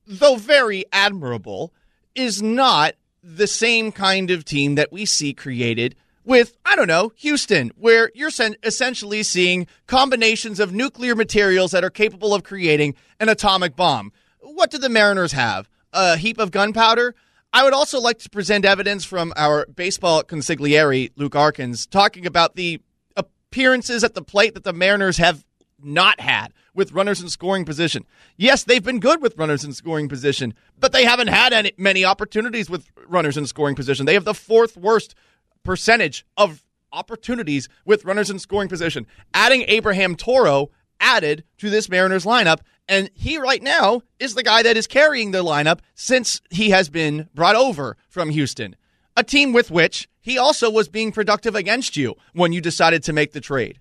though 0.06 0.36
very 0.36 0.86
admirable, 0.90 1.74
is 2.14 2.40
not 2.40 2.94
the 3.22 3.46
same 3.46 3.92
kind 3.92 4.30
of 4.30 4.46
team 4.46 4.76
that 4.76 4.90
we 4.90 5.04
see 5.04 5.34
created 5.34 5.94
with, 6.24 6.56
I 6.64 6.74
don't 6.74 6.88
know, 6.88 7.12
Houston, 7.16 7.70
where 7.76 8.10
you're 8.14 8.30
essentially 8.62 9.22
seeing 9.22 9.66
combinations 9.86 10.58
of 10.58 10.72
nuclear 10.72 11.14
materials 11.14 11.72
that 11.72 11.84
are 11.84 11.90
capable 11.90 12.32
of 12.32 12.44
creating 12.44 12.94
an 13.20 13.28
atomic 13.28 13.76
bomb. 13.76 14.10
What 14.40 14.70
do 14.70 14.78
the 14.78 14.88
Mariners 14.88 15.32
have? 15.32 15.68
A 15.92 16.16
heap 16.16 16.38
of 16.38 16.50
gunpowder? 16.50 17.14
I 17.52 17.62
would 17.62 17.74
also 17.74 18.00
like 18.00 18.20
to 18.20 18.30
present 18.30 18.64
evidence 18.64 19.04
from 19.04 19.34
our 19.36 19.66
baseball 19.66 20.22
consigliere, 20.22 21.12
Luke 21.16 21.34
Arkins, 21.34 21.86
talking 21.86 22.24
about 22.24 22.56
the 22.56 22.80
appearances 23.16 24.02
at 24.02 24.14
the 24.14 24.22
plate 24.22 24.54
that 24.54 24.64
the 24.64 24.72
Mariners 24.72 25.18
have 25.18 25.43
not 25.82 26.20
had 26.20 26.52
with 26.74 26.92
runners 26.92 27.20
in 27.20 27.28
scoring 27.28 27.64
position. 27.64 28.04
Yes, 28.36 28.64
they've 28.64 28.82
been 28.82 29.00
good 29.00 29.22
with 29.22 29.38
runners 29.38 29.64
in 29.64 29.72
scoring 29.72 30.08
position, 30.08 30.54
but 30.78 30.92
they 30.92 31.04
haven't 31.04 31.28
had 31.28 31.52
any, 31.52 31.72
many 31.76 32.04
opportunities 32.04 32.68
with 32.68 32.90
runners 33.06 33.36
in 33.36 33.46
scoring 33.46 33.74
position. 33.74 34.06
They 34.06 34.14
have 34.14 34.24
the 34.24 34.34
fourth 34.34 34.76
worst 34.76 35.14
percentage 35.62 36.26
of 36.36 36.64
opportunities 36.92 37.68
with 37.84 38.04
runners 38.04 38.30
in 38.30 38.38
scoring 38.38 38.68
position. 38.68 39.06
Adding 39.32 39.64
Abraham 39.68 40.16
Toro 40.16 40.70
added 41.00 41.44
to 41.58 41.70
this 41.70 41.88
Mariners 41.88 42.24
lineup, 42.24 42.60
and 42.88 43.10
he 43.14 43.38
right 43.38 43.62
now 43.62 44.02
is 44.18 44.34
the 44.34 44.42
guy 44.42 44.62
that 44.62 44.76
is 44.76 44.86
carrying 44.86 45.30
the 45.30 45.44
lineup 45.44 45.80
since 45.94 46.40
he 46.50 46.70
has 46.70 46.88
been 46.88 47.28
brought 47.34 47.56
over 47.56 47.96
from 48.08 48.30
Houston, 48.30 48.76
a 49.16 49.24
team 49.24 49.52
with 49.52 49.70
which 49.70 50.08
he 50.20 50.38
also 50.38 50.70
was 50.70 50.88
being 50.88 51.12
productive 51.12 51.54
against 51.54 51.96
you 51.96 52.14
when 52.32 52.52
you 52.52 52.60
decided 52.60 53.02
to 53.04 53.12
make 53.12 53.32
the 53.32 53.40
trade. 53.40 53.78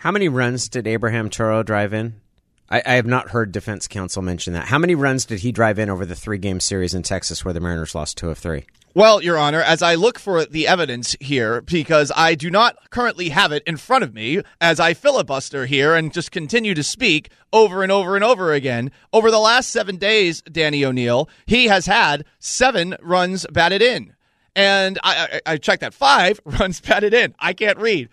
How 0.00 0.10
many 0.10 0.30
runs 0.30 0.70
did 0.70 0.86
Abraham 0.86 1.28
Toro 1.28 1.62
drive 1.62 1.92
in? 1.92 2.22
I, 2.70 2.80
I, 2.86 2.92
have 2.94 3.04
not 3.04 3.28
heard 3.28 3.52
defense 3.52 3.86
counsel 3.86 4.22
mention 4.22 4.54
that. 4.54 4.68
How 4.68 4.78
many 4.78 4.94
runs 4.94 5.26
did 5.26 5.40
he 5.40 5.52
drive 5.52 5.78
in 5.78 5.90
over 5.90 6.06
the 6.06 6.14
three 6.14 6.38
game 6.38 6.58
series 6.58 6.94
in 6.94 7.02
Texas 7.02 7.44
where 7.44 7.52
the 7.52 7.60
Mariners 7.60 7.94
lost 7.94 8.16
two 8.16 8.30
of 8.30 8.38
three? 8.38 8.64
Well, 8.94 9.22
Your 9.22 9.36
Honor, 9.36 9.60
as 9.60 9.82
I 9.82 9.96
look 9.96 10.18
for 10.18 10.46
the 10.46 10.66
evidence 10.66 11.16
here, 11.20 11.60
because 11.60 12.10
I 12.16 12.34
do 12.34 12.50
not 12.50 12.88
currently 12.88 13.28
have 13.28 13.52
it 13.52 13.62
in 13.66 13.76
front 13.76 14.02
of 14.02 14.14
me, 14.14 14.40
as 14.58 14.80
I 14.80 14.94
filibuster 14.94 15.66
here 15.66 15.94
and 15.94 16.14
just 16.14 16.30
continue 16.30 16.72
to 16.72 16.82
speak 16.82 17.28
over 17.52 17.82
and 17.82 17.92
over 17.92 18.14
and 18.14 18.24
over 18.24 18.54
again, 18.54 18.92
over 19.12 19.30
the 19.30 19.38
last 19.38 19.68
seven 19.68 19.96
days, 19.96 20.40
Danny 20.50 20.82
O'Neill, 20.82 21.28
he 21.44 21.66
has 21.66 21.84
had 21.84 22.24
seven 22.38 22.96
runs 23.02 23.46
batted 23.52 23.82
in. 23.82 24.14
And 24.56 24.98
I, 25.02 25.40
I, 25.46 25.52
I 25.52 25.56
checked 25.58 25.82
that 25.82 25.92
five 25.92 26.40
runs 26.46 26.80
batted 26.80 27.12
in. 27.12 27.34
I 27.38 27.52
can't 27.52 27.78
read. 27.78 28.08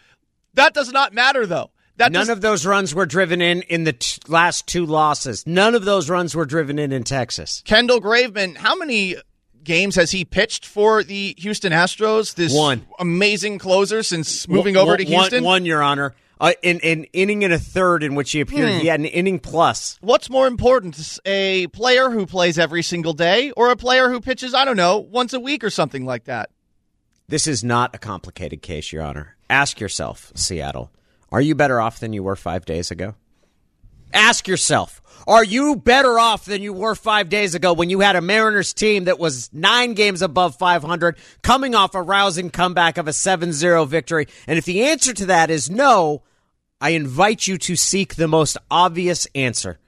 That 0.53 0.73
does 0.73 0.91
not 0.91 1.13
matter, 1.13 1.45
though. 1.45 1.71
That 1.97 2.11
None 2.11 2.21
does- 2.21 2.29
of 2.29 2.41
those 2.41 2.65
runs 2.65 2.93
were 2.93 3.05
driven 3.05 3.41
in 3.41 3.63
in 3.63 3.83
the 3.83 3.93
t- 3.93 4.21
last 4.27 4.67
two 4.67 4.85
losses. 4.85 5.43
None 5.47 5.73
of 5.75 5.83
those 5.85 6.09
runs 6.09 6.35
were 6.35 6.45
driven 6.45 6.77
in 6.79 6.91
in 6.91 7.03
Texas. 7.03 7.61
Kendall 7.65 7.99
Graveman, 7.99 8.55
how 8.57 8.75
many 8.75 9.15
games 9.63 9.95
has 9.95 10.11
he 10.11 10.23
pitched 10.23 10.65
for 10.65 11.03
the 11.03 11.33
Houston 11.39 11.71
Astros? 11.73 12.35
This 12.35 12.53
One. 12.53 12.85
amazing 12.99 13.57
closer 13.59 14.03
since 14.03 14.47
moving 14.47 14.77
over 14.77 14.95
to 14.95 15.03
Houston. 15.03 15.43
One, 15.43 15.61
one 15.61 15.65
Your 15.65 15.81
Honor. 15.83 16.13
Uh, 16.39 16.53
in 16.61 16.79
an 16.81 17.05
inning 17.13 17.43
and 17.43 17.51
a 17.51 17.57
third 17.57 18.03
in 18.03 18.13
which 18.13 18.31
he 18.31 18.41
appeared, 18.41 18.71
Hmm. 18.75 18.79
he 18.81 18.85
had 18.85 18.99
an 18.99 19.07
inning 19.07 19.39
plus. 19.39 19.97
What's 20.01 20.29
more 20.29 20.45
important, 20.45 21.17
a 21.25 21.65
player 21.67 22.11
who 22.11 22.27
plays 22.27 22.59
every 22.59 22.83
single 22.83 23.13
day 23.13 23.49
or 23.57 23.71
a 23.71 23.75
player 23.75 24.11
who 24.11 24.21
pitches, 24.21 24.53
I 24.53 24.63
don't 24.63 24.77
know, 24.77 24.99
once 24.99 25.33
a 25.33 25.39
week 25.39 25.63
or 25.63 25.71
something 25.71 26.05
like 26.05 26.25
that? 26.25 26.51
This 27.27 27.47
is 27.47 27.63
not 27.63 27.95
a 27.95 27.97
complicated 27.97 28.61
case, 28.61 28.93
Your 28.93 29.01
Honor. 29.01 29.35
Ask 29.49 29.79
yourself, 29.79 30.31
Seattle, 30.35 30.91
are 31.31 31.41
you 31.41 31.55
better 31.55 31.81
off 31.81 31.99
than 31.99 32.13
you 32.13 32.23
were 32.23 32.35
five 32.35 32.65
days 32.65 32.91
ago? 32.91 33.15
Ask 34.13 34.47
yourself, 34.47 35.01
are 35.27 35.43
you 35.43 35.75
better 35.75 36.17
off 36.17 36.45
than 36.45 36.61
you 36.61 36.71
were 36.71 36.95
five 36.95 37.27
days 37.27 37.53
ago 37.53 37.73
when 37.73 37.89
you 37.89 37.99
had 37.99 38.15
a 38.15 38.21
Mariners 38.21 38.73
team 38.73 39.05
that 39.05 39.19
was 39.19 39.51
nine 39.51 39.93
games 39.93 40.21
above 40.21 40.55
500, 40.55 41.17
coming 41.41 41.75
off 41.75 41.95
a 41.95 42.01
rousing 42.01 42.49
comeback 42.49 42.97
of 42.97 43.07
a 43.09 43.13
7 43.13 43.51
0 43.51 43.85
victory? 43.85 44.27
And 44.47 44.57
if 44.57 44.63
the 44.63 44.85
answer 44.85 45.13
to 45.13 45.25
that 45.25 45.49
is 45.49 45.69
no, 45.69 46.23
I 46.79 46.91
invite 46.91 47.45
you 47.45 47.57
to 47.57 47.75
seek 47.75 48.15
the 48.15 48.29
most 48.29 48.57
obvious 48.71 49.27
answer. 49.35 49.79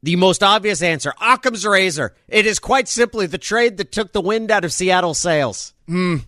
The 0.00 0.14
most 0.14 0.44
obvious 0.44 0.80
answer 0.80 1.12
Occam's 1.20 1.66
razor. 1.66 2.14
It 2.28 2.46
is 2.46 2.60
quite 2.60 2.86
simply 2.86 3.26
the 3.26 3.38
trade 3.38 3.78
that 3.78 3.90
took 3.90 4.12
the 4.12 4.20
wind 4.20 4.52
out 4.52 4.64
of 4.64 4.72
Seattle's 4.72 5.18
sails. 5.18 5.74
Hmm. 5.88 6.18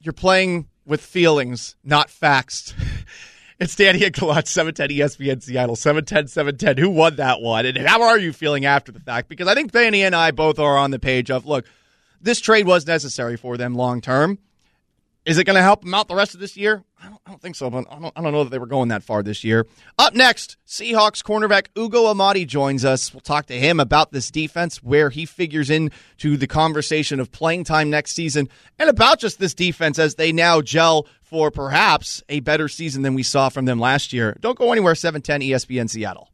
You're 0.00 0.12
playing 0.12 0.66
with 0.88 1.00
feelings, 1.00 1.76
not 1.84 2.10
facts. 2.10 2.74
It's 3.60 3.74
Danny 3.74 4.04
and 4.04 4.14
Gallant, 4.14 4.46
710 4.46 4.96
ESPN 4.96 5.42
Seattle, 5.42 5.74
710 5.74 6.28
710. 6.28 6.76
Who 6.76 6.90
won 6.90 7.16
that 7.16 7.40
one? 7.40 7.66
And 7.66 7.76
how 7.76 8.02
are 8.02 8.16
you 8.16 8.32
feeling 8.32 8.66
after 8.66 8.92
the 8.92 9.00
fact? 9.00 9.28
Because 9.28 9.48
I 9.48 9.54
think 9.54 9.72
Danny 9.72 10.04
and 10.04 10.14
I 10.14 10.30
both 10.30 10.60
are 10.60 10.78
on 10.78 10.92
the 10.92 11.00
page 11.00 11.28
of 11.28 11.44
look, 11.44 11.66
this 12.20 12.40
trade 12.40 12.68
was 12.68 12.86
necessary 12.86 13.36
for 13.36 13.56
them 13.56 13.74
long 13.74 14.00
term. 14.00 14.38
Is 15.28 15.36
it 15.36 15.44
going 15.44 15.56
to 15.56 15.62
help 15.62 15.82
them 15.82 15.92
out 15.92 16.08
the 16.08 16.14
rest 16.14 16.32
of 16.32 16.40
this 16.40 16.56
year? 16.56 16.82
I 16.98 17.10
don't, 17.10 17.20
I 17.26 17.30
don't 17.30 17.42
think 17.42 17.54
so, 17.54 17.68
but 17.68 17.84
I 17.90 17.98
don't, 17.98 18.12
I 18.16 18.22
don't 18.22 18.32
know 18.32 18.44
that 18.44 18.50
they 18.50 18.58
were 18.58 18.64
going 18.64 18.88
that 18.88 19.02
far 19.02 19.22
this 19.22 19.44
year. 19.44 19.66
Up 19.98 20.14
next, 20.14 20.56
Seahawks 20.66 21.22
cornerback 21.22 21.66
Ugo 21.76 22.06
Amadi 22.06 22.46
joins 22.46 22.82
us. 22.82 23.12
We'll 23.12 23.20
talk 23.20 23.44
to 23.46 23.58
him 23.58 23.78
about 23.78 24.10
this 24.10 24.30
defense, 24.30 24.82
where 24.82 25.10
he 25.10 25.26
figures 25.26 25.68
into 25.68 26.38
the 26.38 26.46
conversation 26.46 27.20
of 27.20 27.30
playing 27.30 27.64
time 27.64 27.90
next 27.90 28.14
season, 28.14 28.48
and 28.78 28.88
about 28.88 29.18
just 29.18 29.38
this 29.38 29.52
defense 29.52 29.98
as 29.98 30.14
they 30.14 30.32
now 30.32 30.62
gel 30.62 31.06
for 31.20 31.50
perhaps 31.50 32.22
a 32.30 32.40
better 32.40 32.66
season 32.66 33.02
than 33.02 33.12
we 33.12 33.22
saw 33.22 33.50
from 33.50 33.66
them 33.66 33.78
last 33.78 34.14
year. 34.14 34.34
Don't 34.40 34.58
go 34.58 34.72
anywhere, 34.72 34.94
710 34.94 35.42
ESPN 35.42 35.90
Seattle. 35.90 36.30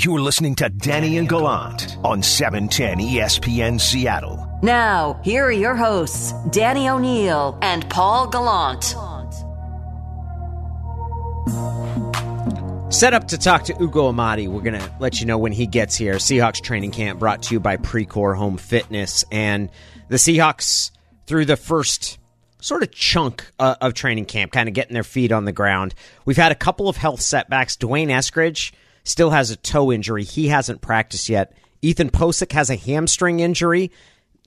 You're 0.00 0.20
listening 0.20 0.54
to 0.56 0.68
Danny 0.68 1.18
and 1.18 1.28
Gallant 1.28 1.96
on 2.04 2.22
710 2.22 2.98
ESPN 3.00 3.80
Seattle. 3.80 4.48
Now, 4.62 5.20
here 5.24 5.44
are 5.44 5.50
your 5.50 5.74
hosts, 5.74 6.32
Danny 6.50 6.88
O'Neill 6.88 7.58
and 7.62 7.90
Paul 7.90 8.28
Gallant. 8.28 8.84
Set 12.94 13.12
up 13.12 13.26
to 13.26 13.38
talk 13.38 13.64
to 13.64 13.82
Ugo 13.82 14.06
Amadi. 14.06 14.46
We're 14.46 14.60
going 14.60 14.78
to 14.80 14.92
let 15.00 15.18
you 15.18 15.26
know 15.26 15.36
when 15.36 15.50
he 15.50 15.66
gets 15.66 15.96
here. 15.96 16.14
Seahawks 16.14 16.62
training 16.62 16.92
camp 16.92 17.18
brought 17.18 17.42
to 17.44 17.54
you 17.54 17.58
by 17.58 17.76
Precor 17.76 18.36
Home 18.36 18.56
Fitness. 18.56 19.24
And 19.32 19.68
the 20.06 20.16
Seahawks, 20.16 20.92
through 21.26 21.46
the 21.46 21.56
first 21.56 22.20
sort 22.60 22.84
of 22.84 22.92
chunk 22.92 23.50
uh, 23.58 23.74
of 23.80 23.94
training 23.94 24.26
camp, 24.26 24.52
kind 24.52 24.68
of 24.68 24.76
getting 24.76 24.94
their 24.94 25.02
feet 25.02 25.32
on 25.32 25.44
the 25.44 25.52
ground, 25.52 25.96
we've 26.24 26.36
had 26.36 26.52
a 26.52 26.56
couple 26.56 26.88
of 26.88 26.96
health 26.96 27.20
setbacks. 27.20 27.74
D'Wayne 27.74 28.10
Eskridge 28.10 28.70
still 29.08 29.30
has 29.30 29.50
a 29.50 29.56
toe 29.56 29.92
injury. 29.92 30.24
He 30.24 30.48
hasn't 30.48 30.80
practiced 30.80 31.28
yet. 31.28 31.52
Ethan 31.82 32.10
Pocic 32.10 32.52
has 32.52 32.70
a 32.70 32.76
hamstring 32.76 33.40
injury. 33.40 33.90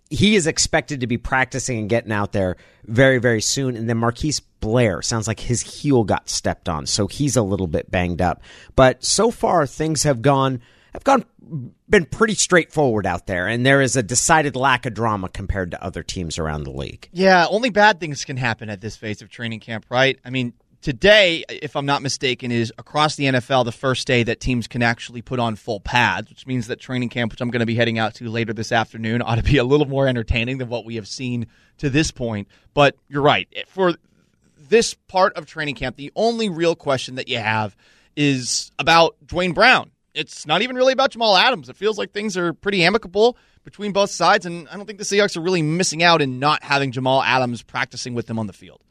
He 0.10 0.36
is 0.36 0.48
expected 0.48 1.00
to 1.02 1.08
be 1.08 1.18
practicing 1.18 1.80
and 1.80 1.90
getting 1.90 2.12
out 2.12 2.34
there 2.34 2.58
very, 2.86 3.18
very 3.18 3.42
soon. 3.42 3.78
And 3.78 3.90
then 3.90 3.98
Marquise 3.98 4.42
Blair 4.60 5.02
sounds 5.02 5.28
like 5.28 5.40
his 5.40 5.62
heel 5.62 6.04
got 6.04 6.30
stepped 6.30 6.68
on, 6.68 6.86
so 6.86 7.08
he's 7.08 7.36
a 7.36 7.42
little 7.42 7.68
bit 7.68 7.90
banged 7.90 8.22
up. 8.22 8.42
But 8.76 9.04
so 9.04 9.32
far, 9.32 9.66
things 9.66 10.04
have 10.04 10.22
gone 10.22 10.62
have 10.94 11.04
gone 11.06 11.26
been 11.90 12.06
pretty 12.06 12.36
straightforward 12.36 13.06
out 13.06 13.28
there, 13.28 13.48
and 13.48 13.66
there 13.66 13.82
is 13.82 13.96
a 13.96 14.04
decided 14.04 14.56
lack 14.56 14.86
of 14.86 14.94
drama 14.94 15.30
compared 15.30 15.72
to 15.72 15.84
other 15.84 16.04
teams 16.04 16.38
around 16.38 16.64
the 16.64 16.72
league. 16.72 17.10
Yeah, 17.12 17.48
only 17.50 17.70
bad 17.70 18.00
things 18.00 18.24
can 18.26 18.38
happen 18.38 18.70
at 18.70 18.82
this 18.82 18.96
phase 18.96 19.22
of 19.22 19.30
training 19.30 19.62
camp, 19.62 19.86
right? 19.90 20.20
I 20.24 20.30
mean, 20.30 20.54
today, 20.82 21.44
if 21.50 21.76
I'm 21.76 21.86
not 21.86 22.02
mistaken, 22.02 22.52
is 22.52 22.74
across 22.78 23.16
the 23.16 23.26
NFL 23.26 23.66
the 23.66 23.72
first 23.72 24.08
day 24.08 24.24
that 24.24 24.40
teams 24.40 24.68
can 24.68 24.82
actually 24.82 25.22
put 25.22 25.40
on 25.40 25.56
full 25.56 25.80
pads, 25.80 26.30
which 26.30 26.48
means 26.48 26.68
that 26.68 26.80
training 26.80 27.10
camp, 27.10 27.32
which 27.32 27.42
I'm 27.42 27.50
going 27.50 27.62
to 27.62 27.66
be 27.66 27.76
heading 27.76 28.00
out 28.00 28.16
to 28.16 28.30
later 28.30 28.54
this 28.54 28.72
afternoon, 28.72 29.22
ought 29.22 29.36
to 29.36 29.44
be 29.44 29.58
a 29.58 29.64
little 29.64 29.88
more 29.88 30.08
entertaining 30.08 30.58
than 30.58 30.70
what 30.70 30.86
we 30.86 30.96
have 30.96 31.08
seen 31.08 31.48
to 31.78 31.90
this 31.90 32.12
point. 32.12 32.48
But 32.74 32.96
you're 33.08 33.22
right. 33.22 33.48
For 33.68 33.94
this 34.58 34.94
part 34.94 35.38
of 35.38 35.46
training 35.46 35.76
camp, 35.76 35.96
the 35.96 36.12
only 36.16 36.50
real 36.50 36.76
question 36.76 37.16
that 37.16 37.28
you 37.28 37.38
have 37.38 37.76
is 38.16 38.72
about 38.80 39.16
Duane 39.26 39.54
Brown. 39.54 39.92
It's 40.14 40.46
not 40.46 40.62
even 40.62 40.76
really 40.76 40.94
about 40.94 41.12
Jamal 41.12 41.38
Adams. 41.38 41.70
It 41.70 41.78
feels 41.78 41.98
like 41.98 42.12
things 42.12 42.36
are 42.36 42.54
pretty 42.54 42.84
amicable 42.84 43.38
between 43.64 43.94
both 43.94 44.10
sides, 44.10 44.46
and 44.46 44.68
I 44.70 44.76
don't 44.76 44.86
think 44.86 45.00
the 45.00 45.06
Seahawks 45.06 45.38
are 45.38 45.42
really 45.42 45.62
missing 45.62 46.04
out 46.04 46.22
in 46.22 46.40
not 46.40 46.64
having 46.64 46.92
Jamal 46.92 47.24
Adams 47.24 47.64
practicing 47.64 48.14
with 48.14 48.26
them 48.28 48.38
on 48.38 48.48
the 48.48 48.54
field. 48.54 48.82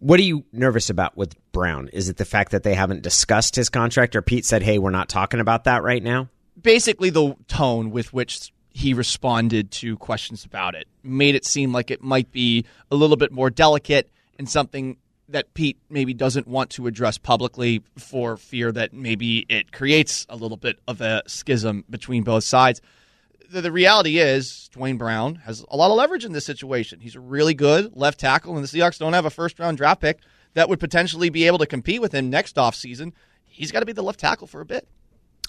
What 0.00 0.18
are 0.18 0.24
you 0.24 0.44
nervous 0.52 0.88
about 0.88 1.16
with 1.16 1.34
Brown? 1.52 1.88
Is 1.92 2.08
it 2.08 2.16
the 2.16 2.24
fact 2.24 2.52
that 2.52 2.62
they 2.62 2.74
haven't 2.74 3.02
discussed 3.02 3.54
his 3.54 3.68
contract, 3.68 4.16
or 4.16 4.22
Pete 4.22 4.46
said, 4.46 4.62
"Hey, 4.62 4.78
we're 4.78 4.90
not 4.90 5.10
talking 5.10 5.40
about 5.40 5.64
that 5.64 5.82
right 5.82 6.02
now"? 6.02 6.28
Basically, 6.60 7.10
the 7.10 7.36
tone 7.48 7.90
with 7.90 8.12
which 8.12 8.50
he 8.70 8.94
responded 8.94 9.70
to 9.70 9.96
questions 9.98 10.44
about 10.44 10.74
it 10.74 10.86
made 11.02 11.34
it 11.34 11.44
seem 11.44 11.72
like 11.72 11.90
it 11.90 12.02
might 12.02 12.32
be 12.32 12.64
a 12.90 12.96
little 12.96 13.16
bit 13.16 13.30
more 13.30 13.50
delicate 13.50 14.10
and 14.38 14.48
something 14.48 14.96
that 15.28 15.52
Pete 15.54 15.78
maybe 15.90 16.14
doesn't 16.14 16.48
want 16.48 16.70
to 16.70 16.86
address 16.86 17.18
publicly 17.18 17.82
for 17.96 18.36
fear 18.36 18.72
that 18.72 18.92
maybe 18.92 19.44
it 19.48 19.70
creates 19.70 20.26
a 20.28 20.36
little 20.36 20.56
bit 20.56 20.78
of 20.88 21.00
a 21.00 21.22
schism 21.26 21.84
between 21.90 22.22
both 22.22 22.44
sides. 22.44 22.80
The, 23.50 23.60
the 23.60 23.72
reality 23.72 24.18
is, 24.18 24.70
Duane 24.72 24.96
Brown 24.96 25.36
has 25.36 25.64
a 25.68 25.76
lot 25.76 25.90
of 25.90 25.96
leverage 25.96 26.24
in 26.24 26.32
this 26.32 26.46
situation. 26.46 27.00
He's 27.00 27.16
a 27.16 27.20
really 27.20 27.52
good 27.52 27.96
left 27.96 28.20
tackle, 28.20 28.54
and 28.54 28.64
the 28.64 28.68
Seahawks 28.68 28.98
don't 28.98 29.12
have 29.12 29.24
a 29.24 29.30
first 29.30 29.58
round 29.58 29.76
draft 29.76 30.00
pick 30.00 30.20
that 30.54 30.68
would 30.68 30.78
potentially 30.78 31.30
be 31.30 31.48
able 31.48 31.58
to 31.58 31.66
compete 31.66 32.00
with 32.00 32.12
him 32.12 32.30
next 32.30 32.54
offseason. 32.56 33.12
He's 33.44 33.72
got 33.72 33.80
to 33.80 33.86
be 33.86 33.92
the 33.92 34.04
left 34.04 34.20
tackle 34.20 34.46
for 34.46 34.60
a 34.60 34.64
bit. 34.64 34.86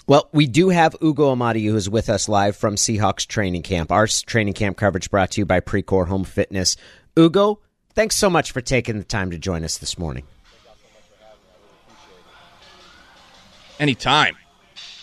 Well, 0.08 0.28
we 0.32 0.48
do 0.48 0.70
have 0.70 0.96
Ugo 1.00 1.30
Amadi 1.30 1.64
who 1.64 1.76
is 1.76 1.88
with 1.88 2.08
us 2.08 2.28
live 2.28 2.56
from 2.56 2.74
Seahawks 2.74 3.24
training 3.24 3.62
camp. 3.62 3.92
Our 3.92 4.08
training 4.08 4.54
camp 4.54 4.76
coverage 4.76 5.08
brought 5.08 5.30
to 5.32 5.40
you 5.40 5.46
by 5.46 5.60
Precor 5.60 6.08
Home 6.08 6.24
Fitness. 6.24 6.76
Ugo, 7.16 7.60
thanks 7.94 8.16
so 8.16 8.28
much 8.28 8.50
for 8.50 8.60
taking 8.60 8.98
the 8.98 9.04
time 9.04 9.30
to 9.30 9.38
join 9.38 9.62
us 9.62 9.78
this 9.78 9.96
morning. 9.96 10.24
Anytime. 13.78 14.34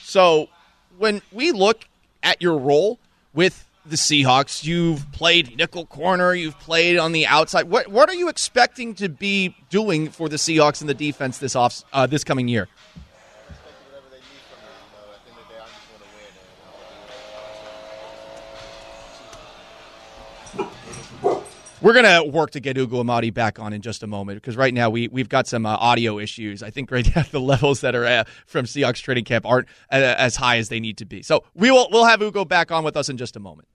So, 0.03 0.49
when 0.97 1.21
we 1.31 1.53
look 1.53 1.85
at 2.23 2.41
your 2.41 2.57
role 2.57 2.99
with 3.33 3.65
the 3.85 3.95
Seahawks, 3.95 4.63
you've 4.63 5.11
played 5.11 5.57
nickel 5.57 5.85
corner, 5.85 6.33
you've 6.33 6.59
played 6.59 6.97
on 6.97 7.11
the 7.11 7.25
outside. 7.25 7.69
What 7.69 7.87
what 7.87 8.09
are 8.09 8.15
you 8.15 8.29
expecting 8.29 8.93
to 8.95 9.09
be 9.09 9.55
doing 9.69 10.09
for 10.09 10.29
the 10.29 10.35
Seahawks 10.35 10.81
in 10.81 10.87
the 10.87 10.93
defense 10.93 11.37
this 11.39 11.55
off 11.55 11.83
uh, 11.93 12.05
this 12.05 12.23
coming 12.23 12.47
year? 12.47 12.67
We're 21.81 21.93
going 21.93 22.05
to 22.25 22.29
work 22.29 22.51
to 22.51 22.59
get 22.59 22.77
Ugo 22.77 22.99
Amadi 22.99 23.29
back 23.29 23.57
on 23.57 23.71
in 23.71 23.81
just 23.81 24.03
a 24.03 24.07
moment 24.07 24.41
because 24.41 24.57
right 24.57 24.73
now 24.73 24.89
we, 24.89 25.07
we've 25.07 25.29
got 25.29 25.47
some 25.47 25.65
uh, 25.65 25.77
audio 25.77 26.19
issues. 26.19 26.61
I 26.61 26.71
think 26.71 26.91
right 26.91 27.07
now 27.15 27.23
the 27.31 27.39
levels 27.39 27.81
that 27.81 27.95
are 27.95 28.05
uh, 28.05 28.23
from 28.45 28.65
Seahawks 28.65 29.01
training 29.01 29.23
camp 29.23 29.45
aren't 29.45 29.67
uh, 29.91 29.95
as 30.17 30.35
high 30.35 30.57
as 30.57 30.67
they 30.67 30.79
need 30.79 30.97
to 30.97 31.05
be. 31.05 31.21
So 31.21 31.45
we 31.53 31.71
will 31.71 31.87
we'll 31.91 32.05
have 32.05 32.21
Ugo 32.21 32.43
back 32.43 32.71
on 32.71 32.83
with 32.83 32.97
us 32.97 33.07
in 33.07 33.17
just 33.17 33.35
a 33.35 33.39
moment. 33.39 33.67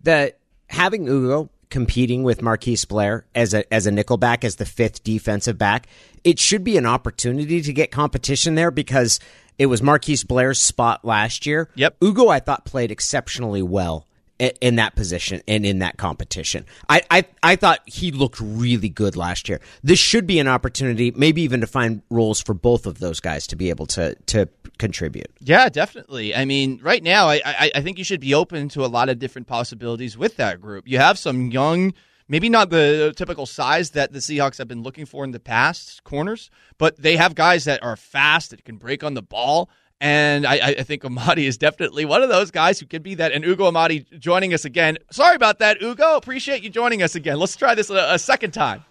The 0.00 0.34
having 0.68 1.08
Ugo 1.08 1.50
competing 1.70 2.22
with 2.22 2.40
Marquise 2.40 2.84
Blair 2.84 3.26
as 3.34 3.52
a 3.52 3.72
as 3.74 3.88
a 3.88 3.90
nickelback 3.90 4.44
as 4.44 4.56
the 4.56 4.66
fifth 4.66 5.02
defensive 5.02 5.58
back, 5.58 5.88
it 6.22 6.38
should 6.38 6.62
be 6.62 6.76
an 6.76 6.86
opportunity 6.86 7.60
to 7.62 7.72
get 7.72 7.90
competition 7.90 8.54
there 8.54 8.70
because 8.70 9.18
it 9.58 9.66
was 9.66 9.82
Marquise 9.82 10.22
Blair's 10.22 10.60
spot 10.60 11.04
last 11.04 11.46
year. 11.46 11.68
Yep. 11.74 11.96
Ugo 12.00 12.28
I 12.28 12.38
thought 12.38 12.64
played 12.64 12.92
exceptionally 12.92 13.62
well 13.62 14.06
in 14.38 14.76
that 14.76 14.96
position 14.96 15.42
and 15.46 15.64
in 15.64 15.78
that 15.78 15.96
competition. 15.96 16.66
I, 16.88 17.02
I, 17.10 17.24
I 17.42 17.56
thought 17.56 17.80
he 17.86 18.10
looked 18.10 18.40
really 18.40 18.88
good 18.88 19.16
last 19.16 19.48
year. 19.48 19.60
This 19.82 19.98
should 19.98 20.26
be 20.26 20.38
an 20.38 20.48
opportunity, 20.48 21.12
maybe 21.12 21.42
even 21.42 21.60
to 21.60 21.66
find 21.66 22.02
roles 22.10 22.42
for 22.42 22.52
both 22.52 22.86
of 22.86 22.98
those 22.98 23.20
guys 23.20 23.46
to 23.48 23.56
be 23.56 23.70
able 23.70 23.86
to 23.86 24.14
to 24.26 24.48
contribute. 24.78 25.30
Yeah, 25.40 25.68
definitely. 25.68 26.34
I 26.34 26.44
mean, 26.44 26.80
right 26.82 27.02
now, 27.02 27.28
I, 27.28 27.40
I, 27.44 27.70
I 27.76 27.80
think 27.80 27.96
you 27.96 28.04
should 28.04 28.20
be 28.20 28.34
open 28.34 28.68
to 28.70 28.84
a 28.84 28.88
lot 28.88 29.08
of 29.08 29.20
different 29.20 29.46
possibilities 29.46 30.18
with 30.18 30.36
that 30.36 30.60
group. 30.60 30.88
You 30.88 30.98
have 30.98 31.16
some 31.16 31.52
young, 31.52 31.94
maybe 32.26 32.48
not 32.48 32.70
the 32.70 33.14
typical 33.16 33.46
size 33.46 33.90
that 33.90 34.12
the 34.12 34.18
Seahawks 34.18 34.58
have 34.58 34.66
been 34.66 34.82
looking 34.82 35.06
for 35.06 35.22
in 35.22 35.30
the 35.30 35.38
past 35.38 36.02
corners, 36.02 36.50
but 36.76 36.96
they 36.96 37.16
have 37.16 37.36
guys 37.36 37.64
that 37.64 37.84
are 37.84 37.96
fast 37.96 38.50
that 38.50 38.64
can 38.64 38.76
break 38.78 39.04
on 39.04 39.14
the 39.14 39.22
ball. 39.22 39.70
And 40.04 40.46
I, 40.46 40.56
I, 40.56 40.82
think 40.82 41.02
Amadi 41.02 41.46
is 41.46 41.56
definitely 41.56 42.04
one 42.04 42.22
of 42.22 42.28
those 42.28 42.50
guys 42.50 42.78
who 42.78 42.84
could 42.84 43.02
be 43.02 43.14
that. 43.14 43.32
And 43.32 43.42
Ugo 43.42 43.68
Amadi 43.68 44.04
joining 44.18 44.52
us 44.52 44.66
again. 44.66 44.98
Sorry 45.10 45.34
about 45.34 45.60
that, 45.60 45.80
Ugo. 45.82 46.18
Appreciate 46.18 46.62
you 46.62 46.68
joining 46.68 47.02
us 47.02 47.14
again. 47.14 47.38
Let's 47.38 47.56
try 47.56 47.74
this 47.74 47.88
a, 47.88 48.12
a 48.12 48.18
second 48.18 48.50
time. 48.50 48.84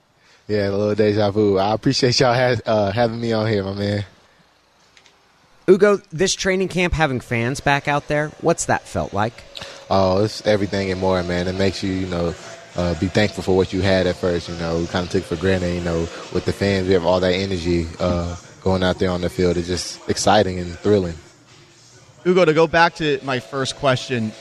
Yeah, 0.48 0.70
a 0.70 0.72
little 0.72 0.96
deja 0.96 1.30
vu. 1.30 1.60
I 1.60 1.76
appreciate 1.76 2.20
y'all 2.20 2.34
has, 2.34 2.64
uh, 2.66 2.92
having 2.92 3.22
me 3.22 3.32
on 3.32 3.46
here, 3.46 3.64
my 3.64 3.74
man. 3.74 4.06
Ugo, 5.70 5.98
this 6.12 6.34
training 6.34 6.70
camp 6.70 6.94
having 6.94 7.20
fans 7.20 7.60
back 7.60 7.88
out 7.88 8.08
there, 8.08 8.30
what's 8.42 8.66
that 8.66 8.82
felt 8.82 9.14
like? 9.14 9.36
Oh, 9.92 10.24
it's 10.24 10.44
everything 10.48 10.90
and 10.90 11.00
more, 11.00 11.22
man. 11.22 11.48
It 11.48 11.54
makes 11.54 11.84
you, 11.84 11.94
you 11.94 12.08
know, 12.08 12.34
uh, 12.76 13.00
be 13.00 13.06
thankful 13.06 13.44
for 13.44 13.56
what 13.56 13.72
you 13.72 13.82
had 13.82 14.08
at 14.08 14.16
first. 14.16 14.50
You 14.50 14.56
know, 14.56 14.80
we 14.80 14.88
kind 14.88 15.06
of 15.06 15.12
took 15.12 15.26
for 15.26 15.36
granted. 15.36 15.76
You 15.76 15.82
know, 15.82 16.00
with 16.34 16.46
the 16.46 16.54
fans, 16.54 16.88
we 16.88 16.94
have 16.94 17.06
all 17.06 17.20
that 17.20 17.34
energy. 17.34 17.86
Uh, 18.00 18.36
going 18.64 18.84
out 18.84 19.00
there 19.00 19.12
on 19.12 19.22
the 19.22 19.30
field 19.30 19.58
is 19.58 19.68
just 19.68 20.10
exciting 20.10 20.60
and 20.60 20.78
thrilling. 20.80 21.16
Ugo, 22.26 22.46
to 22.46 22.54
go 22.54 22.68
back 22.68 22.96
to 22.96 23.20
my 23.24 23.40
first 23.40 23.76
question, 23.76 24.32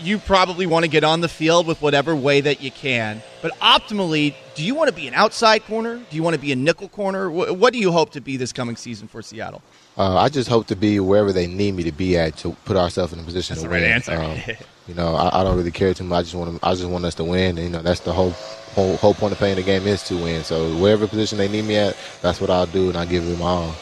you 0.00 0.18
probably 0.18 0.66
want 0.66 0.84
to 0.84 0.90
get 0.90 1.04
on 1.04 1.20
the 1.20 1.28
field 1.28 1.66
with 1.66 1.82
whatever 1.82 2.14
way 2.14 2.40
that 2.40 2.60
you 2.60 2.70
can. 2.70 3.22
But 3.42 3.58
optimally, 3.58 4.34
do 4.54 4.64
you 4.64 4.74
want 4.74 4.88
to 4.88 4.94
be 4.94 5.08
an 5.08 5.14
outside 5.14 5.64
corner? 5.64 5.96
Do 5.96 6.16
you 6.16 6.22
want 6.22 6.34
to 6.34 6.40
be 6.40 6.52
a 6.52 6.56
nickel 6.56 6.88
corner? 6.88 7.30
What 7.30 7.72
do 7.72 7.78
you 7.78 7.90
hope 7.90 8.10
to 8.12 8.20
be 8.20 8.36
this 8.36 8.52
coming 8.52 8.76
season 8.76 9.08
for 9.08 9.22
Seattle? 9.22 9.62
Uh, 9.96 10.16
I 10.16 10.28
just 10.28 10.48
hope 10.48 10.66
to 10.68 10.76
be 10.76 10.98
wherever 11.00 11.32
they 11.32 11.46
need 11.46 11.74
me 11.74 11.84
to 11.84 11.92
be 11.92 12.16
at 12.18 12.36
to 12.38 12.56
put 12.64 12.76
ourselves 12.76 13.12
in 13.12 13.20
a 13.20 13.22
position 13.22 13.54
that's 13.54 13.62
to 13.62 13.68
the 13.68 13.72
win. 13.72 13.82
Right 13.82 13.90
answer. 13.90 14.14
Um, 14.14 14.56
you 14.88 14.94
know, 14.94 15.14
I, 15.14 15.40
I, 15.40 15.44
don't 15.44 15.56
really 15.56 15.70
care 15.70 15.94
too 15.94 16.04
much. 16.04 16.18
I 16.18 16.22
just 16.22 16.34
want 16.34 16.60
to, 16.60 16.66
I 16.66 16.74
just 16.74 16.86
want 16.86 17.04
us 17.04 17.14
to 17.16 17.24
win. 17.24 17.58
And, 17.58 17.66
you 17.66 17.70
know, 17.70 17.82
that's 17.82 18.00
the 18.00 18.12
whole, 18.12 18.34
whole 18.74 18.96
whole 18.96 19.14
point 19.14 19.32
of 19.32 19.38
playing 19.38 19.56
the 19.56 19.62
game 19.62 19.86
is 19.86 20.02
to 20.04 20.16
win. 20.16 20.44
So 20.44 20.76
wherever 20.76 21.06
position 21.06 21.38
they 21.38 21.48
need 21.48 21.64
me 21.64 21.76
at, 21.76 21.96
that's 22.20 22.40
what 22.40 22.50
I'll 22.50 22.66
do, 22.66 22.88
and 22.88 22.98
I 22.98 23.06
give 23.06 23.24
them 23.24 23.42
all. 23.42 23.74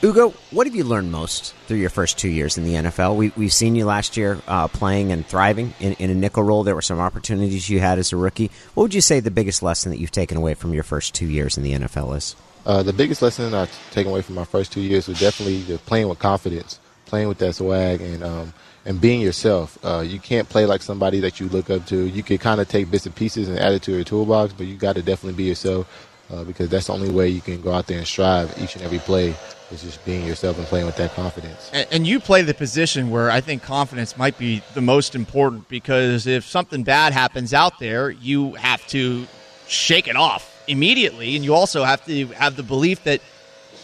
Ugo, 0.00 0.32
what 0.52 0.68
have 0.68 0.76
you 0.76 0.84
learned 0.84 1.10
most 1.10 1.54
through 1.66 1.78
your 1.78 1.90
first 1.90 2.18
two 2.18 2.28
years 2.28 2.56
in 2.56 2.62
the 2.62 2.74
NFL? 2.74 3.16
We, 3.16 3.32
we've 3.36 3.52
seen 3.52 3.74
you 3.74 3.84
last 3.84 4.16
year 4.16 4.38
uh, 4.46 4.68
playing 4.68 5.10
and 5.10 5.26
thriving 5.26 5.74
in, 5.80 5.94
in 5.94 6.08
a 6.10 6.14
nickel 6.14 6.44
role. 6.44 6.62
There 6.62 6.76
were 6.76 6.82
some 6.82 7.00
opportunities 7.00 7.68
you 7.68 7.80
had 7.80 7.98
as 7.98 8.12
a 8.12 8.16
rookie. 8.16 8.52
What 8.74 8.84
would 8.84 8.94
you 8.94 9.00
say 9.00 9.18
the 9.18 9.32
biggest 9.32 9.60
lesson 9.60 9.90
that 9.90 9.98
you've 9.98 10.12
taken 10.12 10.36
away 10.36 10.54
from 10.54 10.72
your 10.72 10.84
first 10.84 11.16
two 11.16 11.26
years 11.26 11.56
in 11.56 11.64
the 11.64 11.72
NFL 11.72 12.16
is? 12.16 12.36
Uh, 12.64 12.84
the 12.84 12.92
biggest 12.92 13.22
lesson 13.22 13.52
I've 13.54 13.72
taken 13.90 14.12
away 14.12 14.22
from 14.22 14.36
my 14.36 14.44
first 14.44 14.70
two 14.70 14.82
years 14.82 15.08
was 15.08 15.18
definitely 15.18 15.78
playing 15.78 16.08
with 16.08 16.20
confidence, 16.20 16.78
playing 17.06 17.26
with 17.26 17.38
that 17.38 17.54
swag, 17.54 18.00
and 18.00 18.22
um, 18.22 18.54
and 18.88 19.00
being 19.02 19.20
yourself. 19.20 19.78
Uh, 19.84 20.00
you 20.00 20.18
can't 20.18 20.48
play 20.48 20.64
like 20.64 20.80
somebody 20.80 21.20
that 21.20 21.38
you 21.38 21.48
look 21.50 21.68
up 21.68 21.86
to. 21.86 22.06
You 22.06 22.22
can 22.22 22.38
kind 22.38 22.58
of 22.58 22.68
take 22.68 22.90
bits 22.90 23.04
and 23.04 23.14
pieces 23.14 23.46
and 23.48 23.58
add 23.58 23.74
it 23.74 23.82
to 23.82 23.92
your 23.92 24.02
toolbox, 24.02 24.54
but 24.54 24.66
you 24.66 24.76
got 24.76 24.94
to 24.94 25.02
definitely 25.02 25.36
be 25.36 25.44
yourself 25.44 26.08
uh, 26.30 26.42
because 26.42 26.70
that's 26.70 26.86
the 26.86 26.94
only 26.94 27.10
way 27.10 27.28
you 27.28 27.42
can 27.42 27.60
go 27.60 27.70
out 27.70 27.86
there 27.86 27.98
and 27.98 28.06
strive 28.06 28.50
each 28.60 28.74
and 28.76 28.84
every 28.84 28.98
play 28.98 29.34
is 29.70 29.82
just 29.82 30.02
being 30.06 30.26
yourself 30.26 30.56
and 30.56 30.66
playing 30.66 30.86
with 30.86 30.96
that 30.96 31.12
confidence. 31.12 31.70
And, 31.74 31.86
and, 31.90 32.06
you 32.06 32.18
play 32.18 32.40
the 32.40 32.54
position 32.54 33.10
where 33.10 33.30
I 33.30 33.42
think 33.42 33.62
confidence 33.62 34.16
might 34.16 34.38
be 34.38 34.62
the 34.72 34.80
most 34.80 35.14
important 35.14 35.68
because 35.68 36.26
if 36.26 36.46
something 36.46 36.82
bad 36.82 37.12
happens 37.12 37.52
out 37.52 37.78
there, 37.78 38.08
you 38.08 38.54
have 38.54 38.86
to 38.88 39.26
shake 39.66 40.08
it 40.08 40.16
off 40.16 40.64
immediately, 40.66 41.36
and 41.36 41.44
you 41.44 41.54
also 41.54 41.84
have 41.84 42.02
to 42.06 42.28
have 42.28 42.56
the 42.56 42.62
belief 42.62 43.04
that 43.04 43.20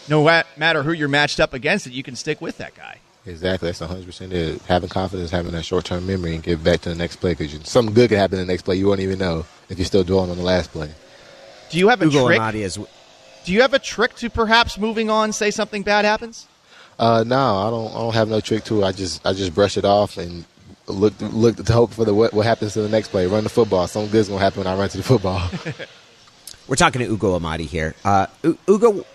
no 0.09 0.23
matter 0.57 0.81
who 0.81 0.91
you're 0.91 1.07
matched 1.07 1.39
up 1.39 1.53
against, 1.53 1.85
that 1.85 1.93
you 1.93 2.01
can 2.01 2.15
stick 2.15 2.41
with 2.41 2.57
that 2.57 2.73
guy. 2.73 2.99
Exactly, 3.27 3.69
that's 3.69 3.79
100 3.79 4.05
percent 4.05 4.33
it. 4.33 4.61
Having 4.63 4.89
confidence, 4.89 5.31
having 5.31 5.51
that 5.53 5.65
short 5.65 5.85
term 5.85 6.05
memory, 6.05 6.35
and 6.35 6.43
get 6.43 6.63
back 6.63 6.81
to 6.81 6.89
the 6.89 6.95
next 6.95 7.17
play 7.17 7.33
because 7.33 7.67
something 7.67 7.93
good 7.93 8.09
can 8.09 8.19
happen 8.19 8.39
in 8.39 8.45
the 8.45 8.53
next 8.53 8.63
play. 8.63 8.75
You 8.75 8.87
won't 8.87 8.99
even 8.99 9.17
know 9.17 9.45
if 9.69 9.77
you're 9.79 9.85
still 9.85 10.03
dwelling 10.03 10.29
on 10.29 10.37
the 10.37 10.43
last 10.43 10.71
play. 10.71 10.91
Do 11.71 11.79
you 11.79 11.87
have 11.89 12.01
a 12.01 12.05
Ugo 12.05 12.27
trick? 12.27 12.55
Is, 12.55 12.77
do 13.43 13.51
you 13.53 13.61
have 13.61 13.73
a 13.73 13.79
trick 13.79 14.15
to 14.17 14.29
perhaps 14.29 14.77
moving 14.77 15.09
on? 15.09 15.33
Say 15.33 15.49
something 15.49 15.81
bad 15.81 16.05
happens. 16.05 16.47
Uh, 16.99 17.23
no, 17.25 17.55
I 17.55 17.69
don't. 17.71 17.91
I 17.91 17.97
don't 17.97 18.13
have 18.13 18.29
no 18.29 18.39
trick 18.39 18.63
to 18.65 18.81
it. 18.81 18.85
I 18.85 18.91
just 18.91 19.25
I 19.25 19.33
just 19.33 19.55
brush 19.55 19.75
it 19.77 19.85
off 19.85 20.17
and 20.17 20.45
look 20.87 21.13
look 21.19 21.55
to 21.57 21.73
hope 21.73 21.93
for 21.93 22.05
the 22.05 22.13
what, 22.13 22.31
what 22.31 22.45
happens 22.45 22.73
to 22.73 22.81
the 22.81 22.89
next 22.89 23.07
play. 23.07 23.25
Run 23.25 23.43
the 23.43 23.49
football. 23.49 23.87
Something 23.87 24.11
good's 24.11 24.29
gonna 24.29 24.39
happen 24.39 24.59
when 24.59 24.67
I 24.67 24.77
run 24.77 24.89
to 24.89 24.97
the 24.97 25.03
football. 25.03 25.49
We're 26.67 26.75
talking 26.75 27.01
to 27.01 27.07
Ugo 27.07 27.35
Amadi 27.35 27.65
here. 27.65 27.95
Uh, 28.03 28.27
Ugo 28.67 29.05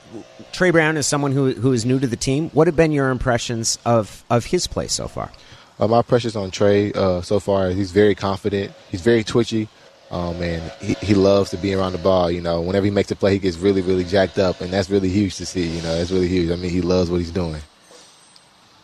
Tre 0.52 0.70
Brown 0.70 0.96
is 0.96 1.06
someone 1.06 1.32
who 1.32 1.52
who 1.52 1.72
is 1.72 1.84
new 1.84 1.98
to 1.98 2.06
the 2.06 2.16
team. 2.16 2.50
What 2.50 2.66
have 2.68 2.76
been 2.76 2.92
your 2.92 3.10
impressions 3.10 3.78
of 3.84 4.24
of 4.30 4.46
his 4.46 4.66
play 4.66 4.86
so 4.86 5.08
far? 5.08 5.30
Uh, 5.78 5.88
my 5.88 5.98
impressions 5.98 6.36
on 6.36 6.50
Tre 6.50 6.92
uh, 6.92 7.22
so 7.22 7.40
far, 7.40 7.70
he's 7.70 7.90
very 7.90 8.14
confident. 8.14 8.72
He's 8.90 9.00
very 9.00 9.24
twitchy. 9.24 9.68
Oh 10.12 10.34
man, 10.34 10.70
he, 10.80 10.94
he 10.94 11.14
loves 11.14 11.50
to 11.50 11.56
be 11.56 11.74
around 11.74 11.92
the 11.92 11.98
ball. 11.98 12.30
You 12.30 12.40
know, 12.40 12.60
whenever 12.60 12.84
he 12.84 12.90
makes 12.90 13.10
a 13.10 13.16
play, 13.16 13.32
he 13.32 13.38
gets 13.38 13.56
really, 13.56 13.80
really 13.80 14.04
jacked 14.04 14.38
up, 14.38 14.60
and 14.60 14.72
that's 14.72 14.90
really 14.90 15.08
huge 15.08 15.36
to 15.36 15.46
see. 15.46 15.66
You 15.66 15.82
know, 15.82 15.96
that's 15.96 16.10
really 16.10 16.28
huge. 16.28 16.50
I 16.50 16.56
mean, 16.56 16.70
he 16.70 16.82
loves 16.82 17.10
what 17.10 17.18
he's 17.18 17.30
doing. 17.30 17.60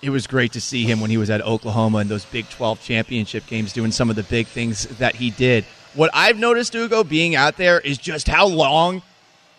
It 0.03 0.11
was 0.11 0.27
great 0.27 0.53
to 0.53 0.61
see 0.61 0.85
him 0.85 1.01
when 1.01 1.11
he 1.11 1.17
was 1.17 1.31
at 1.31 1.41
Oklahoma 1.41 1.99
in 1.99 2.09
those 2.09 2.25
Big 2.25 2.49
12 2.51 2.81
championship 2.81 3.47
games, 3.47 3.73
doing 3.73 3.91
some 3.91 4.11
of 4.11 4.17
the 4.17 4.23
big 4.23 4.47
things 4.47 4.87
that 4.99 5.17
he 5.17 5.31
did. 5.31 5.65
What 5.97 6.11
I've 6.13 6.39
noticed, 6.39 6.75
Ugo, 6.75 7.05
being 7.05 7.35
out 7.35 7.57
there 7.57 7.81
is 7.81 7.97
just 7.97 8.29
how 8.29 8.47
long 8.47 9.01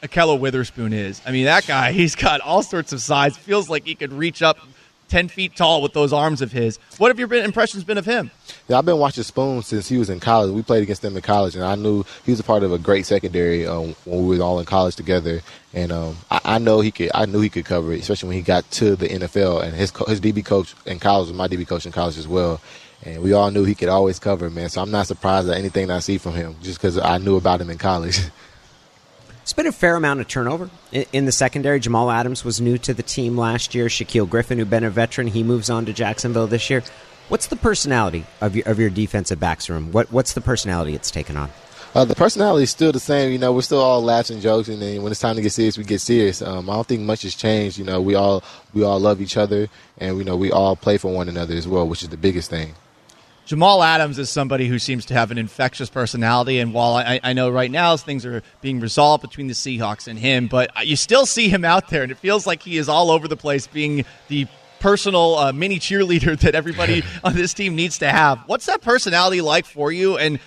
Ahkello 0.03 0.39
Witherspoon 0.39 0.93
is. 0.93 1.19
I 1.25 1.31
mean, 1.31 1.45
that 1.45 1.65
guy, 1.65 1.91
he's 1.93 2.15
got 2.15 2.41
all 2.41 2.61
sorts 2.61 2.93
of 2.93 3.01
size. 3.01 3.35
Feels 3.35 3.69
like 3.69 3.85
he 3.87 3.95
could 3.95 4.13
reach 4.13 4.43
up 4.43 4.59
10 5.09 5.29
feet 5.29 5.55
tall 5.55 5.81
with 5.81 5.93
those 5.93 6.13
arms 6.13 6.43
of 6.43 6.51
his. 6.51 6.77
What 6.99 7.07
have 7.07 7.17
your 7.17 7.33
impressions 7.43 7.83
been 7.83 7.97
of 7.97 8.05
him? 8.05 8.29
Yeah, 8.67 8.77
I've 8.77 8.85
been 8.85 8.99
watching 8.99 9.23
Spoon 9.23 9.63
since 9.63 9.89
he 9.89 9.97
was 9.97 10.11
in 10.11 10.19
college. 10.19 10.51
We 10.51 10.61
played 10.61 10.83
against 10.83 11.03
him 11.03 11.15
in 11.15 11.23
college, 11.23 11.55
and 11.55 11.63
I 11.63 11.73
knew 11.73 12.03
he 12.23 12.31
was 12.31 12.39
a 12.39 12.43
part 12.43 12.61
of 12.61 12.71
a 12.71 12.77
great 12.77 13.07
secondary 13.07 13.65
um, 13.65 13.95
when 14.05 14.27
we 14.27 14.37
were 14.37 14.43
all 14.43 14.59
in 14.59 14.65
college 14.65 14.95
together. 14.95 15.41
And 15.73 15.91
um, 15.91 16.17
I, 16.29 16.41
I, 16.43 16.57
know 16.59 16.81
he 16.81 16.91
could. 16.91 17.09
I 17.15 17.25
knew 17.25 17.39
he 17.39 17.49
could 17.49 17.65
cover 17.65 17.93
it, 17.93 18.01
especially 18.01 18.27
when 18.27 18.37
he 18.37 18.43
got 18.43 18.69
to 18.71 18.95
the 18.95 19.07
NFL. 19.07 19.63
And 19.63 19.73
his 19.73 19.91
his 20.07 20.21
DB 20.21 20.45
coach 20.45 20.75
in 20.85 20.99
college 20.99 21.29
was 21.29 21.37
my 21.37 21.47
DB 21.47 21.67
coach 21.67 21.85
in 21.85 21.91
college 21.91 22.17
as 22.17 22.27
well. 22.27 22.61
And 23.03 23.21
we 23.21 23.33
all 23.33 23.51
knew 23.51 23.63
he 23.63 23.75
could 23.75 23.89
always 23.89 24.19
cover, 24.19 24.49
man. 24.49 24.69
So 24.69 24.81
I'm 24.81 24.91
not 24.91 25.07
surprised 25.07 25.49
at 25.49 25.57
anything 25.57 25.91
I 25.91 25.99
see 25.99 26.17
from 26.17 26.33
him, 26.33 26.55
just 26.61 26.79
because 26.79 26.97
I 26.97 27.17
knew 27.19 27.37
about 27.37 27.61
him 27.61 27.69
in 27.69 27.77
college. 27.77 28.19
It's 29.47 29.53
been 29.53 29.65
a 29.65 29.71
fair 29.71 29.95
amount 29.95 30.19
of 30.19 30.27
turnover 30.27 30.69
in 30.91 31.23
the 31.23 31.31
secondary. 31.31 31.79
Jamal 31.79 32.11
Adams 32.11 32.43
was 32.43 32.59
new 32.59 32.77
to 32.79 32.93
the 32.93 33.01
team 33.01 33.37
last 33.37 33.73
year. 33.73 33.85
Shaquill 33.85 34.29
Griffin, 34.29 34.57
who'd 34.57 34.69
been 34.69 34.83
a 34.83 34.89
veteran, 34.89 35.27
he 35.27 35.41
moves 35.41 35.69
on 35.69 35.85
to 35.85 35.93
Jacksonville 35.93 36.47
this 36.47 36.69
year. 36.69 36.83
What's 37.29 37.47
the 37.47 37.55
personality 37.55 38.25
of 38.41 38.57
your 38.57 38.67
of 38.67 38.77
your 38.77 38.89
defensive 38.89 39.39
backs 39.39 39.69
room? 39.69 39.93
What 39.93 40.11
what's 40.11 40.33
the 40.33 40.41
personality 40.41 40.95
it's 40.95 41.09
taken 41.09 41.37
on? 41.37 41.49
Uh, 41.95 42.03
the 42.03 42.13
personality 42.13 42.63
is 42.63 42.71
still 42.71 42.91
the 42.91 42.99
same. 42.99 43.31
You 43.31 43.37
know, 43.37 43.53
we're 43.53 43.61
still 43.61 43.79
all 43.79 44.03
laughs 44.03 44.29
and 44.29 44.41
jokes, 44.41 44.67
and 44.67 44.81
then 44.81 45.01
when 45.01 45.13
it's 45.13 45.21
time 45.21 45.37
to 45.37 45.41
get 45.41 45.53
serious, 45.53 45.77
we 45.77 45.85
get 45.85 46.01
serious. 46.01 46.41
Um, 46.41 46.69
I 46.69 46.73
don't 46.73 46.85
think 46.85 47.03
much 47.03 47.21
has 47.21 47.33
changed. 47.33 47.77
You 47.77 47.85
know, 47.85 48.01
we 48.01 48.15
all 48.15 48.43
we 48.73 48.83
all 48.83 48.99
love 48.99 49.21
each 49.21 49.37
other, 49.37 49.69
and 49.97 50.17
you 50.17 50.25
know, 50.25 50.35
we 50.35 50.51
all 50.51 50.75
play 50.75 50.97
for 50.97 51.13
one 51.13 51.29
another 51.29 51.55
as 51.55 51.69
well, 51.69 51.87
which 51.87 52.03
is 52.03 52.09
the 52.09 52.17
biggest 52.17 52.49
thing. 52.49 52.75
Jamal 53.47 53.81
Adams 53.81 54.19
is 54.19 54.29
somebody 54.29 54.67
who 54.67 54.77
seems 54.77 55.05
to 55.05 55.13
have 55.13 55.31
an 55.31 55.37
infectious 55.37 55.89
personality, 55.89 56.59
and 56.59 56.73
while 56.73 56.95
I, 56.95 57.21
I 57.23 57.31
know 57.31 57.49
right 57.49 57.71
now 57.71 57.95
things 57.95 58.25
are 58.25 58.43
being 58.59 58.81
resolved 58.81 59.21
between 59.21 59.47
the 59.47 59.53
Seahawks 59.53 60.09
and 60.09 60.19
him, 60.19 60.47
but 60.47 60.69
you 60.85 60.97
still 60.97 61.25
see 61.25 61.47
him 61.47 61.63
out 61.63 61.87
there, 61.87 62.03
and 62.03 62.11
it 62.11 62.17
feels 62.17 62.45
like 62.45 62.61
he 62.61 62.77
is 62.77 62.89
all 62.89 63.09
over 63.09 63.25
the 63.25 63.37
place, 63.37 63.65
being 63.65 64.03
the 64.27 64.47
personal 64.81 65.35
uh, 65.37 65.53
mini 65.53 65.79
cheerleader 65.79 66.37
that 66.41 66.55
everybody 66.55 67.03
on 67.23 67.35
this 67.35 67.53
team 67.53 67.73
needs 67.77 67.99
to 67.99 68.09
have. 68.09 68.39
What's 68.47 68.65
that 68.65 68.81
personality 68.81 69.39
like 69.39 69.65
for 69.65 69.93
you, 69.93 70.17
and 70.17 70.41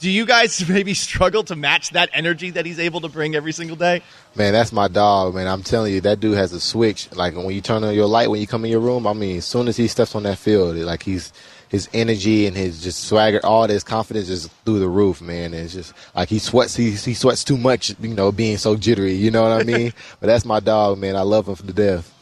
do 0.00 0.10
you 0.10 0.26
guys 0.26 0.68
maybe 0.68 0.94
struggle 0.94 1.42
to 1.44 1.56
match 1.56 1.90
that 1.90 2.10
energy 2.12 2.50
that 2.50 2.66
he's 2.66 2.78
able 2.78 3.00
to 3.00 3.08
bring 3.08 3.34
every 3.34 3.52
single 3.52 3.76
day? 3.76 4.02
Man, 4.34 4.52
that's 4.52 4.72
my 4.72 4.88
dog, 4.88 5.34
man. 5.34 5.46
I'm 5.46 5.62
telling 5.62 5.92
you, 5.92 6.00
that 6.02 6.20
dude 6.20 6.36
has 6.36 6.52
a 6.52 6.60
switch. 6.60 7.12
Like 7.14 7.34
when 7.34 7.50
you 7.50 7.60
turn 7.60 7.84
on 7.84 7.94
your 7.94 8.06
light 8.06 8.30
when 8.30 8.40
you 8.40 8.46
come 8.46 8.64
in 8.64 8.70
your 8.70 8.80
room, 8.80 9.06
I 9.06 9.12
mean, 9.12 9.38
as 9.38 9.44
soon 9.44 9.68
as 9.68 9.76
he 9.76 9.88
steps 9.88 10.14
on 10.14 10.24
that 10.24 10.38
field, 10.38 10.76
like 10.76 11.02
he's 11.02 11.32
his 11.68 11.88
energy 11.92 12.46
and 12.46 12.56
his 12.56 12.82
just 12.82 13.04
swagger, 13.04 13.40
all 13.44 13.66
his 13.66 13.82
confidence 13.82 14.28
is 14.28 14.48
through 14.64 14.78
the 14.78 14.88
roof, 14.88 15.20
man. 15.20 15.52
And 15.52 15.64
it's 15.64 15.72
just 15.72 15.92
like 16.14 16.28
he 16.28 16.38
sweats, 16.38 16.76
he, 16.76 16.92
he 16.92 17.14
sweats 17.14 17.42
too 17.42 17.56
much, 17.56 17.94
you 18.00 18.14
know, 18.14 18.30
being 18.30 18.56
so 18.56 18.76
jittery. 18.76 19.14
You 19.14 19.30
know 19.30 19.42
what 19.42 19.60
I 19.60 19.64
mean? 19.64 19.92
but 20.20 20.26
that's 20.28 20.44
my 20.44 20.60
dog, 20.60 20.98
man. 20.98 21.16
I 21.16 21.22
love 21.22 21.48
him 21.48 21.56
to 21.56 21.72
death. 21.72 22.12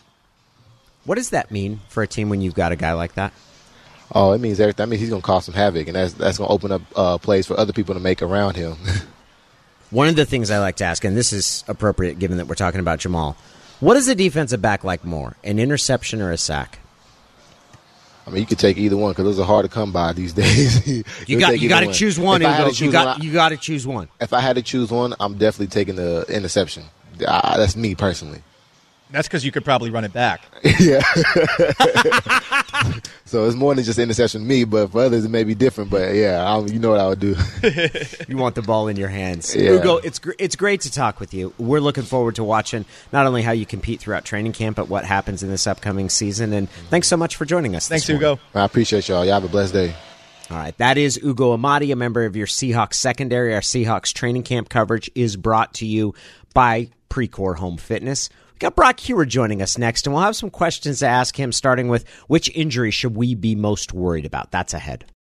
What 1.05 1.16
does 1.16 1.31
that 1.31 1.51
mean 1.51 1.81
for 1.89 2.03
a 2.03 2.07
team 2.07 2.31
when 2.31 2.41
you've 2.41 2.55
got 2.55 2.72
a 2.72 2.77
guy 2.77 2.95
like 2.95 3.14
that? 3.14 3.35
Oh, 4.13 4.33
it 4.33 4.41
means 4.41 4.61
everything. 4.61 4.85
That 4.85 4.89
means 4.89 5.01
he's 5.01 5.11
going 5.11 5.23
to 5.23 5.27
cause 5.27 5.45
some 5.47 5.55
havoc, 5.55 5.87
and 5.87 5.97
that's 5.97 6.13
that's 6.15 6.39
going 6.39 6.49
to 6.49 6.53
open 6.53 6.73
up 6.73 6.83
uh, 6.95 7.19
plays 7.19 7.47
for 7.47 7.59
other 7.59 7.73
people 7.73 7.95
to 7.95 8.01
make 8.01 8.23
around 8.23 8.57
him. 8.57 8.77
One 9.91 10.09
of 10.09 10.17
the 10.17 10.27
things 10.27 10.51
I 10.51 10.59
like 10.59 10.77
to 10.77 10.85
ask, 10.85 11.05
and 11.05 11.17
this 11.17 11.33
is 11.33 11.63
appropriate 11.69 12.19
given 12.19 12.39
that 12.39 12.47
we're 12.47 12.55
talking 12.57 12.81
about 12.81 12.99
Jamal, 12.99 13.37
what 13.81 13.97
is 13.97 14.09
a 14.09 14.15
defensive 14.15 14.61
back 14.61 14.83
like 14.83 15.05
more, 15.05 15.37
an 15.45 15.59
interception 15.59 16.21
or 16.21 16.33
a 16.33 16.39
sack? 16.39 16.81
I 18.27 18.31
mean, 18.31 18.41
you 18.41 18.47
could 18.47 18.59
take 18.59 18.79
either 18.79 18.97
one 18.97 19.13
because 19.13 19.25
those 19.25 19.39
are 19.39 19.45
hard 19.45 19.65
to 19.65 19.69
come 19.69 19.93
by 19.93 20.13
these 20.13 20.33
days. 20.35 20.87
you 21.29 21.39
got 21.39 21.61
you 21.61 21.69
got 21.69 21.81
to 21.81 21.93
choose 21.93 22.19
one. 22.19 22.41
you 22.41 22.91
got 22.91 23.23
you 23.23 23.33
got 23.33 23.51
to 23.51 23.57
choose 23.57 23.87
one. 23.87 24.09
If 24.21 24.33
I 24.33 24.41
had 24.41 24.57
to 24.57 24.63
choose 24.63 24.91
one, 24.91 25.15
I'm 25.21 25.37
definitely 25.37 25.69
taking 25.69 25.97
the 25.97 26.25
interception. 26.29 26.85
Uh, 27.27 27.59
that's 27.59 27.77
me 27.77 27.95
personally. 27.95 28.43
That's 29.15 29.29
because 29.29 29.45
you 29.45 29.53
could 29.53 29.65
probably 29.65 29.91
run 29.91 30.05
it 30.05 30.12
back. 30.12 30.43
yeah. 30.81 31.01
so 33.25 33.47
it's 33.47 33.55
more 33.55 33.73
than 33.73 33.85
just 33.85 34.01
interception 34.01 34.45
me, 34.45 34.65
but 34.65 34.91
for 34.91 35.05
others 35.05 35.25
it 35.25 35.29
may 35.29 35.45
be 35.45 35.55
different. 35.55 35.89
But 35.91 36.15
yeah, 36.15 36.43
I, 36.43 36.59
you 36.67 36.81
know 36.81 36.91
what 36.91 36.99
I 36.99 37.07
would 37.07 37.21
do. 37.21 37.37
you 38.29 38.37
want 38.37 38.57
the 38.57 38.62
ball 38.62 38.89
in 38.89 38.97
your 38.97 39.09
hands, 39.09 39.55
yeah. 39.55 39.71
Ugo. 39.71 39.99
It's 39.99 40.19
gr- 40.19 40.33
it's 40.37 40.57
great 40.57 40.81
to 40.81 40.91
talk 40.91 41.21
with 41.21 41.33
you. 41.33 41.55
We're 41.59 41.79
looking 41.79 42.03
forward 42.03 42.35
to 42.35 42.45
watching 42.45 42.85
not 43.12 43.27
only 43.27 43.43
how 43.43 43.53
you 43.53 43.67
compete 43.67 44.01
throughout 44.01 44.25
training 44.25 44.53
camp, 44.53 44.77
but 44.77 44.89
what 44.89 45.05
happens 45.05 45.45
in 45.45 45.49
this 45.49 45.69
upcoming 45.69 46.09
season. 46.09 46.53
And 46.53 46.69
thanks 46.91 47.07
so 47.07 47.17
much 47.17 47.37
for 47.37 47.45
joining 47.45 47.77
us. 47.77 47.87
Thanks, 47.89 48.11
Ugo. 48.11 48.41
I 48.53 48.65
appreciate 48.65 49.09
y'all. 49.09 49.25
Y'all 49.25 49.35
have 49.35 49.45
a 49.45 49.49
blessed 49.49 49.75
day. 49.75 49.95
All 50.51 50.59
right, 50.59 50.77
that 50.77 50.99
is 50.99 51.19
Ugo 51.23 51.57
Amadi, 51.57 51.93
a 51.93 51.97
member 51.97 52.25
of 52.25 52.37
your 52.37 52.47
Seahawks 52.47 52.95
secondary. 52.95 53.55
Our 53.55 53.61
Seahawks 53.61 54.12
training 54.12 54.43
camp 54.43 54.69
coverage 54.69 55.11
is 55.15 55.37
brought 55.37 55.75
to 55.75 55.87
you 55.87 56.15
by 56.53 56.91
Precor 57.09 57.57
Home 57.57 57.77
Fitness. 57.77 58.29
We 58.55 58.59
got 58.61 58.77
Brock 58.77 59.01
Huard 59.01 59.29
joining 59.31 59.61
us 59.61 59.77
next, 59.79 60.07
and 60.07 60.15
we'll 60.15 60.23
have 60.23 60.37
some 60.37 60.51
questions 60.51 61.01
to 61.01 61.09
ask 61.09 61.39
him, 61.39 61.51
starting 61.51 61.89
with 61.89 62.09
which 62.29 62.49
injury 62.55 62.93
should 62.93 63.17
we 63.17 63.35
be 63.35 63.57
most 63.57 63.93
worried 63.93 64.25
about? 64.25 64.53
That's 64.53 64.73
ahead. 64.73 65.05